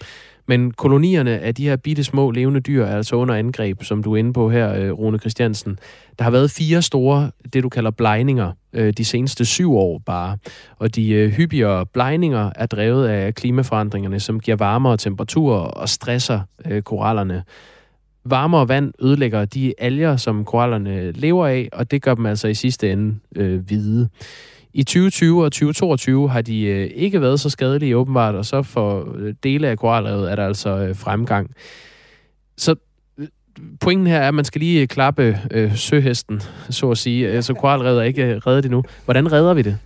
Men 0.48 0.72
kolonierne 0.72 1.40
af 1.40 1.56
de 1.56 1.64
her 1.64 1.76
bitte 1.76 2.04
små 2.04 2.32
levende 2.32 2.60
dyr 2.60 2.84
er 2.84 2.96
altså 2.96 3.16
under 3.16 3.36
angreb, 3.36 3.84
som 3.84 4.04
du 4.04 4.14
er 4.14 4.18
inde 4.18 4.34
på 4.34 4.50
her, 4.50 4.74
øh, 4.74 4.92
Rune 4.92 5.20
Christiansen. 5.20 5.80
Der 6.18 6.24
har 6.24 6.32
været 6.32 6.52
fire 6.52 6.82
store, 6.82 7.32
det 7.54 7.64
du 7.64 7.70
kalder 7.70 7.92
blejninger, 7.92 8.52
øh, 8.74 8.94
de 8.94 9.06
seneste 9.06 9.46
syv 9.46 9.76
år 9.76 10.02
bare. 10.06 10.38
Og 10.78 10.96
de 10.96 11.10
øh, 11.10 11.30
hyppigere 11.32 11.86
blejninger 11.86 12.52
er 12.56 12.66
drevet 12.66 13.08
af 13.08 13.36
klimaforandringerne, 13.36 14.20
som 14.20 14.40
giver 14.40 14.58
varmere 14.58 14.98
temperaturer 14.98 15.60
og 15.60 15.90
stresser 15.90 16.42
korallerne. 16.84 17.44
Varmere 18.26 18.68
vand 18.68 18.94
ødelægger 19.02 19.46
de 19.46 19.74
alger, 19.78 20.18
som 20.18 20.46
korallerne 20.46 21.12
lever 21.12 21.48
af, 21.48 21.70
og 21.74 21.92
det 21.92 22.02
gør 22.02 22.16
dem 22.16 22.26
altså 22.26 22.48
i 22.48 22.54
sidste 22.54 22.92
ende 22.92 23.16
øh, 23.36 23.60
hvide. 23.60 24.10
I 24.74 24.84
2020 24.84 25.44
og 25.44 25.52
2022 25.52 26.30
har 26.30 26.42
de 26.42 26.64
øh, 26.64 26.92
ikke 26.96 27.22
været 27.22 27.40
så 27.40 27.50
skadelige 27.50 27.98
åbenbart, 27.98 28.36
og 28.36 28.46
så 28.46 28.64
for 28.64 29.16
øh, 29.18 29.34
dele 29.44 29.68
af 29.68 29.78
koralrevet 29.78 30.32
er 30.32 30.36
der 30.36 30.46
altså 30.46 30.70
øh, 30.70 30.96
fremgang. 30.96 31.52
Så 32.58 32.76
øh, 33.18 33.28
pointen 33.80 34.08
her 34.08 34.18
er, 34.18 34.28
at 34.28 34.34
man 34.34 34.46
skal 34.46 34.60
lige 34.60 34.88
klappe 34.88 35.40
øh, 35.52 35.76
søhesten, 35.76 36.42
så 36.70 36.92
at 36.92 36.98
sige. 36.98 37.42
Så 37.42 37.54
koralrevet 37.54 38.00
er 38.00 38.04
ikke 38.04 38.26
øh, 38.26 38.38
reddet 38.38 38.66
endnu. 38.66 38.84
Hvordan 39.06 39.32
redder 39.32 39.54
vi 39.54 39.62
det? 39.62 39.78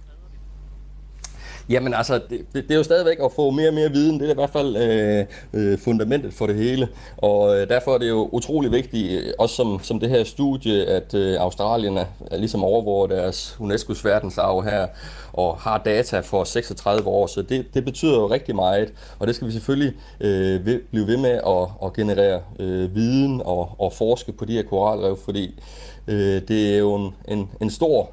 Jamen 1.70 1.94
altså, 1.94 2.14
det, 2.30 2.46
det, 2.54 2.64
det 2.64 2.72
er 2.72 2.76
jo 2.76 2.84
stadigvæk 2.84 3.18
at 3.24 3.32
få 3.32 3.52
mere 3.52 3.68
og 3.68 3.74
mere 3.74 3.92
viden. 3.92 4.20
Det 4.20 4.28
er 4.28 4.32
i 4.32 4.36
hvert 4.36 4.50
fald 4.50 4.76
øh, 4.76 5.26
øh, 5.54 5.80
fundamentet 5.80 6.34
for 6.34 6.48
det 6.48 6.56
hele. 6.56 6.88
Og 7.18 7.58
øh, 7.58 7.70
derfor 7.70 7.94
er 7.94 7.98
det 7.98 8.10
jo 8.10 8.30
utrolig 8.32 8.72
vigtigt, 8.72 9.22
øh, 9.22 9.34
også 9.40 9.56
som, 9.56 9.80
som 9.84 10.00
det 10.00 10.10
her 10.10 10.24
studie, 10.24 10.86
at 10.86 11.14
øh, 11.14 11.42
Australien 11.42 11.98
er, 11.98 12.06
er 12.32 12.38
ligesom 12.38 12.64
overvåger 12.64 13.08
deres 13.08 13.58
UNESCO's 13.60 14.02
verdensarv 14.04 14.64
her, 14.64 14.88
og 15.34 15.58
har 15.58 15.78
data 15.78 16.20
for 16.20 16.44
36 16.44 17.08
år. 17.08 17.28
Så 17.28 17.42
det, 17.42 17.74
det 17.74 17.86
betyder 17.86 18.14
jo 18.14 18.28
rigtig 18.28 18.56
meget. 18.56 18.94
Og 19.20 19.28
det 19.28 19.36
skal 19.36 19.48
vi 19.48 19.52
selvfølgelig 19.52 19.94
øh, 20.22 20.66
ved, 20.66 20.80
blive 20.92 21.08
ved 21.08 21.18
med 21.18 21.40
at, 21.48 21.88
at 21.88 21.94
generere 21.94 22.42
øh, 22.60 22.96
viden 22.96 23.42
og, 23.46 23.76
og 23.80 23.94
forske 23.94 24.32
på 24.32 24.46
de 24.46 24.54
her 24.54 24.64
koralrev, 24.64 25.18
fordi 25.26 25.60
øh, 26.08 26.42
det 26.48 26.74
er 26.74 26.78
jo 26.78 26.96
en, 26.96 27.16
en, 27.28 27.50
en 27.62 27.70
stor 27.70 28.10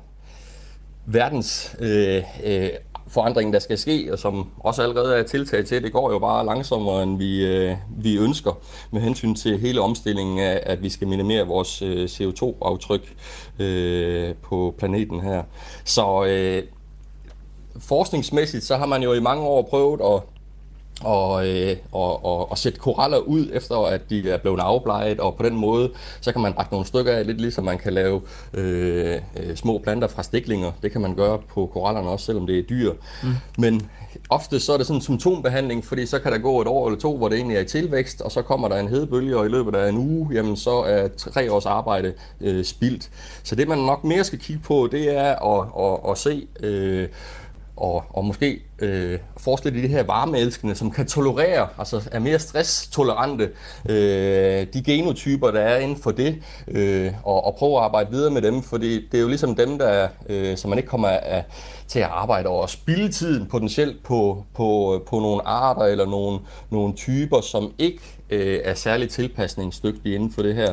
verdens 1.11 1.77
øh, 1.81 2.23
øh, 2.45 2.69
forandringen, 3.09 3.53
der 3.53 3.59
skal 3.59 3.79
ske, 3.79 4.09
og 4.13 4.19
som 4.19 4.47
også 4.59 4.83
allerede 4.83 5.17
er 5.17 5.23
tiltaget 5.23 5.67
til, 5.67 5.83
det 5.83 5.93
går 5.93 6.13
jo 6.13 6.19
bare 6.19 6.47
langsommere, 6.47 7.03
end 7.03 7.19
vi, 7.19 7.47
øh, 7.47 7.77
vi 7.99 8.17
ønsker, 8.17 8.53
med 8.91 9.01
hensyn 9.01 9.35
til 9.35 9.59
hele 9.59 9.81
omstillingen 9.81 10.39
af, 10.39 10.63
at 10.63 10.83
vi 10.83 10.89
skal 10.89 11.09
minimere 11.09 11.47
vores 11.47 11.83
øh, 11.83 12.05
CO2-aftryk 12.05 13.15
øh, 13.59 14.35
på 14.43 14.75
planeten 14.79 15.21
her. 15.21 15.43
Så 15.85 16.25
øh, 16.25 16.63
forskningsmæssigt, 17.79 18.65
så 18.65 18.77
har 18.77 18.87
man 18.87 19.03
jo 19.03 19.13
i 19.13 19.21
mange 19.21 19.43
år 19.43 19.63
prøvet 19.63 20.01
at 20.01 20.38
og, 21.05 21.49
øh, 21.49 21.77
og, 21.93 22.25
og, 22.25 22.51
og 22.51 22.59
sætte 22.59 22.79
koraller 22.79 23.19
ud, 23.19 23.51
efter 23.53 23.77
at 23.77 24.11
de 24.11 24.31
er 24.31 24.37
blevet 24.37 24.61
afbleget, 24.61 25.21
og 25.21 25.35
på 25.35 25.43
den 25.43 25.57
måde, 25.57 25.91
så 26.21 26.33
kan 26.33 26.43
man 26.43 26.59
række 26.59 26.73
nogle 26.73 26.87
stykker 26.87 27.13
af, 27.13 27.27
lidt 27.27 27.41
ligesom 27.41 27.65
man 27.65 27.79
kan 27.79 27.93
lave 27.93 28.21
øh, 28.55 29.21
øh, 29.37 29.57
små 29.57 29.79
planter 29.79 30.09
fra 30.09 30.23
stiklinger. 30.23 30.73
Det 30.83 30.93
kan 30.93 31.01
man 31.01 31.15
gøre 31.15 31.39
på 31.55 31.71
korallerne 31.73 32.09
også, 32.09 32.27
selvom 32.27 32.47
det 32.47 32.59
er 32.59 32.63
dyr. 32.63 32.93
Mm. 33.23 33.29
Men 33.59 33.91
ofte 34.29 34.61
så 34.61 34.73
er 34.73 34.77
det 34.77 34.87
sådan 34.87 34.99
en 34.99 35.03
symptombehandling, 35.03 35.85
fordi 35.85 36.07
så 36.07 36.19
kan 36.19 36.33
der 36.33 36.39
gå 36.39 36.61
et 36.61 36.69
år 36.69 36.87
eller 36.87 37.01
to, 37.01 37.17
hvor 37.17 37.29
det 37.29 37.37
egentlig 37.37 37.57
er 37.57 37.61
i 37.61 37.65
tilvækst, 37.65 38.21
og 38.21 38.33
så 38.33 38.43
kommer 38.43 38.69
der 38.69 38.77
en 38.77 38.89
hedebølge, 38.89 39.37
og 39.37 39.47
i 39.47 39.49
løbet 39.49 39.75
af 39.75 39.89
en 39.89 39.99
uge, 39.99 40.29
jamen 40.35 40.57
så 40.57 40.71
er 40.71 41.09
tre 41.09 41.53
års 41.53 41.67
arbejde 41.67 42.13
øh, 42.41 42.65
spildt. 42.65 43.11
Så 43.43 43.55
det 43.55 43.69
man 43.69 43.79
nok 43.79 44.05
mere 44.05 44.25
skal 44.25 44.39
kigge 44.39 44.63
på, 44.63 44.89
det 44.93 45.17
er 45.17 45.61
at, 45.61 45.69
at, 45.85 46.11
at 46.11 46.19
se... 46.19 46.47
Øh, 46.61 47.09
og, 47.77 48.05
og 48.11 48.25
måske 48.25 48.63
øh, 48.79 49.19
forestille 49.37 49.83
de 49.83 49.89
her 49.89 50.03
varmeelskende, 50.03 50.75
som 50.75 50.91
kan 50.91 51.07
tolerere, 51.07 51.69
altså 51.79 52.09
er 52.13 52.19
mere 52.19 52.39
stresstolerante, 52.39 53.51
øh, 53.89 54.67
de 54.73 54.83
genotyper, 54.85 55.51
der 55.51 55.61
er 55.61 55.79
inden 55.79 56.03
for 56.03 56.11
det, 56.11 56.43
øh, 56.69 57.13
og, 57.25 57.45
og 57.45 57.55
prøve 57.55 57.77
at 57.77 57.85
arbejde 57.85 58.11
videre 58.11 58.31
med 58.31 58.43
dem, 58.43 58.63
for 58.63 58.77
det 58.77 59.15
er 59.15 59.19
jo 59.19 59.29
ligesom 59.29 59.55
dem, 59.55 59.79
der, 59.79 60.09
øh, 60.29 60.57
som 60.57 60.69
man 60.69 60.79
ikke 60.79 60.89
kommer 60.89 61.09
af, 61.09 61.45
til 61.89 61.99
at 61.99 62.09
arbejde 62.11 62.49
over. 62.49 62.67
Spilde 62.67 63.09
tiden 63.09 63.47
potentielt 63.47 64.03
på, 64.03 64.45
på, 64.55 65.03
på 65.07 65.21
nogle 65.21 65.49
arter 65.49 65.83
eller 65.83 66.07
nogle, 66.07 66.39
nogle 66.71 66.95
typer, 66.95 67.41
som 67.41 67.73
ikke 67.79 68.01
øh, 68.31 68.61
er 68.65 68.75
særligt 68.75 69.13
tilpasningsdygtige 69.13 70.15
inden 70.15 70.33
for 70.33 70.43
det 70.43 70.55
her 70.55 70.73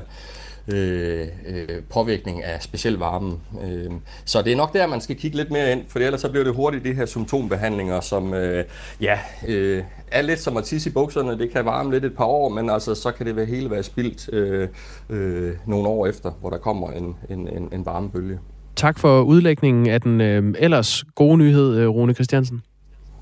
øh, 0.73 1.27
øh, 1.47 1.83
påvirkning 1.89 2.43
af 2.43 2.63
speciel 2.63 2.97
varme. 2.97 3.33
Øh, 3.63 3.91
så 4.25 4.41
det 4.41 4.53
er 4.53 4.57
nok 4.57 4.73
der, 4.73 4.87
man 4.87 5.01
skal 5.01 5.15
kigge 5.15 5.37
lidt 5.37 5.51
mere 5.51 5.71
ind, 5.71 5.81
for 5.87 5.99
ellers 5.99 6.21
så 6.21 6.29
bliver 6.29 6.43
det 6.43 6.55
hurtigt 6.55 6.85
de 6.85 6.93
her 6.93 7.05
symptombehandlinger, 7.05 7.99
som 7.99 8.33
øh, 8.33 8.65
ja, 9.01 9.19
øh, 9.47 9.83
er 10.11 10.21
lidt 10.21 10.39
som 10.39 10.57
at 10.57 10.63
tisse 10.63 10.89
i 10.89 10.93
bukserne. 10.93 11.37
Det 11.39 11.51
kan 11.51 11.65
varme 11.65 11.91
lidt 11.91 12.05
et 12.05 12.15
par 12.15 12.25
år, 12.25 12.49
men 12.49 12.69
altså, 12.69 12.95
så 12.95 13.11
kan 13.11 13.25
det 13.25 13.35
være 13.35 13.45
hele 13.45 13.71
være 13.71 13.83
spildt 13.83 14.33
øh, 14.33 14.67
øh, 15.09 15.53
nogle 15.67 15.87
år 15.87 16.07
efter, 16.07 16.31
hvor 16.39 16.49
der 16.49 16.57
kommer 16.57 16.91
en, 16.91 17.15
en, 17.29 17.47
en, 17.47 17.69
en 17.73 17.85
varmebølge. 17.85 18.39
Tak 18.75 18.99
for 18.99 19.21
udlægningen 19.21 19.87
af 19.87 20.01
den 20.01 20.21
øh, 20.21 20.55
ellers 20.59 21.03
gode 21.15 21.37
nyhed, 21.37 21.77
øh, 21.77 21.89
Rune 21.89 22.13
Christiansen. 22.13 22.61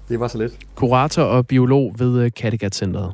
Det 0.09 0.19
var 0.19 0.27
så 0.27 0.37
lidt. 0.37 0.53
Kurator 0.75 1.23
og 1.23 1.47
biolog 1.47 1.95
ved 1.99 2.23
øh, 2.23 2.31
Kattegat 2.35 2.75
Centeret. 2.75 3.13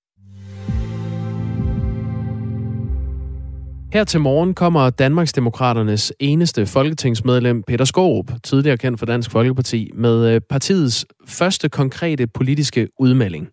Her 3.93 4.03
til 4.03 4.19
morgen 4.19 4.53
kommer 4.53 4.89
Danmarksdemokraternes 4.89 6.13
eneste 6.19 6.65
folketingsmedlem, 6.65 7.63
Peter 7.63 7.85
Skorup, 7.85 8.31
tidligere 8.43 8.77
kendt 8.77 8.99
for 8.99 9.05
Dansk 9.05 9.31
Folkeparti, 9.31 9.91
med 9.93 10.35
øh, 10.35 10.41
partiets 10.41 11.05
første 11.27 11.69
konkrete 11.69 12.27
politiske 12.27 12.87
udmelding. 12.99 13.49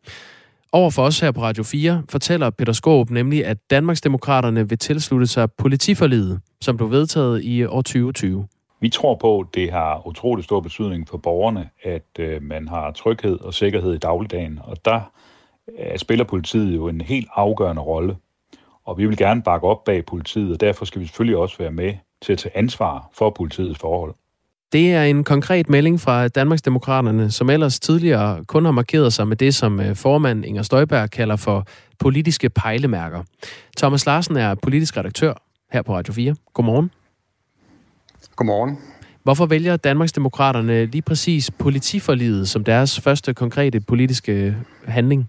Over 0.72 0.90
for 0.90 1.02
os 1.02 1.20
her 1.20 1.32
på 1.32 1.42
Radio 1.42 1.62
4 1.62 2.02
fortæller 2.08 2.50
Peter 2.50 2.72
Skorup 2.72 3.10
nemlig, 3.10 3.46
at 3.46 3.58
Danmarksdemokraterne 3.70 4.68
vil 4.68 4.78
tilslutte 4.78 5.26
sig 5.26 5.52
politiforlidet, 5.52 6.40
som 6.60 6.76
blev 6.76 6.90
vedtaget 6.90 7.44
i 7.44 7.64
år 7.64 7.82
2020. 7.82 8.46
Vi 8.80 8.88
tror 8.88 9.14
på, 9.14 9.38
at 9.38 9.46
det 9.54 9.72
har 9.72 10.06
utrolig 10.06 10.44
stor 10.44 10.60
betydning 10.60 11.08
for 11.08 11.18
borgerne, 11.18 11.68
at 11.82 12.08
øh, 12.18 12.42
man 12.42 12.68
har 12.68 12.90
tryghed 12.90 13.40
og 13.40 13.54
sikkerhed 13.54 13.94
i 13.94 13.98
dagligdagen, 13.98 14.58
og 14.62 14.84
der 14.84 15.00
øh, 15.78 15.98
spiller 15.98 16.24
politiet 16.24 16.76
jo 16.76 16.88
en 16.88 17.00
helt 17.00 17.28
afgørende 17.34 17.82
rolle. 17.82 18.16
Og 18.88 18.98
vi 18.98 19.06
vil 19.06 19.16
gerne 19.16 19.42
bakke 19.42 19.66
op 19.66 19.84
bag 19.84 20.06
politiet, 20.06 20.52
og 20.52 20.60
derfor 20.60 20.84
skal 20.84 21.00
vi 21.00 21.06
selvfølgelig 21.06 21.36
også 21.36 21.58
være 21.58 21.70
med 21.70 21.94
til 22.22 22.32
at 22.32 22.38
tage 22.38 22.56
ansvar 22.56 23.10
for 23.14 23.30
politiets 23.30 23.78
forhold. 23.78 24.14
Det 24.72 24.92
er 24.92 25.04
en 25.04 25.24
konkret 25.24 25.68
melding 25.68 26.00
fra 26.00 26.28
Danmarksdemokraterne, 26.28 27.30
som 27.30 27.50
ellers 27.50 27.80
tidligere 27.80 28.44
kun 28.44 28.64
har 28.64 28.72
markeret 28.72 29.12
sig 29.12 29.28
med 29.28 29.36
det, 29.36 29.54
som 29.54 29.80
øh, 29.80 29.96
formand 29.96 30.44
Inger 30.44 30.62
Støjberg 30.62 31.10
kalder 31.10 31.36
for 31.36 31.66
politiske 31.98 32.48
pejlemærker. 32.48 33.22
Thomas 33.76 34.06
Larsen 34.06 34.36
er 34.36 34.54
politisk 34.54 34.96
redaktør 34.96 35.34
her 35.72 35.82
på 35.82 35.94
Radio 35.94 36.12
4. 36.12 36.36
Godmorgen. 36.54 36.90
Godmorgen. 38.36 38.78
Hvorfor 39.22 39.46
vælger 39.46 39.76
Danmarksdemokraterne 39.76 40.86
lige 40.86 41.02
præcis 41.02 41.50
politiforlidet 41.50 42.48
som 42.48 42.64
deres 42.64 43.00
første 43.00 43.34
konkrete 43.34 43.80
politiske 43.80 44.56
handling? 44.86 45.28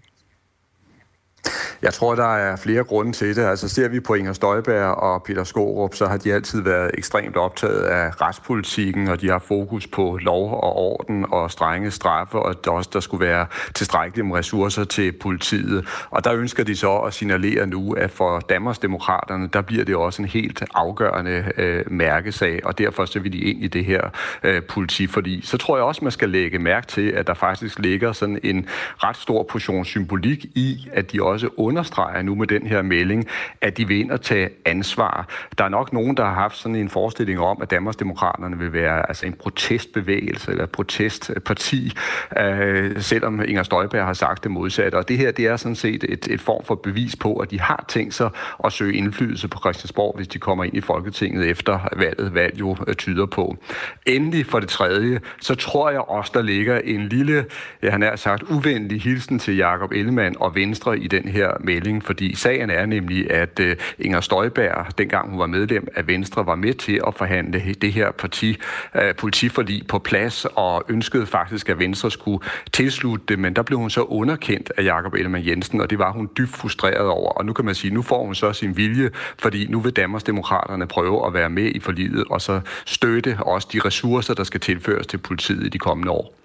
Jeg 1.81 1.93
tror, 1.93 2.15
der 2.15 2.35
er 2.35 2.55
flere 2.55 2.83
grunde 2.83 3.11
til 3.11 3.35
det. 3.35 3.45
Altså 3.45 3.69
ser 3.69 3.87
vi 3.87 3.99
på 3.99 4.13
Inger 4.13 4.33
Støjberg 4.33 4.85
og 4.85 5.23
Peter 5.23 5.43
Skorup, 5.43 5.95
så 5.95 6.07
har 6.07 6.17
de 6.17 6.33
altid 6.33 6.61
været 6.61 6.91
ekstremt 6.93 7.37
optaget 7.37 7.81
af 7.81 8.21
retspolitikken, 8.21 9.07
og 9.07 9.21
de 9.21 9.29
har 9.29 9.39
fokus 9.39 9.87
på 9.87 10.19
lov 10.21 10.51
og 10.51 10.75
orden 10.75 11.25
og 11.31 11.51
strenge 11.51 11.91
straffe, 11.91 12.39
og 12.39 12.65
der 12.65 12.71
også 12.71 12.89
der 12.93 12.99
skulle 12.99 13.25
være 13.25 13.45
tilstrækkelige 13.75 14.25
med 14.25 14.37
ressourcer 14.37 14.83
til 14.83 15.11
politiet. 15.11 15.87
Og 16.09 16.23
der 16.23 16.33
ønsker 16.33 16.63
de 16.63 16.75
så 16.75 16.97
at 16.97 17.13
signalere 17.13 17.67
nu, 17.67 17.93
at 17.93 18.11
for 18.11 18.39
Danmarksdemokraterne, 18.39 19.49
der 19.53 19.61
bliver 19.61 19.85
det 19.85 19.95
også 19.95 20.21
en 20.21 20.27
helt 20.27 20.63
afgørende 20.73 21.51
øh, 21.57 21.91
mærkesag, 21.91 22.59
og 22.65 22.77
derfor 22.77 23.05
så 23.05 23.19
vil 23.19 23.33
de 23.33 23.37
ind 23.37 23.63
i 23.63 23.67
det 23.67 23.85
her 23.85 24.09
øh, 24.43 24.63
politiforlig. 24.63 25.41
Så 25.43 25.57
tror 25.57 25.77
jeg 25.77 25.83
også, 25.85 26.05
man 26.05 26.11
skal 26.11 26.29
lægge 26.29 26.59
mærke 26.59 26.87
til, 26.87 27.09
at 27.09 27.27
der 27.27 27.33
faktisk 27.33 27.79
ligger 27.79 28.11
sådan 28.11 28.39
en 28.43 28.67
ret 28.97 29.17
stor 29.17 29.43
portion 29.43 29.85
symbolik 29.85 30.45
i, 30.45 30.89
at 30.93 31.11
de 31.11 31.21
også 31.30 31.49
understreger 31.57 32.21
nu 32.21 32.36
med 32.36 32.47
den 32.47 32.67
her 32.67 32.82
melding, 32.82 33.27
at 33.61 33.77
de 33.77 33.88
vil 33.88 33.99
ind 33.99 34.11
og 34.11 34.21
tage 34.21 34.49
ansvar. 34.65 35.27
Der 35.57 35.63
er 35.63 35.69
nok 35.69 35.93
nogen, 35.93 36.17
der 36.17 36.25
har 36.25 36.34
haft 36.34 36.57
sådan 36.57 36.75
en 36.75 36.89
forestilling 36.89 37.39
om, 37.39 37.61
at 37.61 37.71
Danmarksdemokraterne 37.71 38.57
vil 38.57 38.73
være 38.73 39.09
altså 39.09 39.25
en 39.25 39.34
protestbevægelse 39.34 40.51
eller 40.51 40.63
et 40.63 40.69
protestparti, 40.69 41.93
øh, 42.38 43.01
selvom 43.01 43.41
Inger 43.47 43.63
Støjberg 43.63 44.05
har 44.05 44.13
sagt 44.13 44.43
det 44.43 44.51
modsatte. 44.51 44.95
Og 44.95 45.07
det 45.07 45.17
her, 45.17 45.32
det 45.32 45.45
er 45.45 45.57
sådan 45.57 45.75
set 45.75 46.03
et, 46.09 46.27
et 46.30 46.41
form 46.41 46.63
for 46.65 46.75
bevis 46.75 47.15
på, 47.15 47.34
at 47.34 47.51
de 47.51 47.59
har 47.59 47.86
tænkt 47.88 48.13
sig 48.13 48.30
at 48.63 48.73
søge 48.73 48.93
indflydelse 48.93 49.47
på 49.47 49.59
Christiansborg, 49.59 50.15
hvis 50.15 50.27
de 50.27 50.39
kommer 50.39 50.63
ind 50.63 50.73
i 50.73 50.82
Folketinget 50.82 51.45
efter 51.45 51.80
valget, 51.95 52.34
valg 52.34 52.59
jo 52.59 52.77
øh, 52.88 52.95
tyder 52.95 53.25
på. 53.25 53.57
Endelig 54.05 54.45
for 54.45 54.59
det 54.59 54.69
tredje, 54.69 55.19
så 55.41 55.55
tror 55.55 55.89
jeg 55.89 56.01
også, 56.01 56.32
der 56.34 56.41
ligger 56.41 56.80
en 56.80 57.07
lille, 57.07 57.45
jeg 57.82 57.93
har 57.93 58.15
sagt, 58.15 58.43
uvenlig 58.43 59.01
hilsen 59.01 59.39
til 59.39 59.55
Jakob 59.55 59.91
Ellemann 59.91 60.36
og 60.39 60.55
Venstre 60.55 60.99
i 60.99 61.07
den 61.07 61.18
den 61.22 61.32
her 61.32 61.51
melding, 61.59 62.03
fordi 62.03 62.36
sagen 62.36 62.70
er 62.70 62.86
nemlig, 62.86 63.32
at 63.32 63.59
øh, 63.59 63.76
Inger 63.99 64.22
Støjberg, 64.22 64.97
dengang 64.97 65.30
hun 65.30 65.39
var 65.39 65.47
medlem 65.47 65.88
af 65.95 66.07
Venstre, 66.07 66.45
var 66.45 66.55
med 66.55 66.74
til 66.74 67.01
at 67.07 67.15
forhandle 67.15 67.76
det 67.82 67.93
her 67.93 68.11
parti, 68.11 68.57
øh, 68.95 69.15
politiforlig 69.15 69.88
på 69.88 69.99
plads, 69.99 70.45
og 70.55 70.84
ønskede 70.89 71.26
faktisk, 71.26 71.70
at 71.70 71.80
Venstre 71.80 72.11
skulle 72.11 72.45
tilslutte 72.74 73.26
det, 73.28 73.39
men 73.39 73.55
der 73.55 73.61
blev 73.61 73.80
hun 73.80 73.89
så 73.89 74.01
underkendt 74.01 74.72
af 74.78 74.84
Jakob 74.84 75.13
Ellemann 75.13 75.47
Jensen, 75.47 75.82
og 75.82 75.89
det 75.89 75.99
var 75.99 76.11
hun 76.11 76.30
dybt 76.38 76.49
frustreret 76.49 77.07
over. 77.07 77.32
Og 77.32 77.45
nu 77.45 77.53
kan 77.53 77.65
man 77.65 77.76
sige, 77.76 77.93
nu 77.93 78.01
får 78.01 78.26
hun 78.26 78.36
så 78.36 78.53
sin 78.53 78.78
vilje, 78.78 79.09
fordi 79.39 79.67
nu 79.70 79.80
vil 79.80 79.91
Danmarksdemokraterne 79.91 80.88
prøve 80.88 81.28
at 81.28 81.34
være 81.34 81.49
med 81.49 81.72
i 81.76 81.80
forliget, 81.80 82.24
og 82.30 82.41
så 82.41 82.61
støtte 82.86 83.38
også 83.41 83.67
de 83.74 83.80
ressourcer, 83.80 84.34
der 84.34 84.43
skal 84.43 84.59
tilføres 84.59 85.07
til 85.07 85.17
politiet 85.17 85.65
i 85.65 85.70
de 85.70 85.80
kommende 85.80 86.11
år. 86.11 86.39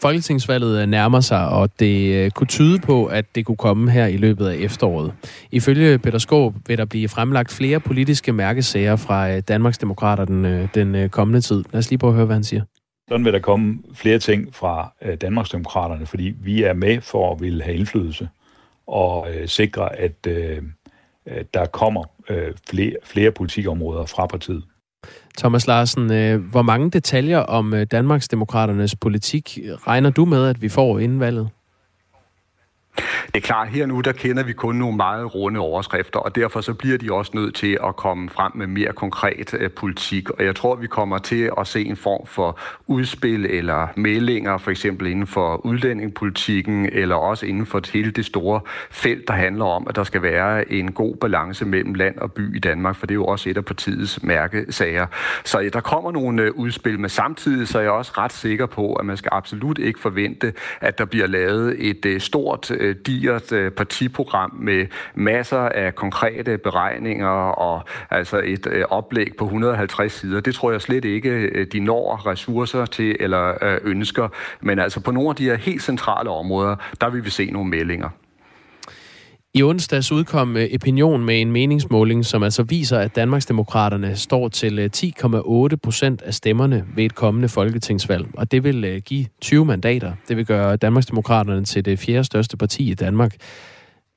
Folketingsvalget 0.00 0.82
øh, 0.82 0.86
nærmer 0.86 1.20
sig, 1.20 1.48
og 1.48 1.80
det 1.80 2.14
øh, 2.14 2.30
kunne 2.30 2.46
tyde 2.46 2.78
på, 2.78 3.06
at 3.06 3.24
det 3.34 3.46
kunne 3.46 3.56
komme 3.56 3.90
her 3.90 4.06
i 4.06 4.16
løbet 4.16 4.46
af 4.46 4.56
efteråret. 4.56 5.12
Ifølge 5.50 5.98
Peter 5.98 6.18
Skåb 6.18 6.54
vil 6.66 6.78
der 6.78 6.84
blive 6.84 7.08
fremlagt 7.08 7.52
flere 7.52 7.80
politiske 7.80 8.32
mærkesager 8.32 8.96
fra 8.96 9.28
øh, 9.28 9.32
Danmarks 9.32 9.46
Danmarksdemokraterne 9.48 10.68
den, 10.74 10.94
den 10.94 11.10
kommende 11.10 11.40
tid. 11.40 11.64
Lad 11.72 11.78
os 11.78 11.90
lige 11.90 11.98
prøve 11.98 12.10
at 12.10 12.16
høre, 12.16 12.26
hvad 12.26 12.36
han 12.36 12.44
siger. 12.44 12.62
Sådan 13.08 13.24
vil 13.24 13.32
der 13.32 13.38
komme 13.38 13.78
flere 13.94 14.18
ting 14.18 14.54
fra 14.54 14.92
Danmarksdemokraterne, 15.20 16.06
fordi 16.06 16.34
vi 16.42 16.62
er 16.62 16.72
med 16.72 17.00
for 17.00 17.34
at 17.34 17.40
ville 17.40 17.62
have 17.62 17.76
indflydelse 17.76 18.28
og 18.86 19.26
øh, 19.34 19.48
sikre, 19.48 19.96
at 19.96 20.26
øh, 20.28 20.62
der 21.54 21.66
kommer 21.66 22.04
øh, 22.30 22.52
flere, 22.70 22.96
flere 23.04 23.30
politikområder 23.30 24.06
fra 24.06 24.26
partiet. 24.26 24.62
Thomas 25.36 25.66
Larsen, 25.66 26.12
øh, 26.12 26.50
hvor 26.50 26.62
mange 26.62 26.90
detaljer 26.90 27.38
om 27.38 27.74
øh, 27.74 27.86
Danmarks 27.90 28.28
Demokraternes 28.28 28.96
politik 28.96 29.58
regner 29.86 30.10
du 30.10 30.24
med, 30.24 30.46
at 30.46 30.62
vi 30.62 30.68
får 30.68 30.98
inden 30.98 31.20
valget? 31.20 31.48
Det 33.26 33.36
er 33.36 33.46
klart, 33.46 33.68
her 33.68 33.86
nu, 33.86 34.00
der 34.00 34.12
kender 34.12 34.42
vi 34.42 34.52
kun 34.52 34.74
nogle 34.74 34.96
meget 34.96 35.34
runde 35.34 35.60
overskrifter, 35.60 36.20
og 36.20 36.34
derfor 36.34 36.60
så 36.60 36.74
bliver 36.74 36.98
de 36.98 37.12
også 37.12 37.32
nødt 37.34 37.54
til 37.54 37.78
at 37.84 37.96
komme 37.96 38.28
frem 38.28 38.52
med 38.54 38.66
mere 38.66 38.92
konkret 38.92 39.54
øh, 39.58 39.70
politik. 39.70 40.30
Og 40.30 40.44
jeg 40.44 40.56
tror, 40.56 40.74
vi 40.74 40.86
kommer 40.86 41.18
til 41.18 41.50
at 41.58 41.66
se 41.66 41.84
en 41.84 41.96
form 41.96 42.26
for 42.26 42.58
udspil 42.86 43.46
eller 43.46 43.88
meldinger, 43.96 44.58
for 44.58 44.70
eksempel 44.70 45.06
inden 45.06 45.26
for 45.26 45.66
udlændingepolitikken, 45.66 46.88
eller 46.92 47.16
også 47.16 47.46
inden 47.46 47.66
for 47.66 47.80
hele 47.92 48.10
det 48.10 48.24
store 48.24 48.60
felt, 48.90 49.28
der 49.28 49.34
handler 49.34 49.64
om, 49.64 49.86
at 49.88 49.96
der 49.96 50.04
skal 50.04 50.22
være 50.22 50.72
en 50.72 50.92
god 50.92 51.16
balance 51.16 51.64
mellem 51.64 51.94
land 51.94 52.18
og 52.18 52.32
by 52.32 52.56
i 52.56 52.58
Danmark, 52.58 52.96
for 52.96 53.06
det 53.06 53.12
er 53.12 53.16
jo 53.16 53.24
også 53.24 53.50
et 53.50 53.56
af 53.56 53.64
partiets 53.64 54.22
mærkesager. 54.22 55.06
Så 55.44 55.58
ja, 55.58 55.68
der 55.68 55.80
kommer 55.80 56.12
nogle 56.12 56.42
øh, 56.42 56.52
udspil, 56.54 57.00
men 57.00 57.10
samtidig 57.10 57.68
så 57.68 57.78
er 57.78 57.82
jeg 57.82 57.90
også 57.90 58.12
ret 58.18 58.32
sikker 58.32 58.66
på, 58.66 58.92
at 58.92 59.06
man 59.06 59.16
skal 59.16 59.28
absolut 59.32 59.78
ikke 59.78 60.00
forvente, 60.00 60.52
at 60.80 60.98
der 60.98 61.04
bliver 61.04 61.26
lavet 61.26 61.88
et 61.88 62.06
øh, 62.06 62.20
stort 62.20 62.70
øh, 62.70 62.85
øh, 62.86 62.96
digert 63.06 63.52
øh, 63.52 63.70
partiprogram 63.70 64.52
med 64.58 64.86
masser 65.14 65.58
af 65.58 65.94
konkrete 65.94 66.58
beregninger 66.58 67.28
og 67.28 67.82
altså 68.10 68.42
et 68.44 68.66
øh, 68.66 68.84
oplæg 68.90 69.32
på 69.38 69.44
150 69.44 70.12
sider. 70.12 70.40
Det 70.40 70.54
tror 70.54 70.70
jeg 70.70 70.82
slet 70.82 71.04
ikke, 71.04 71.30
øh, 71.30 71.66
de 71.72 71.80
når 71.80 72.26
ressourcer 72.26 72.86
til 72.86 73.16
eller 73.20 73.64
øh, 73.64 73.78
ønsker. 73.82 74.28
Men 74.60 74.78
altså 74.78 75.00
på 75.00 75.10
nogle 75.10 75.28
af 75.28 75.36
de 75.36 75.44
her 75.44 75.56
helt 75.56 75.82
centrale 75.82 76.30
områder, 76.30 76.76
der 77.00 77.10
vil 77.10 77.24
vi 77.24 77.30
se 77.30 77.50
nogle 77.50 77.70
meldinger. 77.70 78.08
I 79.56 79.62
onsdags 79.62 80.12
udkom 80.12 80.56
øh, 80.56 80.68
Opinion 80.74 81.24
med 81.24 81.40
en 81.40 81.52
meningsmåling, 81.52 82.24
som 82.24 82.42
altså 82.42 82.62
viser, 82.62 82.98
at 82.98 83.16
Danmarksdemokraterne 83.16 84.16
står 84.16 84.48
til 84.48 84.78
øh, 84.78 84.90
10,8 84.96 85.76
procent 85.76 86.22
af 86.22 86.34
stemmerne 86.34 86.84
ved 86.96 87.04
et 87.04 87.14
kommende 87.14 87.48
folketingsvalg. 87.48 88.26
Og 88.36 88.50
det 88.50 88.64
vil 88.64 88.84
øh, 88.84 89.00
give 89.04 89.26
20 89.40 89.64
mandater. 89.64 90.12
Det 90.28 90.36
vil 90.36 90.46
gøre 90.46 90.76
Danmarksdemokraterne 90.76 91.64
til 91.64 91.84
det 91.84 91.98
fjerde 91.98 92.24
største 92.24 92.56
parti 92.56 92.90
i 92.90 92.94
Danmark. 92.94 93.36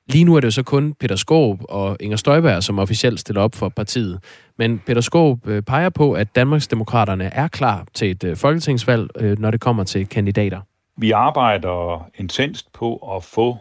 Lige 0.08 0.24
nu 0.24 0.36
er 0.36 0.40
det 0.40 0.46
jo 0.46 0.50
så 0.50 0.62
kun 0.62 0.94
Peter 0.94 1.16
Skåb 1.16 1.60
og 1.68 1.96
Inger 2.00 2.16
Støjberg, 2.16 2.62
som 2.62 2.78
officielt 2.78 3.20
stiller 3.20 3.42
op 3.42 3.54
for 3.54 3.68
partiet. 3.68 4.18
Men 4.58 4.78
Peter 4.86 5.00
Skåb 5.00 5.38
peger 5.66 5.88
på, 5.88 6.12
at 6.12 6.36
Danmarksdemokraterne 6.36 7.24
er 7.24 7.48
klar 7.48 7.86
til 7.94 8.10
et 8.10 8.38
folketingsvalg, 8.38 9.08
når 9.38 9.50
det 9.50 9.60
kommer 9.60 9.84
til 9.84 10.06
kandidater. 10.06 10.60
Vi 10.96 11.10
arbejder 11.10 12.08
intenst 12.18 12.72
på 12.72 12.96
at 13.16 13.24
få 13.24 13.58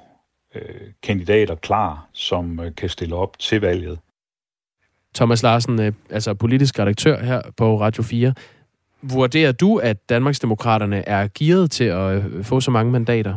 øh, 0.56 0.92
kandidater 1.04 1.56
klar, 1.56 2.10
som 2.14 2.60
øh, 2.60 2.76
kan 2.76 2.90
stille 2.90 3.16
op 3.16 3.40
til 3.40 3.62
valget. 3.62 4.00
Thomas 5.16 5.44
Larsen, 5.44 5.82
øh, 5.82 5.94
altså 6.10 6.34
politisk 6.34 6.80
redaktør 6.80 7.24
her 7.24 7.42
på 7.58 7.82
Radio 7.82 8.04
4. 8.04 8.34
Vurderer 9.02 9.52
du, 9.52 9.78
at 9.78 10.10
Danmarksdemokraterne 10.10 11.08
er 11.08 11.28
gearet 11.36 11.72
til 11.72 11.84
at 11.84 12.24
øh, 12.24 12.44
få 12.44 12.60
så 12.60 12.72
mange 12.72 12.92
mandater? 12.92 13.36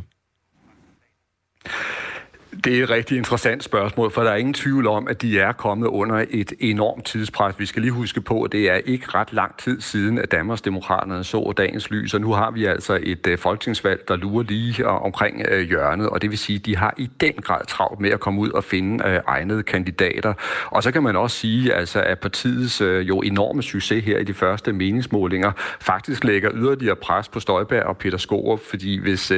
Det 2.64 2.78
er 2.78 2.82
et 2.82 2.90
rigtig 2.90 3.18
interessant 3.18 3.64
spørgsmål, 3.64 4.10
for 4.10 4.22
der 4.22 4.30
er 4.30 4.36
ingen 4.36 4.54
tvivl 4.54 4.86
om, 4.86 5.08
at 5.08 5.22
de 5.22 5.38
er 5.38 5.52
kommet 5.52 5.86
under 5.86 6.24
et 6.30 6.52
enormt 6.60 7.04
tidspres. 7.04 7.58
Vi 7.58 7.66
skal 7.66 7.82
lige 7.82 7.92
huske 7.92 8.20
på, 8.20 8.42
at 8.42 8.52
det 8.52 8.70
er 8.70 8.74
ikke 8.74 9.06
ret 9.08 9.32
lang 9.32 9.56
tid 9.58 9.80
siden, 9.80 10.18
at 10.18 10.32
Danmarks 10.32 10.62
Demokraterne 10.62 11.24
så 11.24 11.52
dagens 11.56 11.90
lys, 11.90 12.14
og 12.14 12.20
nu 12.20 12.32
har 12.32 12.50
vi 12.50 12.64
altså 12.64 12.98
et 13.02 13.26
øh, 13.26 13.38
folketingsvalg, 13.38 14.08
der 14.08 14.16
lurer 14.16 14.44
lige 14.44 14.82
øh, 14.82 15.04
omkring 15.04 15.42
øh, 15.48 15.68
hjørnet, 15.68 16.08
og 16.08 16.22
det 16.22 16.30
vil 16.30 16.38
sige, 16.38 16.58
at 16.58 16.66
de 16.66 16.76
har 16.76 16.94
i 16.96 17.10
den 17.20 17.32
grad 17.32 17.66
travlt 17.66 18.00
med 18.00 18.10
at 18.10 18.20
komme 18.20 18.40
ud 18.40 18.50
og 18.50 18.64
finde 18.64 19.04
egnede 19.26 19.62
kandidater. 19.62 20.34
Og 20.66 20.82
så 20.82 20.90
kan 20.90 21.02
man 21.02 21.16
også 21.16 21.36
sige, 21.36 21.74
altså, 21.74 22.02
at 22.02 22.18
partiets 22.18 22.80
jo 22.80 23.20
enorme 23.20 23.62
succes 23.62 24.04
her 24.04 24.18
i 24.18 24.24
de 24.24 24.34
første 24.34 24.72
meningsmålinger 24.72 25.52
faktisk 25.80 26.24
lægger 26.24 26.50
yderligere 26.54 26.96
pres 26.96 27.28
på 27.28 27.40
Støjberg 27.40 27.82
og 27.82 27.96
Peter 27.96 28.18
Skorup, 28.18 28.60
fordi 28.70 29.00
hvis 29.00 29.28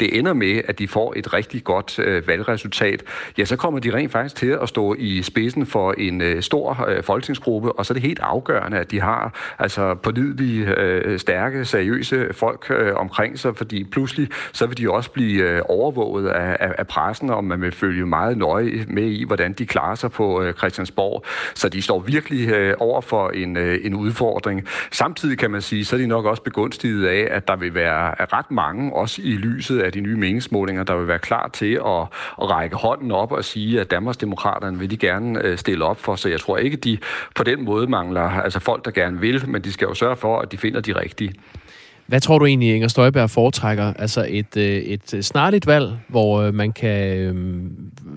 det 0.00 0.18
ender 0.18 0.32
med, 0.32 0.60
at 0.68 0.78
de 0.78 0.88
får 0.88 1.14
et 1.16 1.32
rigtig 1.32 1.64
godt 1.64 1.98
valgresultat, 2.26 2.69
valgresultat, 2.70 3.00
resultat, 3.00 3.02
ja, 3.38 3.44
så 3.44 3.56
kommer 3.56 3.80
de 3.80 3.94
rent 3.94 4.12
faktisk 4.12 4.36
til 4.36 4.58
at 4.62 4.68
stå 4.68 4.94
i 4.98 5.22
spidsen 5.22 5.66
for 5.66 5.92
en 5.98 6.20
øh, 6.20 6.42
stor 6.42 6.86
øh, 6.88 7.02
folketingsgruppe, 7.02 7.72
og 7.72 7.86
så 7.86 7.92
er 7.92 7.94
det 7.94 8.02
helt 8.02 8.20
afgørende, 8.22 8.78
at 8.78 8.90
de 8.90 9.00
har 9.00 9.54
altså 9.58 9.94
pålidelige, 9.94 10.74
øh, 10.78 11.18
stærke, 11.18 11.64
seriøse 11.64 12.28
folk 12.32 12.70
øh, 12.70 12.96
omkring 12.96 13.38
sig, 13.38 13.56
fordi 13.56 13.84
pludselig 13.84 14.28
så 14.52 14.66
vil 14.66 14.78
de 14.78 14.90
også 14.90 15.10
blive 15.10 15.42
øh, 15.42 15.62
overvåget 15.68 16.28
af, 16.28 16.56
af, 16.60 16.74
af 16.78 16.86
pressen, 16.86 17.30
og 17.30 17.44
man 17.44 17.60
vil 17.60 17.72
følge 17.72 18.06
meget 18.06 18.38
nøje 18.38 18.84
med 18.88 19.02
i, 19.02 19.24
hvordan 19.24 19.52
de 19.52 19.66
klarer 19.66 19.94
sig 19.94 20.10
på 20.10 20.42
øh, 20.42 20.54
Christiansborg. 20.54 21.24
Så 21.54 21.68
de 21.68 21.82
står 21.82 22.00
virkelig 22.00 22.48
øh, 22.48 22.74
over 22.78 23.00
for 23.00 23.28
en, 23.28 23.56
øh, 23.56 23.78
en 23.82 23.94
udfordring. 23.94 24.66
Samtidig 24.90 25.38
kan 25.38 25.50
man 25.50 25.62
sige, 25.62 25.84
så 25.84 25.96
er 25.96 26.00
de 26.00 26.06
nok 26.06 26.24
også 26.24 26.42
begunstiget 26.42 27.06
af, 27.06 27.28
at 27.30 27.48
der 27.48 27.56
vil 27.56 27.74
være 27.74 28.14
ret 28.32 28.50
mange, 28.50 28.92
også 28.92 29.22
i 29.24 29.32
lyset 29.32 29.80
af 29.80 29.92
de 29.92 30.00
nye 30.00 30.16
meningsmålinger, 30.16 30.84
der 30.84 30.96
vil 30.96 31.08
være 31.08 31.18
klar 31.18 31.48
til 31.48 31.80
at, 31.86 32.02
at 32.42 32.50
række 32.60 32.76
hånden 32.76 33.10
op 33.10 33.32
og 33.32 33.44
sige, 33.44 33.80
at 33.80 33.90
Danmarksdemokraterne 33.90 34.78
vil 34.78 34.90
de 34.90 34.96
gerne 34.96 35.42
øh, 35.44 35.58
stille 35.58 35.84
op 35.84 36.00
for. 36.00 36.16
Så 36.16 36.28
jeg 36.28 36.40
tror 36.40 36.56
ikke, 36.56 36.76
de 36.76 36.98
på 37.36 37.42
den 37.42 37.64
måde 37.64 37.86
mangler 37.86 38.20
altså 38.20 38.60
folk, 38.60 38.84
der 38.84 38.90
gerne 38.90 39.20
vil, 39.20 39.48
men 39.48 39.62
de 39.62 39.72
skal 39.72 39.86
jo 39.86 39.94
sørge 39.94 40.16
for, 40.16 40.38
at 40.38 40.52
de 40.52 40.56
finder 40.58 40.80
de 40.80 40.92
rigtige. 40.92 41.32
Hvad 42.06 42.20
tror 42.20 42.38
du 42.38 42.46
egentlig, 42.46 42.74
Inger 42.74 42.88
Støjberg 42.88 43.30
foretrækker? 43.30 43.92
Altså 43.98 44.26
et, 44.28 44.56
øh, 44.56 44.64
et 44.64 45.24
snarligt 45.24 45.66
valg, 45.66 45.98
hvor 46.08 46.40
øh, 46.40 46.54
man 46.54 46.72
kan 46.72 46.96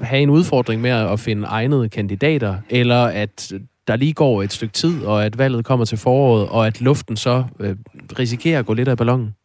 have 0.01 0.21
en 0.21 0.29
udfordring 0.29 0.81
med 0.81 0.89
at 0.91 1.19
finde 1.19 1.47
egnede 1.47 1.89
kandidater, 1.89 2.55
eller 2.69 3.03
at 3.03 3.53
der 3.87 3.95
lige 3.95 4.13
går 4.13 4.43
et 4.43 4.53
stykke 4.53 4.73
tid, 4.73 5.05
og 5.05 5.25
at 5.25 5.37
valget 5.37 5.65
kommer 5.65 5.85
til 5.85 5.97
foråret, 5.97 6.47
og 6.49 6.67
at 6.67 6.81
luften 6.81 7.17
så 7.17 7.43
risikerer 8.19 8.59
at 8.59 8.65
gå 8.65 8.73
lidt 8.73 8.87
af 8.87 8.97
ballonen? 8.97 9.35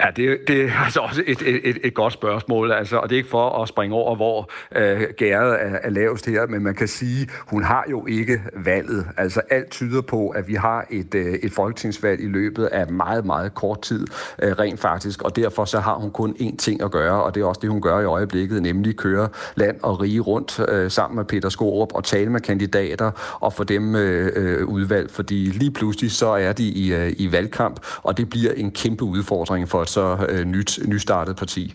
Ja, 0.00 0.06
det, 0.16 0.38
det 0.48 0.64
er 0.64 0.84
altså 0.84 1.00
også 1.00 1.22
et, 1.26 1.42
et, 1.42 1.78
et 1.84 1.94
godt 1.94 2.12
spørgsmål, 2.12 2.72
altså, 2.72 2.96
og 2.96 3.08
det 3.08 3.14
er 3.14 3.18
ikke 3.18 3.28
for 3.28 3.62
at 3.62 3.68
springe 3.68 3.96
over, 3.96 4.16
hvor 4.16 4.50
øh, 4.76 5.02
gæret 5.16 5.62
er, 5.62 5.78
er 5.82 5.90
lavest 5.90 6.26
her, 6.26 6.46
men 6.46 6.62
man 6.62 6.74
kan 6.74 6.88
sige, 6.88 7.28
hun 7.46 7.64
har 7.64 7.84
jo 7.90 8.06
ikke 8.06 8.42
valget. 8.56 9.06
Altså 9.16 9.40
alt 9.50 9.70
tyder 9.70 10.00
på, 10.00 10.28
at 10.28 10.48
vi 10.48 10.54
har 10.54 10.86
et, 10.90 11.14
øh, 11.14 11.34
et 11.34 11.52
folketingsvalg 11.52 12.20
i 12.20 12.26
løbet 12.26 12.64
af 12.64 12.92
meget, 12.92 13.24
meget 13.24 13.54
kort 13.54 13.82
tid, 13.82 14.06
øh, 14.42 14.52
rent 14.52 14.80
faktisk, 14.80 15.22
og 15.22 15.36
derfor 15.36 15.64
så 15.64 15.80
har 15.80 15.94
hun 15.94 16.10
kun 16.10 16.36
én 16.40 16.56
ting 16.56 16.82
at 16.82 16.90
gøre, 16.90 17.22
og 17.22 17.34
det 17.34 17.40
er 17.40 17.44
også 17.44 17.60
det, 17.60 17.70
hun 17.70 17.82
gør 17.82 18.00
i 18.00 18.04
øjeblikket, 18.04 18.62
nemlig 18.62 18.96
køre 18.96 19.28
land 19.54 19.76
og 19.82 20.00
rige 20.00 20.20
rundt 20.20 20.60
øh, 20.68 20.90
sammen 20.90 21.16
med 21.16 21.24
Peter 21.24 21.48
Skorup 21.48 21.94
og 21.94 22.04
tale 22.04 22.30
med 22.30 22.40
kandidater 22.40 23.38
og 23.40 23.52
få 23.52 23.64
dem 23.64 23.96
øh, 23.96 24.32
øh 24.36 24.66
udvalgt, 24.66 25.12
fordi 25.12 25.34
lige 25.34 25.70
pludselig 25.70 26.10
så 26.10 26.28
er 26.28 26.52
de 26.52 26.64
i, 26.64 26.94
øh, 26.94 27.12
i 27.16 27.32
valgkamp, 27.32 27.80
og 28.02 28.16
det 28.16 28.30
bliver 28.30 28.52
en 28.52 28.70
kæmpe 28.70 29.04
udfordring 29.04 29.51
udfordring 29.52 29.68
for 29.68 29.82
et 29.82 29.88
så 29.88 30.26
øh, 30.28 30.44
nyt, 30.44 30.78
nystartet 30.88 31.36
parti. 31.36 31.74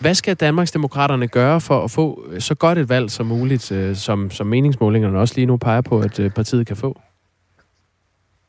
Hvad 0.00 0.14
skal 0.14 0.36
Danmarksdemokraterne 0.36 1.28
gøre 1.28 1.60
for 1.60 1.84
at 1.84 1.90
få 1.90 2.24
så 2.38 2.54
godt 2.54 2.78
et 2.78 2.88
valg 2.88 3.10
som 3.10 3.26
muligt, 3.26 3.72
øh, 3.72 3.96
som, 3.96 4.30
som 4.30 4.46
meningsmålingerne 4.46 5.18
også 5.18 5.34
lige 5.36 5.46
nu 5.46 5.56
peger 5.56 5.80
på, 5.80 6.00
at 6.00 6.18
øh, 6.20 6.30
partiet 6.30 6.66
kan 6.66 6.76
få? 6.76 6.98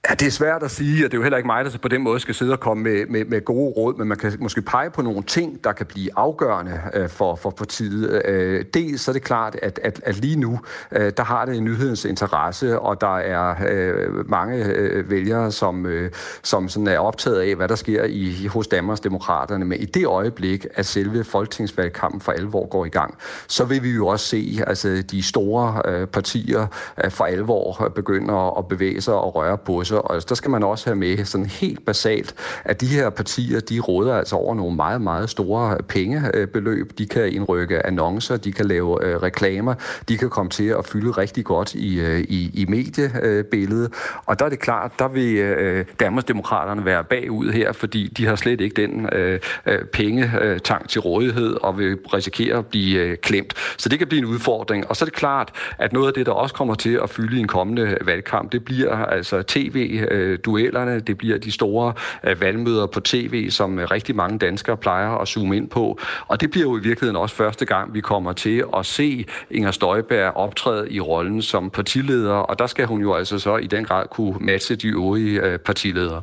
Ja, 0.10 0.14
det 0.14 0.28
er 0.28 0.32
svært 0.32 0.64
at 0.64 0.72
sige, 0.72 1.06
og 1.06 1.12
det 1.12 1.18
er 1.18 1.20
jo 1.20 1.24
heller 1.24 1.38
ikke 1.38 1.48
mig, 1.48 1.66
der 1.66 1.78
på 1.78 1.88
den 1.88 2.02
måde 2.02 2.20
skal 2.20 2.36
sidde 2.36 2.52
og 2.52 2.60
komme 2.60 2.84
med, 2.84 3.06
med, 3.06 3.26
med 3.26 3.46
gode 3.46 3.74
råd, 3.78 3.98
men 3.98 4.08
man 4.08 4.18
kan 4.18 4.38
måske 4.40 4.62
pege 4.62 4.90
på 4.90 5.02
nogle 5.02 5.24
ting, 5.24 5.64
der 5.64 5.72
kan 5.72 5.86
blive 5.86 6.10
afgørende 6.16 6.82
øh, 6.94 7.10
for, 7.10 7.36
for 7.36 7.50
partiet. 7.50 8.22
Øh, 8.26 8.66
dels 8.74 9.02
så 9.02 9.12
er 9.12 9.14
det 9.14 9.24
klart, 9.24 9.56
at, 9.62 9.80
at, 9.84 10.02
at 10.06 10.16
lige 10.16 10.40
nu, 10.40 10.60
øh, 10.92 11.12
der 11.18 11.24
har 11.24 11.46
det 11.46 11.58
en 11.58 11.64
nyhedens 11.64 12.06
interesse, 12.06 12.80
og 12.80 13.02
der 13.02 13.18
er 13.18 13.56
øh, 13.70 14.30
mange 14.30 14.66
øh, 14.66 15.10
vælgere, 15.10 15.52
som, 15.52 15.86
øh, 15.86 16.12
som 16.44 16.70
sådan 16.70 16.88
er 16.88 17.00
optaget 17.00 17.40
af, 17.42 17.56
hvad 17.56 17.68
der 17.68 17.76
sker 17.76 18.04
i, 18.04 18.48
hos 18.48 18.68
Danmarks 18.68 19.00
Demokraterne. 19.00 19.66
Men 19.66 19.80
i 19.80 19.86
det 19.86 20.06
øjeblik, 20.06 20.66
at 20.76 20.86
selve 20.86 21.24
folketingsvalgkampen 21.24 22.22
for 22.22 22.32
alvor 22.32 22.68
går 22.68 22.86
i 22.86 22.90
gang, 22.90 23.18
så 23.48 23.66
vil 23.66 23.84
vi 23.84 23.90
jo 23.90 24.08
også 24.08 24.26
se, 24.26 24.60
altså 24.68 25.04
de 25.12 25.24
store 25.24 25.82
øh, 25.86 26.08
partier 26.08 26.68
øh, 27.04 27.12
for 27.12 27.26
alvor 27.26 27.92
begynder 27.96 28.58
at 28.58 28.68
bevæge 28.68 29.02
sig 29.02 29.14
og 29.14 29.36
røre 29.36 29.58
på 29.58 29.84
sig 29.84 29.93
så, 29.94 29.98
og 30.00 30.30
der 30.30 30.36
skal 30.36 30.52
man 30.52 30.64
også 30.64 30.86
have 30.86 30.96
med 30.96 31.26
sådan 31.26 31.46
helt 31.46 31.86
basalt, 31.86 32.36
at 32.66 32.82
de 32.82 32.86
her 32.86 33.10
partier, 33.10 33.60
de 33.60 33.80
råder 33.80 34.16
altså 34.16 34.36
over 34.36 34.56
nogle 34.56 34.76
meget, 34.76 35.02
meget 35.02 35.30
store 35.30 35.78
pengebeløb. 35.88 36.98
De 36.98 37.06
kan 37.06 37.34
indrykke 37.34 37.86
annoncer, 37.86 38.38
de 38.38 38.52
kan 38.52 38.66
lave 38.66 39.06
øh, 39.06 39.16
reklamer, 39.24 39.74
de 40.10 40.18
kan 40.18 40.30
komme 40.30 40.50
til 40.50 40.68
at 40.68 40.86
fylde 40.86 41.12
rigtig 41.12 41.46
godt 41.46 41.76
i, 41.76 42.00
øh, 42.00 42.20
i, 42.20 42.52
i 42.54 42.66
mediebilledet. 42.66 43.94
Og 44.26 44.40
der 44.40 44.46
er 44.46 44.50
det 44.50 44.60
klart, 44.60 44.92
der 45.00 45.08
vil 45.08 45.36
øh, 45.38 45.86
Danmarksdemokraterne 46.00 46.86
være 46.86 47.04
bagud 47.04 47.52
her, 47.52 47.72
fordi 47.72 48.08
de 48.08 48.26
har 48.26 48.36
slet 48.36 48.62
ikke 48.62 48.82
den 48.82 49.10
øh, 49.14 49.40
øh 49.66 49.80
pengetank 49.94 50.90
til 50.90 51.02
rådighed 51.02 51.54
og 51.62 51.78
vil 51.78 51.98
risikere 52.14 52.58
at 52.58 52.66
blive 52.66 53.00
øh, 53.00 53.18
klemt. 53.18 53.54
Så 53.78 53.90
det 53.90 54.00
kan 54.00 54.08
blive 54.08 54.20
en 54.20 54.26
udfordring. 54.26 54.88
Og 54.90 54.96
så 54.96 55.06
er 55.06 55.08
det 55.08 55.16
klart, 55.16 55.52
at 55.80 55.94
noget 55.94 56.08
af 56.08 56.14
det, 56.14 56.26
der 56.26 56.32
også 56.32 56.56
kommer 56.56 56.76
til 56.76 57.00
at 57.04 57.10
fylde 57.10 57.38
i 57.38 57.40
en 57.40 57.48
kommende 57.48 57.98
valgkamp, 58.02 58.52
det 58.52 58.66
bliver 58.66 58.96
altså 58.96 59.44
tv 59.48 59.83
Øh, 59.92 60.34
tv-duellerne, 60.34 61.00
det 61.00 61.18
bliver 61.18 61.38
de 61.38 61.52
store 61.52 61.94
øh, 62.24 62.42
valgmøder 62.42 62.86
på 62.86 63.00
tv, 63.00 63.50
som 63.50 63.80
øh, 63.80 63.92
rigtig 63.92 64.16
mange 64.16 64.40
danskere 64.40 64.78
plejer 64.78 65.10
at 65.10 65.28
zoome 65.28 65.58
ind 65.58 65.70
på. 65.70 66.00
Og 66.28 66.42
det 66.42 66.52
bliver 66.52 66.66
jo 66.66 66.78
i 66.78 66.82
virkeligheden 66.82 67.16
også 67.16 67.36
første 67.36 67.66
gang, 67.66 67.94
vi 67.94 68.02
kommer 68.02 68.34
til 68.34 68.64
at 68.78 68.86
se 68.86 69.26
Inger 69.52 69.72
Støjberg 69.72 70.34
optræde 70.38 70.92
i 70.92 71.00
rollen 71.00 71.42
som 71.42 71.70
partileder, 71.70 72.34
og 72.34 72.60
der 72.60 72.68
skal 72.68 72.86
hun 72.86 73.02
jo 73.02 73.14
altså 73.14 73.40
så 73.40 73.58
i 73.58 73.68
den 73.68 73.86
grad 73.86 74.06
kunne 74.12 74.36
matche 74.40 74.76
de 74.76 74.88
øvrige 74.88 75.58
partiledere. 75.58 76.22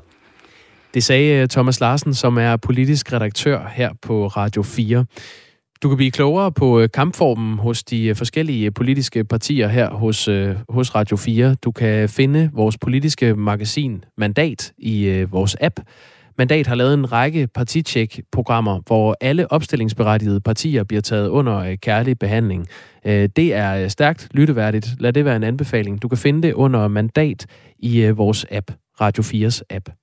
Det 0.95 1.05
sagde 1.05 1.47
Thomas 1.47 1.81
Larsen, 1.81 2.15
som 2.15 2.39
er 2.39 2.57
politisk 2.57 3.13
redaktør 3.13 3.71
her 3.75 3.91
på 4.03 4.27
Radio 4.27 4.63
4. 4.63 5.05
Du 5.83 5.89
kan 5.89 5.97
blive 5.97 6.11
klogere 6.11 6.53
på 6.53 6.81
øh, 6.81 6.89
kampformen 6.95 7.59
hos 7.59 7.85
de 7.85 8.07
øh, 8.07 8.17
forskellige 8.17 8.67
øh, 8.67 8.73
politiske 8.75 9.25
partier 9.25 9.69
her 9.69 9.91
hos, 9.91 10.29
hos 10.69 10.95
Radio 10.95 11.17
4. 11.17 11.55
Du 11.55 11.73
kan 11.73 12.09
finde 12.09 12.51
vores 12.53 12.79
politiske 12.79 13.35
magasin 13.35 14.05
Mandat 14.19 14.73
i 14.79 15.25
vores 15.31 15.57
app. 15.61 15.81
Mandat 16.39 16.67
har 16.67 16.75
lavet 16.75 16.95
en 16.95 17.13
række 17.13 17.47
partitjek-programmer, 17.47 18.81
hvor 18.87 19.17
alle 19.21 19.53
opstillingsberettigede 19.53 20.41
partier 20.41 20.85
bliver 20.85 21.01
taget 21.01 21.29
under 21.29 21.77
kærlig 21.77 22.19
behandling. 22.19 22.69
Det 23.05 23.55
er 23.55 23.89
stærkt 23.89 24.29
lytteværdigt. 24.31 24.89
Lad 24.99 25.13
det 25.13 25.25
være 25.25 25.37
en 25.37 25.45
anbefaling. 25.45 26.03
Du 26.03 26.09
kan 26.09 26.19
finde 26.19 26.43
det 26.43 26.55
under 26.55 26.89
Mandat 26.89 27.47
i 27.79 28.09
vores 28.09 28.47
app, 28.51 28.73
Radio 29.01 29.23
4's 29.23 29.61
app. 29.71 30.00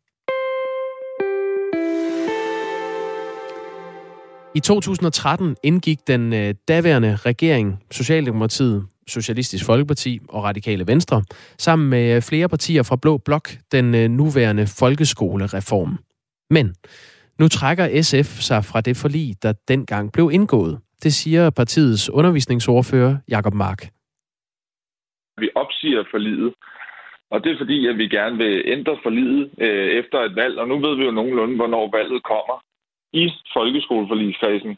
I 4.57 4.59
2013 4.59 5.55
indgik 5.63 5.99
den 6.07 6.33
øh, 6.33 6.53
daværende 6.67 7.15
regering, 7.15 7.83
Socialdemokratiet, 7.91 8.83
Socialistisk 9.07 9.65
Folkeparti 9.65 10.19
og 10.29 10.43
Radikale 10.43 10.87
Venstre, 10.87 11.23
sammen 11.57 11.89
med 11.89 12.15
øh, 12.15 12.21
flere 12.29 12.49
partier 12.49 12.83
fra 12.83 12.97
Blå 13.01 13.17
Blok, 13.17 13.47
den 13.71 13.95
øh, 13.95 14.09
nuværende 14.09 14.65
folkeskolereform. 14.79 15.93
Men 16.49 16.65
nu 17.39 17.47
trækker 17.47 17.85
SF 18.01 18.29
sig 18.49 18.61
fra 18.69 18.81
det 18.81 18.95
forlig, 19.03 19.43
der 19.43 19.53
dengang 19.67 20.11
blev 20.13 20.29
indgået. 20.33 20.79
Det 21.03 21.13
siger 21.13 21.49
partiets 21.49 22.09
undervisningsordfører, 22.09 23.17
Jakob 23.29 23.53
Mark. 23.53 23.81
Vi 25.37 25.49
opsiger 25.55 26.03
forliget, 26.11 26.53
og 27.31 27.43
det 27.43 27.51
er 27.51 27.57
fordi, 27.57 27.87
at 27.87 27.97
vi 27.97 28.07
gerne 28.07 28.37
vil 28.37 28.63
ændre 28.65 28.97
forliget 29.03 29.49
øh, 29.65 29.87
efter 29.99 30.17
et 30.27 30.35
valg, 30.35 30.59
og 30.61 30.67
nu 30.67 30.75
ved 30.85 30.95
vi 30.97 31.03
jo 31.03 31.11
nogenlunde, 31.11 31.55
hvornår 31.55 31.91
valget 31.97 32.23
kommer 32.23 32.57
i 33.13 33.31
folkeskoleforligskredsen, 33.53 34.77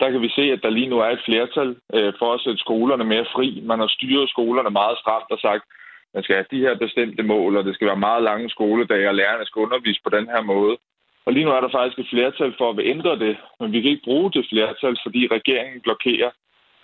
der 0.00 0.10
kan 0.10 0.22
vi 0.22 0.30
se, 0.38 0.44
at 0.52 0.62
der 0.62 0.70
lige 0.70 0.90
nu 0.92 0.98
er 0.98 1.10
et 1.10 1.26
flertal 1.28 1.76
øh, 1.94 2.12
for 2.18 2.34
at 2.34 2.40
sætte 2.40 2.58
skolerne 2.58 3.04
mere 3.04 3.26
fri. 3.34 3.48
Man 3.70 3.78
har 3.78 3.90
styret 3.96 4.28
skolerne 4.30 4.70
meget 4.70 4.98
stramt 4.98 5.30
og 5.30 5.38
sagt, 5.38 5.64
at 5.66 6.14
man 6.14 6.22
skal 6.22 6.36
have 6.36 6.52
de 6.54 6.64
her 6.66 6.74
bestemte 6.84 7.22
mål, 7.22 7.56
og 7.56 7.64
det 7.64 7.74
skal 7.74 7.86
være 7.86 8.06
meget 8.08 8.22
lange 8.22 8.50
skoledage, 8.50 9.08
og 9.08 9.14
lærerne 9.14 9.46
skal 9.46 9.62
undervise 9.66 10.00
på 10.04 10.10
den 10.16 10.26
her 10.26 10.42
måde. 10.42 10.76
Og 11.26 11.32
lige 11.32 11.44
nu 11.44 11.50
er 11.50 11.60
der 11.60 11.76
faktisk 11.76 11.98
et 11.98 12.12
flertal 12.14 12.52
for 12.58 12.70
at 12.70 12.86
ændre 12.94 13.18
det, 13.24 13.36
men 13.60 13.72
vi 13.72 13.80
kan 13.80 13.90
ikke 13.90 14.08
bruge 14.08 14.30
det 14.32 14.46
flertal, 14.52 14.96
fordi 15.04 15.28
regeringen 15.36 15.80
blokerer. 15.80 16.30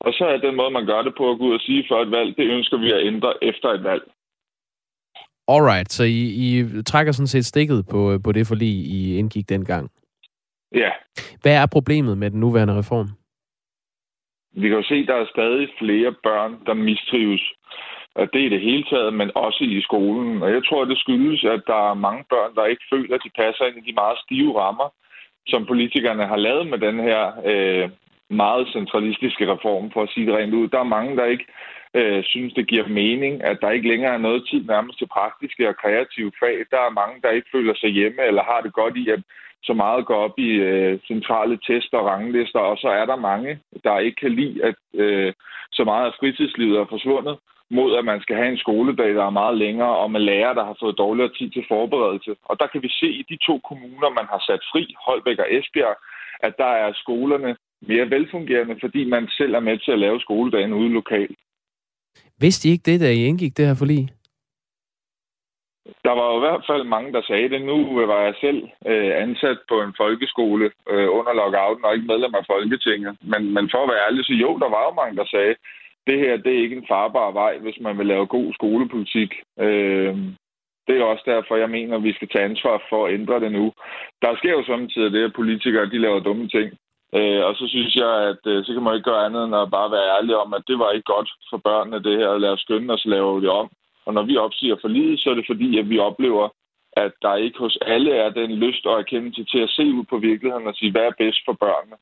Og 0.00 0.12
så 0.12 0.24
er 0.26 0.36
den 0.36 0.56
måde, 0.56 0.70
man 0.70 0.86
gør 0.86 1.02
det 1.02 1.14
på 1.18 1.30
at 1.30 1.38
gå 1.38 1.44
ud 1.44 1.54
og 1.54 1.60
sige 1.60 1.84
for 1.88 1.98
et 2.02 2.10
valg, 2.10 2.36
det 2.36 2.46
ønsker 2.56 2.76
vi 2.76 2.92
at 2.92 3.06
ændre 3.06 3.32
efter 3.42 3.68
et 3.68 3.84
valg. 3.84 4.02
Alright, 5.48 5.92
så 5.92 6.04
I, 6.04 6.22
I 6.46 6.82
trækker 6.82 7.12
sådan 7.12 7.26
set 7.26 7.44
stikket 7.44 7.86
på, 7.90 8.12
øh, 8.12 8.22
på 8.24 8.32
det 8.32 8.46
forlig, 8.46 8.68
I 8.68 9.18
indgik 9.18 9.48
dengang? 9.48 9.90
Ja. 10.76 10.90
Hvad 11.42 11.56
er 11.62 11.66
problemet 11.66 12.18
med 12.18 12.30
den 12.30 12.40
nuværende 12.40 12.78
reform? 12.78 13.08
vi 14.60 14.68
kan 14.68 14.78
jo 14.78 14.82
se, 14.82 14.94
at 14.94 15.08
der 15.08 15.14
er 15.14 15.32
stadig 15.34 15.68
flere 15.78 16.12
børn, 16.22 16.52
der 16.66 16.74
mistrives. 16.74 17.44
Og 18.14 18.32
det 18.32 18.44
er 18.44 18.50
det 18.50 18.60
hele 18.60 18.84
taget, 18.90 19.14
men 19.14 19.30
også 19.34 19.64
i 19.64 19.82
skolen. 19.82 20.42
Og 20.42 20.50
jeg 20.52 20.62
tror, 20.64 20.84
det 20.84 20.98
skyldes, 20.98 21.44
at 21.44 21.62
der 21.66 21.90
er 21.90 21.94
mange 21.94 22.24
børn, 22.30 22.54
der 22.54 22.64
ikke 22.64 22.84
føler, 22.92 23.14
at 23.14 23.24
de 23.24 23.38
passer 23.42 23.64
ind 23.64 23.76
i 23.78 23.90
de 23.90 23.94
meget 24.02 24.18
stive 24.24 24.60
rammer, 24.60 24.88
som 25.46 25.66
politikerne 25.66 26.26
har 26.26 26.36
lavet 26.36 26.66
med 26.66 26.78
den 26.78 26.98
her 27.08 27.22
øh, 27.50 27.90
meget 28.30 28.68
centralistiske 28.72 29.52
reform, 29.52 29.90
for 29.90 30.02
at 30.02 30.10
sige 30.10 30.26
det 30.26 30.34
rent 30.34 30.54
ud. 30.54 30.68
Der 30.68 30.78
er 30.78 30.94
mange, 30.96 31.16
der 31.16 31.24
ikke 31.24 31.46
øh, 31.94 32.24
synes, 32.24 32.54
det 32.54 32.68
giver 32.68 32.88
mening, 32.88 33.44
at 33.44 33.58
der 33.60 33.70
ikke 33.70 33.88
længere 33.88 34.14
er 34.14 34.26
noget 34.26 34.48
tid 34.50 34.62
nærmest 34.64 34.98
til 34.98 35.08
praktiske 35.18 35.68
og 35.68 35.76
kreative 35.76 36.32
fag. 36.40 36.56
Der 36.70 36.80
er 36.86 36.98
mange, 37.00 37.22
der 37.22 37.30
ikke 37.30 37.48
føler 37.52 37.74
sig 37.76 37.90
hjemme 37.90 38.22
eller 38.22 38.42
har 38.42 38.60
det 38.60 38.72
godt 38.72 38.96
i, 38.96 39.08
at 39.10 39.22
så 39.62 39.72
meget 39.72 40.06
går 40.06 40.14
op 40.14 40.38
i 40.38 40.50
øh, 40.50 40.98
centrale 41.06 41.58
tester 41.66 41.98
og 41.98 42.06
ranglister, 42.06 42.58
og 42.58 42.76
så 42.78 42.88
er 42.88 43.06
der 43.06 43.16
mange, 43.16 43.58
der 43.84 43.98
ikke 43.98 44.20
kan 44.20 44.32
lide, 44.32 44.64
at 44.64 44.74
øh, 44.94 45.32
så 45.72 45.84
meget 45.84 46.06
af 46.06 46.16
fritidslivet 46.20 46.78
er 46.78 46.86
forsvundet, 46.90 47.36
mod 47.70 47.96
at 47.98 48.04
man 48.04 48.20
skal 48.20 48.36
have 48.36 48.48
en 48.48 48.62
skoledag, 48.64 49.14
der 49.14 49.24
er 49.24 49.40
meget 49.40 49.58
længere, 49.58 49.96
og 49.96 50.10
med 50.10 50.20
lærere, 50.20 50.54
der 50.54 50.64
har 50.64 50.76
fået 50.80 50.98
dårligere 50.98 51.32
tid 51.38 51.50
til 51.50 51.64
forberedelse. 51.68 52.32
Og 52.44 52.54
der 52.60 52.66
kan 52.66 52.82
vi 52.82 52.88
se 53.00 53.08
i 53.20 53.24
de 53.30 53.38
to 53.46 53.58
kommuner, 53.68 54.10
man 54.18 54.26
har 54.32 54.42
sat 54.48 54.62
fri, 54.72 54.94
Holbæk 55.06 55.38
og 55.38 55.48
Esbjerg, 55.56 55.96
at 56.40 56.54
der 56.58 56.72
er 56.84 56.92
skolerne 56.92 57.56
mere 57.80 58.10
velfungerende, 58.10 58.76
fordi 58.80 59.04
man 59.04 59.28
selv 59.28 59.54
er 59.54 59.60
med 59.60 59.78
til 59.78 59.92
at 59.92 59.98
lave 59.98 60.20
skoledagen 60.20 60.72
ude 60.72 60.88
lokalt. 60.88 61.38
Vidste 62.40 62.68
I 62.68 62.72
ikke 62.72 62.90
det, 62.90 63.00
da 63.00 63.10
I 63.10 63.24
indgik 63.24 63.56
det 63.56 63.66
her 63.66 63.74
forlig? 63.74 64.08
Der 66.04 66.14
var 66.18 66.26
jo 66.30 66.36
i 66.36 66.44
hvert 66.46 66.64
fald 66.70 66.84
mange, 66.84 67.12
der 67.12 67.22
sagde 67.22 67.48
det. 67.48 67.62
Nu 67.62 68.06
var 68.06 68.20
jeg 68.20 68.34
selv 68.40 68.60
øh, 68.86 69.12
ansat 69.24 69.58
på 69.68 69.82
en 69.82 69.94
folkeskole 69.96 70.70
øh, 70.92 71.08
under 71.18 71.32
lockouten 71.40 71.84
og 71.84 71.94
ikke 71.94 72.06
medlem 72.12 72.34
af 72.34 72.44
Folketinget. 72.52 73.16
Men, 73.32 73.42
men 73.54 73.70
for 73.70 73.80
at 73.82 73.90
være 73.92 74.04
ærlig, 74.06 74.24
så 74.24 74.32
jo, 74.32 74.58
der 74.62 74.68
var 74.76 74.82
jo 74.88 74.92
mange, 75.00 75.16
der 75.16 75.26
sagde, 75.34 75.54
det 76.06 76.18
her 76.18 76.36
det 76.36 76.52
er 76.54 76.62
ikke 76.64 76.76
en 76.76 76.88
farbar 76.88 77.30
vej, 77.30 77.58
hvis 77.58 77.78
man 77.80 77.98
vil 77.98 78.06
lave 78.06 78.26
god 78.26 78.54
skolepolitik. 78.54 79.30
Øh, 79.60 80.14
det 80.86 80.94
er 80.96 81.04
også 81.04 81.24
derfor, 81.26 81.56
jeg 81.56 81.70
mener, 81.70 81.96
at 81.96 82.02
vi 82.02 82.12
skal 82.12 82.28
tage 82.28 82.44
ansvar 82.44 82.82
for 82.90 83.06
at 83.06 83.14
ændre 83.14 83.40
det 83.40 83.52
nu. 83.52 83.72
Der 84.22 84.36
sker 84.36 84.52
jo 84.58 84.64
samtidig 84.64 85.12
det, 85.12 85.24
at 85.24 85.38
politikere 85.40 85.86
de 85.86 85.98
laver 85.98 86.20
dumme 86.20 86.48
ting. 86.48 86.68
Øh, 87.14 87.42
og 87.48 87.54
så 87.54 87.64
synes 87.68 87.94
jeg, 87.94 88.12
at 88.30 88.42
øh, 88.52 88.64
så 88.64 88.72
kan 88.72 88.82
man 88.82 88.94
ikke 88.94 89.10
gøre 89.10 89.24
andet 89.26 89.44
end 89.44 89.56
at 89.56 89.70
bare 89.70 89.90
være 89.90 90.10
ærlig 90.16 90.36
om, 90.36 90.54
at 90.54 90.62
det 90.68 90.78
var 90.78 90.90
ikke 90.90 91.12
godt 91.14 91.30
for 91.50 91.60
børnene, 91.68 92.02
det 92.02 92.18
her, 92.18 92.30
at 92.30 92.44
os 92.44 92.60
skynde 92.60 92.94
os 92.94 93.04
lave 93.04 93.40
det 93.40 93.50
om. 93.50 93.68
Og 94.06 94.14
når 94.14 94.22
vi 94.22 94.36
opsiger 94.36 94.76
for 94.80 94.88
livet, 94.88 95.20
så 95.20 95.30
er 95.30 95.34
det 95.34 95.46
fordi, 95.50 95.78
at 95.78 95.88
vi 95.90 95.98
oplever, 95.98 96.48
at 96.92 97.12
der 97.22 97.34
ikke 97.34 97.58
hos 97.58 97.78
alle 97.82 98.12
er 98.24 98.30
den 98.30 98.50
lyst 98.50 98.86
og 98.86 98.98
erkendelse 98.98 99.44
til 99.44 99.58
at 99.58 99.70
se 99.70 99.82
ud 99.82 100.04
på 100.10 100.18
virkeligheden 100.18 100.66
og 100.66 100.74
sige, 100.74 100.92
hvad 100.92 101.02
er 101.02 101.18
bedst 101.18 101.40
for 101.46 101.52
børnene. 101.52 101.96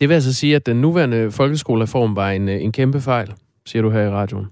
Det 0.00 0.08
vil 0.08 0.14
altså 0.14 0.34
sige, 0.34 0.56
at 0.56 0.66
den 0.66 0.80
nuværende 0.80 1.30
folkeskolereform 1.30 2.16
var 2.16 2.30
en, 2.30 2.48
en 2.48 2.72
kæmpe 2.72 3.00
fejl, 3.00 3.28
siger 3.66 3.82
du 3.82 3.90
her 3.90 4.02
i 4.02 4.10
radioen. 4.10 4.48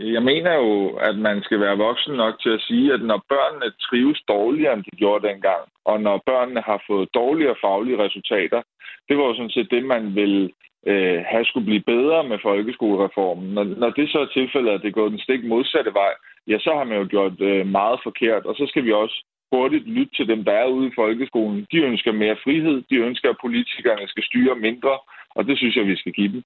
Jeg 0.00 0.22
mener 0.22 0.54
jo, 0.54 0.96
at 1.08 1.18
man 1.18 1.42
skal 1.42 1.60
være 1.60 1.76
voksen 1.76 2.14
nok 2.14 2.34
til 2.42 2.50
at 2.50 2.64
sige, 2.68 2.92
at 2.92 3.02
når 3.02 3.24
børnene 3.28 3.70
trives 3.86 4.20
dårligere, 4.28 4.72
end 4.74 4.84
de 4.84 4.96
gjorde 4.96 5.28
dengang, 5.28 5.62
og 5.84 6.00
når 6.00 6.22
børnene 6.26 6.60
har 6.60 6.82
fået 6.86 7.14
dårligere 7.14 7.56
faglige 7.60 8.02
resultater, 8.04 8.62
det 9.08 9.18
var 9.18 9.24
jo 9.24 9.34
sådan 9.34 9.50
set 9.56 9.70
det, 9.70 9.84
man 9.84 10.14
vil 10.14 10.52
øh, 10.90 11.18
have 11.30 11.44
skulle 11.44 11.68
blive 11.70 11.88
bedre 11.94 12.28
med 12.30 12.38
folkeskolereformen. 12.48 13.48
Når, 13.56 13.64
når 13.64 13.90
det 13.90 14.06
så 14.10 14.18
er 14.18 14.36
tilfældet, 14.38 14.70
at 14.72 14.82
det 14.82 14.88
er 14.88 15.00
gået 15.00 15.12
den 15.14 15.24
stik 15.26 15.42
modsatte 15.44 15.92
vej, 16.02 16.12
ja, 16.50 16.56
så 16.58 16.70
har 16.78 16.84
man 16.84 16.98
jo 16.98 17.06
gjort 17.14 17.40
øh, 17.40 17.66
meget 17.78 17.98
forkert, 18.06 18.42
og 18.48 18.54
så 18.54 18.64
skal 18.70 18.84
vi 18.84 18.92
også 18.92 19.16
hurtigt 19.52 19.86
lytte 19.96 20.12
til 20.16 20.26
dem, 20.32 20.44
der 20.44 20.52
er 20.52 20.66
ude 20.66 20.86
i 20.88 20.96
folkeskolen. 21.00 21.66
De 21.72 21.78
ønsker 21.90 22.12
mere 22.12 22.36
frihed, 22.44 22.76
de 22.90 22.96
ønsker, 23.08 23.28
at 23.30 23.42
politikerne 23.44 24.08
skal 24.12 24.24
styre 24.30 24.54
mindre, 24.68 24.94
og 25.36 25.44
det 25.44 25.58
synes 25.58 25.76
jeg, 25.76 25.86
vi 25.86 25.96
skal 25.96 26.12
give 26.12 26.32
dem. 26.32 26.42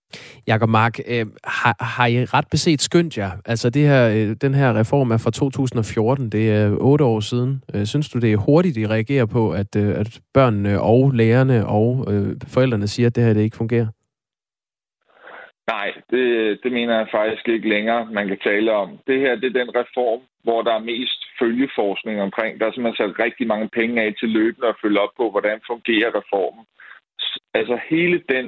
Jakob 0.47 0.69
Mark, 0.69 0.99
øh, 1.09 1.27
har, 1.45 1.77
har 1.81 2.07
I 2.07 2.25
ret 2.25 2.49
beset 2.51 2.81
skyndt 2.81 3.19
jer? 3.19 3.31
Altså 3.47 3.71
det 3.71 3.83
her, 3.83 4.03
øh, 4.09 4.37
den 4.41 4.55
her 4.55 4.79
reform 4.81 5.11
er 5.11 5.19
fra 5.25 5.31
2014, 5.31 6.31
det 6.31 6.51
er 6.51 6.71
øh, 6.71 6.77
otte 6.77 7.05
år 7.05 7.21
siden. 7.21 7.63
Øh, 7.75 7.87
synes 7.87 8.09
du, 8.09 8.19
det 8.19 8.33
er 8.33 8.37
hurtigt, 8.37 8.77
I 8.77 8.87
reagerer 8.87 9.27
på, 9.27 9.51
at, 9.51 9.77
øh, 9.77 10.01
at 10.01 10.21
børnene 10.35 10.81
og 10.81 11.11
lærerne 11.11 11.67
og 11.67 12.07
øh, 12.13 12.37
forældrene 12.55 12.89
siger, 12.89 13.07
at 13.07 13.17
det 13.17 13.25
her 13.25 13.33
det 13.33 13.43
ikke 13.43 13.57
fungerer? 13.57 13.87
Nej, 15.75 15.89
det, 16.11 16.25
det 16.63 16.73
mener 16.73 16.95
jeg 16.99 17.09
faktisk 17.11 17.49
ikke 17.49 17.69
længere, 17.69 18.09
man 18.19 18.29
kan 18.29 18.39
tale 18.39 18.73
om. 18.73 18.89
Det 19.07 19.21
her, 19.21 19.35
det 19.35 19.49
er 19.49 19.61
den 19.61 19.71
reform, 19.81 20.21
hvor 20.43 20.63
der 20.63 20.75
er 20.75 20.89
mest 20.93 21.21
følgeforskning 21.39 22.23
omkring. 22.23 22.61
Der 22.61 22.67
er 22.67 22.73
simpelthen 22.73 23.09
sat 23.09 23.25
rigtig 23.25 23.47
mange 23.47 23.69
penge 23.69 24.03
af 24.03 24.15
til 24.21 24.29
løbende 24.29 24.69
at 24.69 24.81
følge 24.83 25.01
op 25.01 25.15
på, 25.17 25.31
hvordan 25.31 25.61
fungerer 25.67 26.11
reformen. 26.19 26.65
Altså 27.55 27.79
hele 27.91 28.23
den 28.29 28.47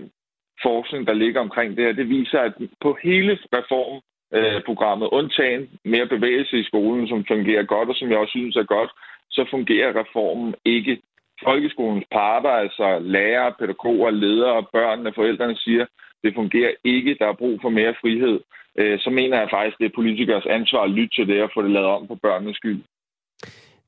forskning, 0.63 1.07
der 1.07 1.15
ligger 1.23 1.41
omkring 1.41 1.77
det 1.77 1.85
her, 1.85 1.93
det 1.93 2.09
viser, 2.09 2.41
at 2.41 2.55
på 2.81 2.99
hele 3.03 3.39
reformprogrammet, 3.59 5.07
øh, 5.07 5.19
undtagen 5.19 5.71
mere 5.85 6.07
bevægelse 6.07 6.59
i 6.59 6.69
skolen, 6.71 7.09
som 7.09 7.25
fungerer 7.25 7.63
godt, 7.63 7.89
og 7.89 7.97
som 7.97 8.11
jeg 8.11 8.19
også 8.19 8.31
synes 8.31 8.57
er 8.57 8.73
godt, 8.77 8.91
så 9.31 9.47
fungerer 9.51 10.01
reformen 10.01 10.55
ikke. 10.65 11.03
Folkeskolens 11.45 12.07
parter, 12.11 12.51
altså 12.51 12.99
lærere, 12.99 13.55
pædagoger, 13.59 14.11
ledere, 14.11 14.67
børnene, 14.73 15.13
forældrene 15.15 15.57
siger, 15.57 15.87
det 16.23 16.33
fungerer 16.35 16.73
ikke, 16.85 17.17
der 17.21 17.27
er 17.29 17.41
brug 17.43 17.59
for 17.63 17.69
mere 17.69 17.95
frihed, 18.01 18.41
øh, 18.79 18.99
så 18.99 19.11
mener 19.11 19.37
jeg 19.41 19.49
faktisk, 19.51 19.79
det 19.79 19.87
er 19.87 19.99
politikers 20.01 20.47
ansvar 20.47 20.83
at 20.83 20.91
lytte 20.91 21.15
til 21.15 21.27
det 21.29 21.43
og 21.43 21.51
få 21.55 21.63
det 21.63 21.71
lavet 21.71 21.89
om 21.89 22.07
på 22.07 22.15
børnenes 22.15 22.57
skyld. 22.57 22.83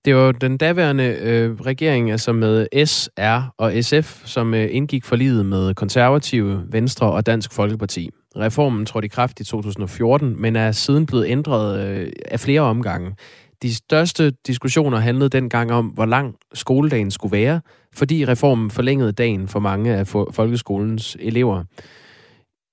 Det 0.05 0.15
var 0.15 0.33
den 0.33 0.59
daværende 0.59 1.17
øh, 1.23 1.61
regering, 1.61 2.11
altså 2.11 2.33
med 2.33 2.67
SR 2.87 3.55
og 3.59 3.73
SF, 3.85 4.27
som 4.27 4.55
øh, 4.55 4.69
indgik 4.71 5.05
forliget 5.05 5.47
med 5.47 5.75
konservative, 5.75 6.63
Venstre 6.73 7.13
og 7.13 7.27
Dansk 7.27 7.57
Folkeparti. 7.57 8.11
Reformen 8.37 8.87
trådte 8.87 9.07
i 9.07 9.09
kraft 9.09 9.41
i 9.41 9.45
2014, 9.45 10.43
men 10.43 10.57
er 10.57 10.73
siden 10.73 11.07
blevet 11.07 11.27
ændret 11.29 11.89
øh, 11.89 12.13
af 12.31 12.41
flere 12.41 12.61
omgange. 12.61 13.17
De 13.63 13.75
største 13.75 14.31
diskussioner 14.47 14.99
handlede 14.99 15.29
dengang 15.29 15.73
om, 15.73 15.87
hvor 15.87 16.07
lang 16.07 16.37
skoledagen 16.55 17.11
skulle 17.11 17.37
være, 17.37 17.61
fordi 17.95 18.25
reformen 18.25 18.71
forlængede 18.71 19.13
dagen 19.13 19.49
for 19.49 19.61
mange 19.61 19.95
af 19.95 20.07
folkeskolens 20.09 21.17
elever. 21.21 21.65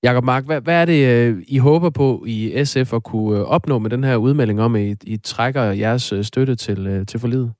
Jakob 0.02 0.24
Mark, 0.24 0.44
hvad, 0.44 0.60
hvad 0.60 0.74
er 0.74 0.84
det, 0.84 1.06
øh, 1.06 1.42
I 1.48 1.58
håber 1.58 1.90
på 1.90 2.24
i 2.26 2.64
SF 2.64 2.92
at 2.92 3.02
kunne 3.02 3.38
øh, 3.38 3.44
opnå 3.44 3.78
med 3.78 3.90
den 3.90 4.04
her 4.04 4.16
udmelding 4.16 4.60
om, 4.60 4.76
at 4.76 4.82
I, 4.82 4.96
I 5.02 5.16
trækker 5.16 5.62
jeres 5.62 6.12
øh, 6.12 6.24
støtte 6.24 6.56
til, 6.56 7.06
til 7.06 7.20
forlidet? 7.20 7.52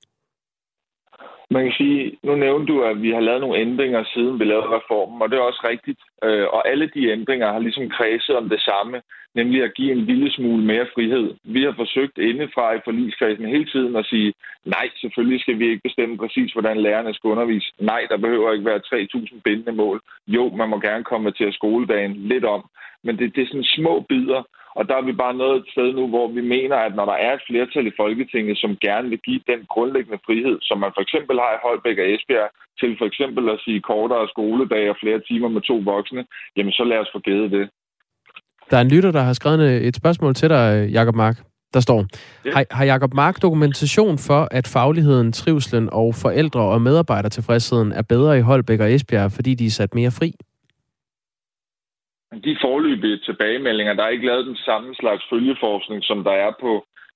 Man 1.49 1.63
kan 1.63 1.73
sige, 1.77 2.17
nu 2.23 2.35
nævnte 2.35 2.73
du, 2.73 2.83
at 2.83 3.01
vi 3.01 3.11
har 3.11 3.19
lavet 3.19 3.41
nogle 3.41 3.59
ændringer 3.59 4.03
siden 4.13 4.39
vi 4.39 4.45
lavede 4.45 4.75
reformen, 4.77 5.21
og 5.21 5.29
det 5.29 5.37
er 5.37 5.41
også 5.41 5.61
rigtigt. 5.69 5.99
Øh, 6.23 6.47
og 6.55 6.69
alle 6.69 6.87
de 6.95 7.09
ændringer 7.09 7.51
har 7.51 7.59
ligesom 7.59 7.89
kredset 7.89 8.35
om 8.35 8.49
det 8.49 8.61
samme, 8.61 9.01
nemlig 9.35 9.63
at 9.63 9.73
give 9.73 9.91
en 9.91 10.05
lille 10.05 10.31
smule 10.31 10.63
mere 10.65 10.87
frihed. 10.93 11.35
Vi 11.43 11.63
har 11.63 11.73
forsøgt 11.77 12.17
indefra 12.17 12.73
i 12.73 12.79
forligskredsen 12.83 13.45
hele 13.45 13.65
tiden 13.65 13.95
at 13.95 14.05
sige, 14.05 14.33
nej, 14.65 14.89
selvfølgelig 15.01 15.41
skal 15.41 15.59
vi 15.59 15.69
ikke 15.69 15.87
bestemme 15.87 16.17
præcis, 16.17 16.51
hvordan 16.51 16.77
lærerne 16.77 17.13
skal 17.13 17.29
undervise. 17.29 17.67
Nej, 17.79 18.01
der 18.09 18.17
behøver 18.17 18.53
ikke 18.53 18.65
være 18.65 18.81
3.000 18.85 19.41
bindende 19.43 19.71
mål. 19.71 20.01
Jo, 20.27 20.49
man 20.49 20.69
må 20.69 20.79
gerne 20.79 21.03
komme 21.03 21.31
til 21.31 21.43
at 21.43 21.53
skoledagen 21.53 22.13
lidt 22.15 22.45
om. 22.45 22.69
Men 23.03 23.17
det, 23.17 23.35
det 23.35 23.41
er 23.43 23.47
sådan 23.47 23.63
små 23.63 24.05
bidder, 24.09 24.43
og 24.77 24.83
der 24.87 24.95
er 24.97 25.05
vi 25.09 25.13
bare 25.23 25.39
nået 25.41 25.57
et 25.59 25.71
sted 25.73 25.89
nu, 25.93 26.03
hvor 26.13 26.27
vi 26.37 26.41
mener, 26.55 26.77
at 26.87 26.93
når 26.95 27.05
der 27.11 27.17
er 27.25 27.33
et 27.33 27.47
flertal 27.49 27.87
i 27.87 27.97
Folketinget, 28.01 28.57
som 28.63 28.77
gerne 28.87 29.09
vil 29.09 29.21
give 29.27 29.41
den 29.51 29.61
grundlæggende 29.73 30.19
frihed, 30.25 30.57
som 30.61 30.77
man 30.83 30.91
for 30.95 31.01
eksempel 31.05 31.35
har 31.43 31.51
i 31.53 31.63
Holbæk 31.65 31.97
og 32.03 32.07
Esbjerg, 32.13 32.49
til 32.79 32.91
for 32.99 33.05
eksempel 33.11 33.43
at 33.49 33.61
sige 33.65 33.81
kortere 33.91 34.27
skoledage 34.33 34.89
og 34.93 34.97
flere 35.03 35.19
timer 35.29 35.49
med 35.55 35.61
to 35.61 35.75
voksne, 35.93 36.25
jamen 36.55 36.73
så 36.79 36.83
lad 36.83 36.97
os 37.03 37.13
få 37.15 37.19
givet 37.19 37.51
det. 37.51 37.65
Der 38.69 38.77
er 38.77 38.81
en 38.81 38.93
lytter, 38.95 39.11
der 39.11 39.23
har 39.29 39.33
skrevet 39.33 39.87
et 39.87 39.95
spørgsmål 39.95 40.33
til 40.33 40.49
dig, 40.49 40.89
Jakob 40.97 41.15
Mark. 41.15 41.37
Der 41.73 41.79
står, 41.79 41.99
har, 42.53 42.65
har 42.71 42.85
Jacob 42.85 43.13
Mark 43.13 43.41
dokumentation 43.41 44.17
for, 44.17 44.47
at 44.51 44.67
fagligheden, 44.67 45.31
trivslen 45.31 45.89
og 45.91 46.15
forældre- 46.15 46.71
og 46.73 46.81
medarbejdertilfredsheden 46.81 47.91
er 47.91 48.01
bedre 48.09 48.37
i 48.37 48.41
Holbæk 48.41 48.79
og 48.79 48.93
Esbjerg, 48.93 49.31
fordi 49.31 49.55
de 49.55 49.65
er 49.65 49.69
sat 49.69 49.95
mere 49.95 50.11
fri? 50.19 50.33
de 52.47 52.55
forløbige 53.03 53.25
tilbagemeldinger, 53.27 53.93
der 53.93 54.03
er 54.03 54.15
ikke 54.15 54.29
lavet 54.31 54.45
den 54.51 54.59
samme 54.69 54.95
slags 55.01 55.23
følgeforskning, 55.31 55.99
som 56.03 56.23
der 56.23 56.35
er 56.45 56.51
på 56.65 56.71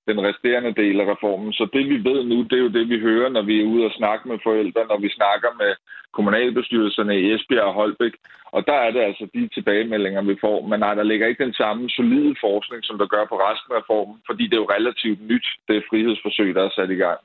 den 0.09 0.17
resterende 0.27 0.73
del 0.81 0.95
af 1.01 1.07
reformen. 1.13 1.53
Så 1.53 1.63
det 1.73 1.85
vi 1.91 1.97
ved 2.09 2.19
nu, 2.31 2.37
det 2.49 2.57
er 2.57 2.65
jo 2.67 2.75
det, 2.77 2.85
vi 2.93 2.97
hører, 3.07 3.29
når 3.29 3.43
vi 3.49 3.55
er 3.59 3.71
ude 3.73 3.85
og 3.89 3.97
snakke 3.99 4.23
med 4.31 4.37
forældre, 4.47 4.81
når 4.91 4.99
vi 5.05 5.09
snakker 5.19 5.49
med 5.61 5.71
kommunalbestyrelserne 6.15 7.13
i 7.19 7.25
Esbjerg 7.33 7.69
og 7.69 7.77
Holbæk. 7.79 8.15
Og 8.55 8.61
der 8.69 8.77
er 8.85 8.91
det 8.95 9.01
altså 9.09 9.23
de 9.35 9.41
tilbagemeldinger, 9.55 10.21
vi 10.31 10.35
får. 10.45 10.57
Men 10.69 10.79
nej, 10.85 10.93
der 10.99 11.05
ligger 11.11 11.27
ikke 11.27 11.45
den 11.47 11.57
samme 11.63 11.83
solide 11.97 12.33
forskning, 12.47 12.81
som 12.85 12.97
der 13.01 13.07
gør 13.13 13.25
på 13.31 13.37
resten 13.47 13.71
af 13.73 13.79
reformen, 13.79 14.17
fordi 14.27 14.43
det 14.49 14.55
er 14.55 14.63
jo 14.63 14.73
relativt 14.77 15.21
nyt, 15.31 15.47
det 15.67 15.87
frihedsforsøg, 15.89 16.49
der 16.55 16.63
er 16.65 16.73
sat 16.77 16.91
i 16.97 17.01
gang. 17.05 17.19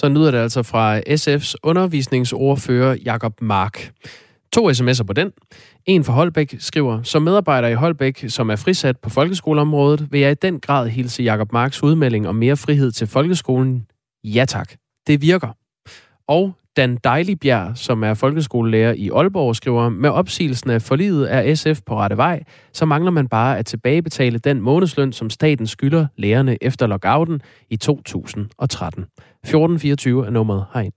Så 0.00 0.04
lyder 0.14 0.30
det 0.34 0.40
altså 0.46 0.62
fra 0.72 0.84
SF's 1.20 1.50
undervisningsordfører 1.70 2.92
Jakob 3.10 3.34
Mark. 3.54 3.76
To 4.52 4.70
sms'er 4.70 5.04
på 5.04 5.12
den. 5.12 5.32
En 5.86 6.04
fra 6.04 6.12
Holbæk 6.12 6.54
skriver, 6.58 7.02
som 7.02 7.22
medarbejder 7.22 7.68
i 7.68 7.74
Holbæk, 7.74 8.24
som 8.28 8.50
er 8.50 8.56
frisat 8.56 8.98
på 8.98 9.10
folkeskoleområdet, 9.10 10.12
vil 10.12 10.20
jeg 10.20 10.30
i 10.30 10.34
den 10.34 10.60
grad 10.60 10.88
hilse 10.88 11.22
Jakob 11.22 11.52
Marks 11.52 11.82
udmelding 11.82 12.28
om 12.28 12.34
mere 12.34 12.56
frihed 12.56 12.92
til 12.92 13.06
folkeskolen. 13.06 13.86
Ja 14.24 14.44
tak, 14.44 14.72
det 15.06 15.22
virker. 15.22 15.48
Og 16.28 16.52
Dan 16.76 16.98
Dejligbjerg, 17.04 17.76
som 17.76 18.04
er 18.04 18.14
folkeskolelærer 18.14 18.92
i 18.92 19.08
Aalborg, 19.08 19.56
skriver, 19.56 19.88
med 19.88 20.10
opsigelsen 20.10 20.70
af 20.70 20.82
forliget 20.82 21.34
er 21.34 21.54
SF 21.54 21.80
på 21.86 21.98
rette 21.98 22.16
vej, 22.16 22.42
så 22.72 22.84
mangler 22.84 23.10
man 23.10 23.28
bare 23.28 23.58
at 23.58 23.66
tilbagebetale 23.66 24.38
den 24.38 24.60
månedsløn, 24.60 25.12
som 25.12 25.30
staten 25.30 25.66
skylder 25.66 26.06
lærerne 26.16 26.56
efter 26.60 26.86
lockouten 26.86 27.40
i 27.70 27.76
2013. 27.76 29.02
1424 29.02 30.26
er 30.26 30.30
nummeret 30.30 30.64
herind. 30.74 30.92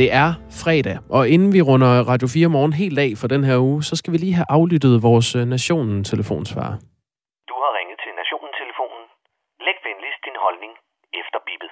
Det 0.00 0.08
er 0.24 0.28
fredag, 0.64 0.96
og 1.16 1.22
inden 1.34 1.50
vi 1.56 1.60
runder 1.68 1.92
Radio 2.12 2.26
4 2.34 2.48
morgen 2.56 2.74
helt 2.82 2.98
af 3.06 3.10
for 3.20 3.28
den 3.34 3.42
her 3.48 3.56
uge, 3.68 3.80
så 3.88 3.94
skal 4.00 4.10
vi 4.14 4.18
lige 4.24 4.38
have 4.40 4.50
aflyttet 4.58 4.94
vores 5.08 5.28
øh, 5.38 5.44
Nationen-telefonsvar. 5.54 6.68
Du 7.50 7.54
har 7.62 7.70
ringet 7.78 7.98
til 8.04 8.12
Nationen-telefonen. 8.20 9.04
Læg 9.66 9.78
venligst 9.88 10.20
din 10.28 10.38
holdning 10.44 10.72
efter 11.20 11.38
bippet. 11.48 11.70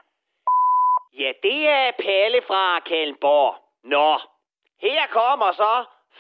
Ja, 1.23 1.31
det 1.47 1.61
er 1.81 1.87
Palle 2.05 2.41
fra 2.49 2.65
Kalmborg. 2.91 3.51
Nå, 3.95 4.11
her 4.87 5.03
kommer 5.19 5.51
så 5.63 5.75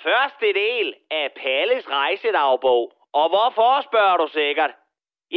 første 0.04 0.48
del 0.64 0.86
af 1.20 1.26
Palles 1.42 1.84
rejsedagbog. 1.98 2.84
Og 3.20 3.26
hvorfor 3.32 3.72
spørger 3.88 4.16
du 4.22 4.26
sikkert? 4.40 4.72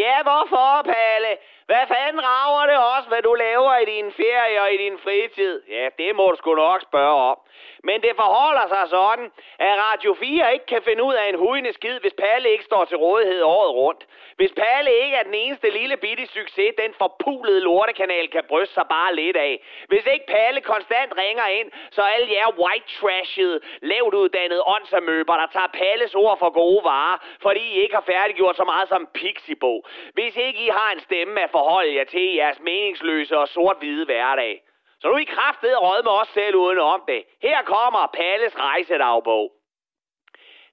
Ja, 0.03 0.15
hvorfor, 0.27 0.69
Palle? 0.93 1.31
Hvad 1.69 1.85
fanden 1.87 2.21
rager 2.23 2.65
det 2.71 2.77
også, 2.95 3.09
hvad 3.09 3.21
du 3.21 3.33
laver 3.33 3.77
i 3.77 3.85
din 3.85 4.11
ferie 4.11 4.61
og 4.61 4.73
i 4.73 4.77
din 4.77 4.97
fritid? 4.97 5.61
Ja, 5.69 5.87
det 5.97 6.15
må 6.15 6.31
du 6.31 6.35
sgu 6.37 6.55
nok 6.55 6.81
spørge 6.81 7.21
om. 7.31 7.37
Men 7.83 8.01
det 8.01 8.13
forholder 8.15 8.67
sig 8.67 8.83
sådan, 8.89 9.31
at 9.59 9.73
Radio 9.87 10.13
4 10.13 10.53
ikke 10.53 10.65
kan 10.65 10.81
finde 10.87 11.03
ud 11.03 11.13
af 11.13 11.29
en 11.29 11.37
hujende 11.37 11.73
skid, 11.73 11.99
hvis 11.99 12.13
Palle 12.23 12.49
ikke 12.49 12.63
står 12.63 12.85
til 12.85 12.97
rådighed 12.97 13.41
året 13.41 13.71
rundt. 13.81 14.01
Hvis 14.35 14.53
Palle 14.61 14.91
ikke 15.03 15.15
er 15.15 15.23
den 15.23 15.33
eneste 15.33 15.69
lille 15.69 15.97
bitte 15.97 16.25
succes, 16.27 16.73
den 16.83 16.93
forpulede 16.97 17.61
lortekanal 17.61 18.27
kan 18.27 18.43
bryste 18.47 18.73
sig 18.73 18.87
bare 18.89 19.15
lidt 19.15 19.37
af. 19.37 19.53
Hvis 19.87 20.05
ikke 20.13 20.25
Palle 20.25 20.61
konstant 20.61 21.11
ringer 21.17 21.45
ind, 21.45 21.71
så 21.91 22.01
alle 22.01 22.27
jer 22.31 22.59
white 22.61 22.89
trashed, 22.99 23.61
lavt 23.81 24.13
uddannede 24.13 24.63
åndsamøber, 24.75 25.35
der 25.37 25.47
tager 25.53 25.71
Palles 25.73 26.15
ord 26.15 26.39
for 26.39 26.49
gode 26.49 26.83
varer, 26.83 27.17
fordi 27.41 27.59
I 27.59 27.81
ikke 27.83 27.95
har 27.95 28.05
færdiggjort 28.13 28.55
så 28.55 28.63
meget 28.63 28.87
som 28.89 29.07
Pixibo. 29.13 29.73
Hvis 30.13 30.35
ikke 30.37 30.59
I 30.67 30.69
har 30.69 30.91
en 30.91 30.99
stemme 30.99 31.41
af 31.41 31.49
forholde 31.55 31.95
jer 31.95 32.03
til 32.03 32.27
jeres 32.41 32.59
meningsløse 32.59 33.37
og 33.37 33.47
sort-hvide 33.47 34.05
hverdag. 34.05 34.53
Så 34.99 35.07
nu 35.07 35.13
er 35.13 35.25
I 35.25 35.33
kraftedet 35.35 35.81
råd 35.81 36.03
med 36.03 36.11
os 36.21 36.27
selv 36.27 36.55
uden 36.55 36.79
om 36.79 37.01
det. 37.07 37.21
Her 37.41 37.59
kommer 37.73 38.03
Palles 38.13 38.55
rejsedagbog. 38.67 39.51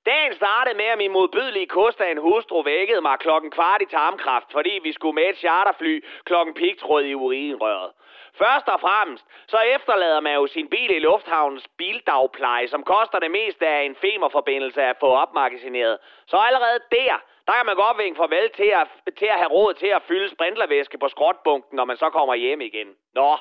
Dagen 0.07 0.35
startede 0.35 0.77
med, 0.77 0.85
at 0.85 0.99
min 0.99 1.13
modbydelige 1.13 1.67
koster 1.67 2.05
en 2.05 2.25
hustru 2.27 2.63
vækkede 2.63 3.01
mig 3.01 3.19
klokken 3.19 3.51
kvart 3.51 3.83
i 3.83 3.87
tarmkraft, 3.87 4.49
fordi 4.53 4.81
vi 4.83 4.93
skulle 4.93 5.15
med 5.15 5.29
et 5.29 5.37
charterfly 5.37 6.05
klokken 6.25 6.55
pigtråd 6.55 7.03
i 7.03 7.15
urinrøret. 7.15 7.91
Først 8.39 8.69
og 8.69 8.81
fremmest, 8.81 9.25
så 9.49 9.59
efterlader 9.77 10.21
man 10.21 10.35
jo 10.35 10.47
sin 10.47 10.69
bil 10.69 10.91
i 10.91 10.99
lufthavnens 10.99 11.69
bildagpleje, 11.79 12.69
som 12.69 12.83
koster 12.85 13.19
det 13.19 13.31
meste 13.31 13.67
af 13.67 13.83
en 13.83 13.97
femerforbindelse 13.97 14.83
at 14.83 14.97
få 15.01 15.07
opmagasineret. 15.07 15.99
Så 16.27 16.37
allerede 16.37 16.81
der, 16.91 17.15
der 17.47 17.53
kan 17.53 17.67
man 17.67 17.77
godt 17.77 17.99
vinke 17.99 18.17
farvel 18.17 18.51
til 18.51 18.71
at, 18.81 18.87
til 19.19 19.27
at 19.27 19.39
have 19.39 19.51
råd 19.51 19.75
til 19.75 19.87
at 19.87 20.03
fylde 20.03 20.29
sprintlervæske 20.31 20.99
på 20.99 21.09
skrotbunken, 21.09 21.77
når 21.77 21.85
man 21.85 21.97
så 21.97 22.11
kommer 22.11 22.35
hjem 22.35 22.61
igen. 22.61 22.89
Nå, 23.15 23.37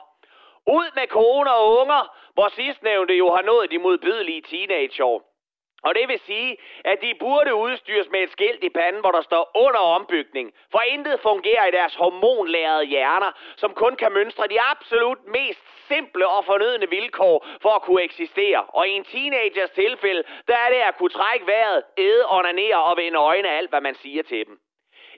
ud 0.68 0.96
med 0.96 1.08
kone 1.08 1.54
og 1.54 1.80
unger, 1.80 2.16
hvor 2.34 2.48
sidstnævnte 2.48 3.14
jo 3.14 3.34
har 3.36 3.42
nået 3.42 3.72
de 3.72 3.80
modbydelige 3.80 4.42
teenageår. 4.42 5.31
Og 5.84 5.96
det 5.96 6.08
vil 6.08 6.20
sige, 6.20 6.58
at 6.86 7.02
de 7.02 7.14
burde 7.20 7.56
udstyres 7.56 8.10
med 8.12 8.20
et 8.24 8.32
skilt 8.32 8.64
i 8.64 8.70
panden, 8.70 9.02
hvor 9.02 9.12
der 9.12 9.22
står 9.22 9.52
under 9.56 9.80
ombygning. 9.80 10.54
For 10.72 10.82
intet 10.82 11.20
fungerer 11.20 11.66
i 11.66 11.72
deres 11.72 11.96
hormonlærede 11.96 12.86
hjerner, 12.86 13.32
som 13.58 13.74
kun 13.74 13.96
kan 13.96 14.12
mønstre 14.12 14.48
de 14.48 14.62
absolut 14.62 15.26
mest 15.28 15.64
simple 15.88 16.28
og 16.28 16.46
fornødne 16.46 16.90
vilkår 16.90 17.48
for 17.62 17.70
at 17.70 17.82
kunne 17.82 18.04
eksistere. 18.04 18.62
Og 18.64 18.88
i 18.88 18.92
en 18.92 19.04
teenagers 19.04 19.70
tilfælde, 19.70 20.24
der 20.48 20.56
er 20.56 20.70
det 20.70 20.82
at 20.90 20.98
kunne 20.98 21.10
trække 21.10 21.48
vejret, 21.48 21.84
æde, 21.98 22.24
onanere 22.30 22.84
og 22.84 22.98
vende 22.98 23.20
øjne 23.20 23.50
af 23.50 23.58
alt, 23.58 23.70
hvad 23.70 23.82
man 23.82 23.96
siger 23.96 24.24
til 24.24 24.46
dem. 24.48 24.60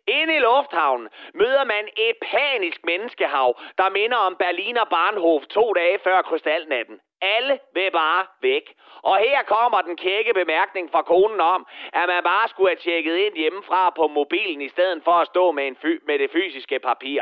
Inde 0.07 0.35
i 0.35 0.39
lufthavnen 0.39 1.09
møder 1.33 1.63
man 1.63 1.87
et 1.97 2.17
panisk 2.21 2.79
menneskehav, 2.83 3.59
der 3.77 3.89
minder 3.89 4.17
om 4.17 4.35
Berliner 4.35 4.85
Bahnhof 4.85 5.43
to 5.45 5.73
dage 5.73 5.99
før 5.99 6.21
krystalnatten. 6.21 6.99
Alle 7.35 7.59
vil 7.73 7.91
bare 7.91 8.25
væk. 8.41 8.73
Og 9.01 9.17
her 9.17 9.43
kommer 9.43 9.81
den 9.81 9.97
kække 9.97 10.33
bemærkning 10.33 10.91
fra 10.91 11.01
konen 11.01 11.41
om, 11.41 11.67
at 11.93 12.07
man 12.07 12.23
bare 12.23 12.47
skulle 12.47 12.69
have 12.69 12.83
tjekket 12.85 13.15
ind 13.17 13.35
hjemmefra 13.35 13.89
på 13.89 14.07
mobilen, 14.07 14.61
i 14.61 14.69
stedet 14.69 15.03
for 15.03 15.11
at 15.11 15.27
stå 15.27 15.51
med, 15.51 15.67
en 15.67 15.75
fy- 15.75 16.03
med 16.07 16.19
det 16.19 16.31
fysiske 16.31 16.79
papir. 16.79 17.21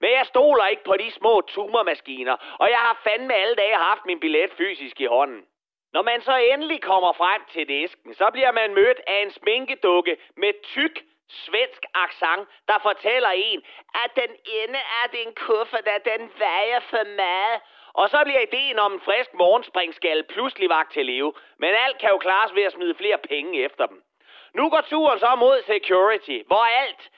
Men 0.00 0.10
jeg 0.10 0.26
stoler 0.26 0.66
ikke 0.66 0.84
på 0.84 0.96
de 0.96 1.10
små 1.10 1.40
tumormaskiner, 1.40 2.36
og 2.58 2.70
jeg 2.70 2.78
har 2.78 3.00
fandme 3.04 3.34
alle 3.34 3.54
dage 3.54 3.74
haft 3.74 4.06
min 4.06 4.20
billet 4.20 4.50
fysisk 4.58 5.00
i 5.00 5.04
hånden. 5.04 5.42
Når 5.92 6.02
man 6.02 6.20
så 6.20 6.36
endelig 6.36 6.82
kommer 6.82 7.12
frem 7.12 7.42
til 7.52 7.68
disken, 7.68 8.14
så 8.14 8.30
bliver 8.32 8.52
man 8.52 8.74
mødt 8.74 9.00
af 9.06 9.22
en 9.22 9.30
sminkedukke 9.30 10.16
med 10.36 10.52
tyk 10.62 11.02
svensk 11.28 11.82
accent, 11.94 12.48
der 12.68 12.78
fortæller 12.82 13.30
en, 13.34 13.62
at 14.04 14.10
den 14.16 14.32
ende 14.62 14.78
af 15.02 15.10
din 15.10 15.34
kuffert, 15.34 15.86
at 15.86 16.04
den 16.04 16.32
vejer 16.38 16.80
for 16.80 17.04
meget. 17.16 17.60
Og 17.92 18.10
så 18.10 18.20
bliver 18.24 18.40
ideen 18.40 18.78
om 18.78 18.92
en 18.92 19.00
frisk 19.00 19.34
morgenspringskal 19.34 20.24
pludselig 20.24 20.68
vagt 20.68 20.92
til 20.92 21.06
live. 21.06 21.32
Men 21.58 21.74
alt 21.74 21.98
kan 21.98 22.10
jo 22.10 22.18
klares 22.18 22.54
ved 22.54 22.62
at 22.62 22.72
smide 22.72 22.94
flere 22.94 23.18
penge 23.18 23.64
efter 23.64 23.86
dem. 23.86 24.02
Nu 24.54 24.70
går 24.70 24.80
turen 24.80 25.18
så 25.18 25.34
mod 25.38 25.62
security, 25.62 26.38
hvor 26.46 26.64
alt, 26.82 27.10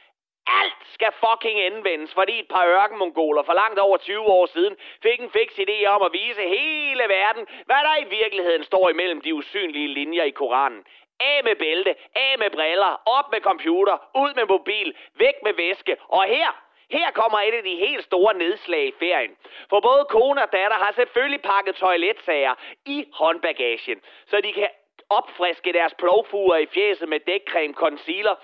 alt 0.46 0.80
skal 0.94 1.12
fucking 1.12 1.60
anvendes, 1.60 2.14
fordi 2.14 2.38
et 2.38 2.48
par 2.48 2.66
ørkenmongoler 2.66 3.42
for 3.42 3.52
langt 3.52 3.78
over 3.78 3.96
20 3.96 4.20
år 4.20 4.46
siden 4.46 4.76
fik 5.02 5.20
en 5.20 5.30
fix 5.30 5.58
idé 5.58 5.86
om 5.86 6.02
at 6.02 6.12
vise 6.12 6.42
hele 6.42 7.04
verden, 7.08 7.46
hvad 7.66 7.82
der 7.86 7.96
i 8.04 8.08
virkeligheden 8.20 8.64
står 8.64 8.90
imellem 8.90 9.20
de 9.20 9.34
usynlige 9.34 9.88
linjer 9.88 10.24
i 10.24 10.30
Koranen. 10.30 10.84
Af 11.20 11.44
med 11.44 11.56
bælte, 11.56 11.94
af 12.16 12.38
med 12.38 12.50
briller, 12.50 13.00
op 13.06 13.30
med 13.32 13.40
computer, 13.40 13.96
ud 14.14 14.34
med 14.34 14.46
mobil, 14.46 14.96
væk 15.14 15.34
med 15.42 15.54
væske. 15.54 15.96
Og 16.08 16.24
her, 16.24 16.62
her 16.92 17.10
kommer 17.10 17.38
et 17.38 17.54
af 17.54 17.62
de 17.62 17.76
helt 17.76 18.04
store 18.04 18.34
nedslag 18.34 18.86
i 18.86 18.94
ferien. 18.98 19.36
For 19.70 19.80
både 19.80 20.04
kone 20.08 20.42
og 20.42 20.52
datter 20.52 20.76
har 20.84 20.92
selvfølgelig 20.92 21.42
pakket 21.42 21.74
toiletsager 21.74 22.54
i 22.86 22.98
håndbagagen, 23.12 24.00
så 24.26 24.40
de 24.40 24.52
kan 24.52 24.68
opfriske 25.10 25.72
deres 25.72 25.94
plovfuger 25.94 26.56
i 26.56 26.66
fjeset 26.66 27.08
med 27.08 27.20
dækcreme, 27.20 27.74
concealer 27.74 28.34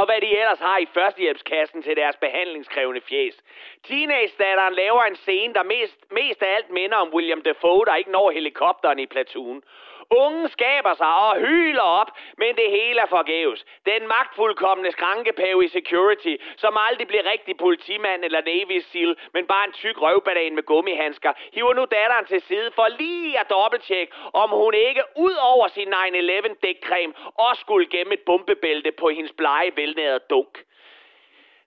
og 0.00 0.06
hvad 0.06 0.20
de 0.20 0.38
ellers 0.40 0.58
har 0.58 0.78
i 0.78 0.86
førstehjælpskassen 0.94 1.82
til 1.82 1.96
deres 1.96 2.16
behandlingskrævende 2.16 3.00
fjes. 3.00 3.36
Teenage-datteren 3.84 4.74
laver 4.74 5.02
en 5.02 5.16
scene, 5.16 5.54
der 5.54 5.62
mest, 5.62 6.12
mest 6.12 6.42
af 6.42 6.54
alt 6.56 6.70
minder 6.70 6.96
om 6.96 7.14
William 7.14 7.42
Defoe, 7.42 7.84
der 7.86 7.94
ikke 7.94 8.10
når 8.10 8.30
helikopteren 8.30 8.98
i 8.98 9.06
platoon. 9.06 9.62
Ungen 10.10 10.48
skaber 10.48 10.94
sig 10.94 11.16
og 11.16 11.36
hyler 11.40 11.82
op, 11.82 12.10
men 12.38 12.56
det 12.56 12.70
hele 12.70 13.00
er 13.00 13.06
forgæves. 13.06 13.64
Den 13.86 14.08
magtfuldkommende 14.08 14.92
skrankepave 14.92 15.64
i 15.64 15.68
security, 15.68 16.36
som 16.56 16.76
aldrig 16.88 17.06
bliver 17.08 17.30
rigtig 17.32 17.56
politimand 17.56 18.24
eller 18.24 18.40
Navy 18.40 18.78
SEAL, 18.80 19.16
men 19.34 19.46
bare 19.46 19.66
en 19.66 19.72
tyk 19.72 20.00
røvbanan 20.02 20.54
med 20.54 20.62
gummihandsker, 20.62 21.32
hiver 21.52 21.74
nu 21.74 21.84
datteren 21.90 22.26
til 22.26 22.40
side 22.40 22.70
for 22.74 22.86
lige 22.98 23.40
at 23.40 23.50
dobbelttjekke, 23.50 24.12
om 24.32 24.50
hun 24.50 24.74
ikke 24.74 25.02
ud 25.16 25.34
over 25.34 25.68
sin 25.68 25.94
9-11 25.94 26.54
dækcreme 26.62 27.14
også 27.34 27.60
skulle 27.60 27.86
gemme 27.86 28.14
et 28.14 28.20
bombebælte 28.26 28.92
på 28.92 29.08
hendes 29.08 29.32
blege 29.32 29.72
velnærede 29.76 30.20
dunk. 30.30 30.58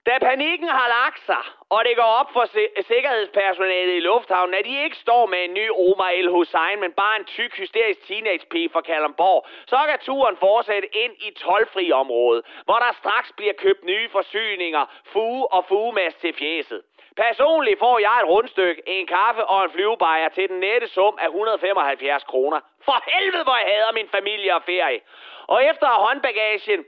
Da 0.05 0.17
panikken 0.19 0.67
har 0.67 0.87
lagt 0.87 1.21
sig, 1.25 1.43
og 1.69 1.85
det 1.85 1.95
går 1.95 2.11
op 2.19 2.29
for 2.33 2.45
sikkerhedspersonalet 2.81 3.95
i 3.95 3.99
lufthavnen, 3.99 4.53
at 4.53 4.65
de 4.65 4.83
ikke 4.83 4.95
står 4.95 5.25
med 5.25 5.43
en 5.43 5.53
ny 5.53 5.69
Omar 5.69 6.09
El 6.09 6.29
Hussein, 6.29 6.79
men 6.79 6.91
bare 6.93 7.19
en 7.19 7.25
tyk, 7.25 7.57
hysterisk 7.57 8.07
teenage 8.07 8.69
fra 8.73 8.81
Kalamborg, 8.81 9.47
så 9.67 9.79
kan 9.89 9.99
turen 9.99 10.37
fortsætte 10.37 10.87
ind 11.03 11.13
i 11.27 11.31
tolvfri 11.33 11.91
område, 11.91 12.43
hvor 12.65 12.79
der 12.85 12.91
straks 13.01 13.31
bliver 13.37 13.53
købt 13.53 13.83
nye 13.83 14.09
forsyninger, 14.09 14.85
fuge 15.13 15.53
og 15.53 15.65
fugemast 15.65 16.17
til 16.21 16.33
fjeset. 16.33 16.81
Personligt 17.17 17.79
får 17.79 17.99
jeg 17.99 18.19
et 18.21 18.29
rundstykke, 18.29 18.81
en 18.85 19.07
kaffe 19.07 19.45
og 19.45 19.63
en 19.63 19.71
flyvebajer 19.71 20.29
til 20.29 20.49
den 20.49 20.59
nette 20.59 20.87
sum 20.87 21.17
af 21.21 21.25
175 21.27 22.23
kroner. 22.23 22.59
For 22.85 23.03
helvede, 23.11 23.43
hvor 23.43 23.57
jeg 23.57 23.67
hader 23.73 23.91
min 23.93 24.09
familie 24.09 24.55
og 24.55 24.63
ferie. 24.63 24.99
Og 25.47 25.65
efter 25.65 25.87
håndbagagen 25.87 26.85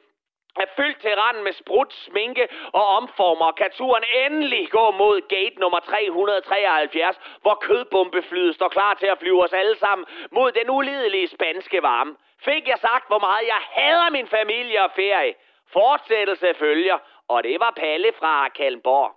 er 0.55 0.65
fyldt 0.75 0.99
til 1.01 1.15
randen 1.15 1.43
med 1.43 1.53
sprut, 1.53 1.93
sminke 1.93 2.47
og 2.73 2.85
omformer, 2.85 3.51
kan 3.51 3.71
turen 3.71 4.03
endelig 4.25 4.69
gå 4.69 4.91
mod 4.91 5.21
gate 5.27 5.59
nummer 5.59 5.79
373, 5.79 7.19
hvor 7.41 7.55
kødbombeflyet 7.55 8.55
står 8.55 8.67
klar 8.67 8.93
til 8.93 9.07
at 9.07 9.19
flyve 9.19 9.43
os 9.43 9.53
alle 9.53 9.77
sammen 9.77 10.05
mod 10.31 10.51
den 10.51 10.69
ulidelige 10.69 11.27
spanske 11.27 11.81
varme. 11.81 12.15
Fik 12.45 12.67
jeg 12.67 12.77
sagt, 12.81 13.07
hvor 13.07 13.19
meget 13.19 13.47
jeg 13.47 13.61
hader 13.77 14.09
min 14.09 14.27
familie 14.27 14.83
og 14.83 14.91
ferie? 14.95 15.33
Fortsættelse 15.73 16.53
følger, 16.53 16.97
og 17.27 17.43
det 17.43 17.59
var 17.59 17.73
Palle 17.77 18.11
fra 18.19 18.49
Kalmborg. 18.49 19.11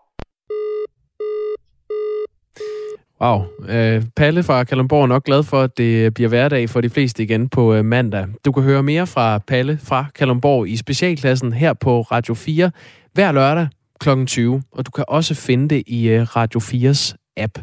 Wow. 3.21 3.45
Øh, 3.69 4.03
Palle 4.17 4.43
fra 4.43 4.65
Kalundborg 4.65 5.03
er 5.03 5.07
nok 5.07 5.25
glad 5.25 5.43
for, 5.43 5.63
at 5.63 5.79
det 5.79 6.15
bliver 6.15 6.29
hverdag 6.29 6.71
for 6.71 6.81
de 6.81 6.91
fleste 6.91 7.23
igen 7.23 7.49
på 7.49 7.75
øh, 7.75 7.85
mandag. 7.85 8.27
Du 8.45 8.53
kan 8.53 8.63
høre 8.63 8.83
mere 8.83 9.07
fra 9.07 9.39
Palle 9.39 9.79
fra 9.83 10.07
Kalundborg 10.15 10.69
i 10.69 10.77
specialklassen 10.77 11.53
her 11.53 11.73
på 11.73 12.01
Radio 12.01 12.35
4 12.35 12.71
hver 13.13 13.33
lørdag 13.33 13.69
kl. 14.01 14.25
20, 14.27 14.63
og 14.73 14.87
du 14.87 14.91
kan 14.91 15.05
også 15.09 15.35
finde 15.35 15.69
det 15.75 15.83
i 15.87 16.09
øh, 16.09 16.23
Radio 16.23 16.61
4's 16.61 17.33
app. 17.37 17.59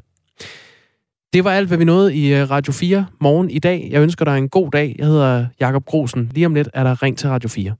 Det 1.33 1.43
var 1.43 1.51
alt, 1.51 1.67
hvad 1.67 1.77
vi 1.77 1.85
nåede 1.85 2.15
i 2.15 2.33
øh, 2.33 2.49
Radio 2.49 2.73
4 2.73 3.05
morgen 3.21 3.49
i 3.49 3.59
dag. 3.59 3.87
Jeg 3.91 4.01
ønsker 4.01 4.25
dig 4.25 4.37
en 4.37 4.49
god 4.49 4.71
dag. 4.71 4.95
Jeg 4.97 5.07
hedder 5.07 5.45
Jakob 5.59 5.85
Grosen. 5.85 6.31
Lige 6.33 6.45
om 6.45 6.55
lidt 6.55 6.69
er 6.73 6.83
der 6.83 7.03
Ring 7.03 7.17
til 7.17 7.29
Radio 7.29 7.49
4. 7.49 7.75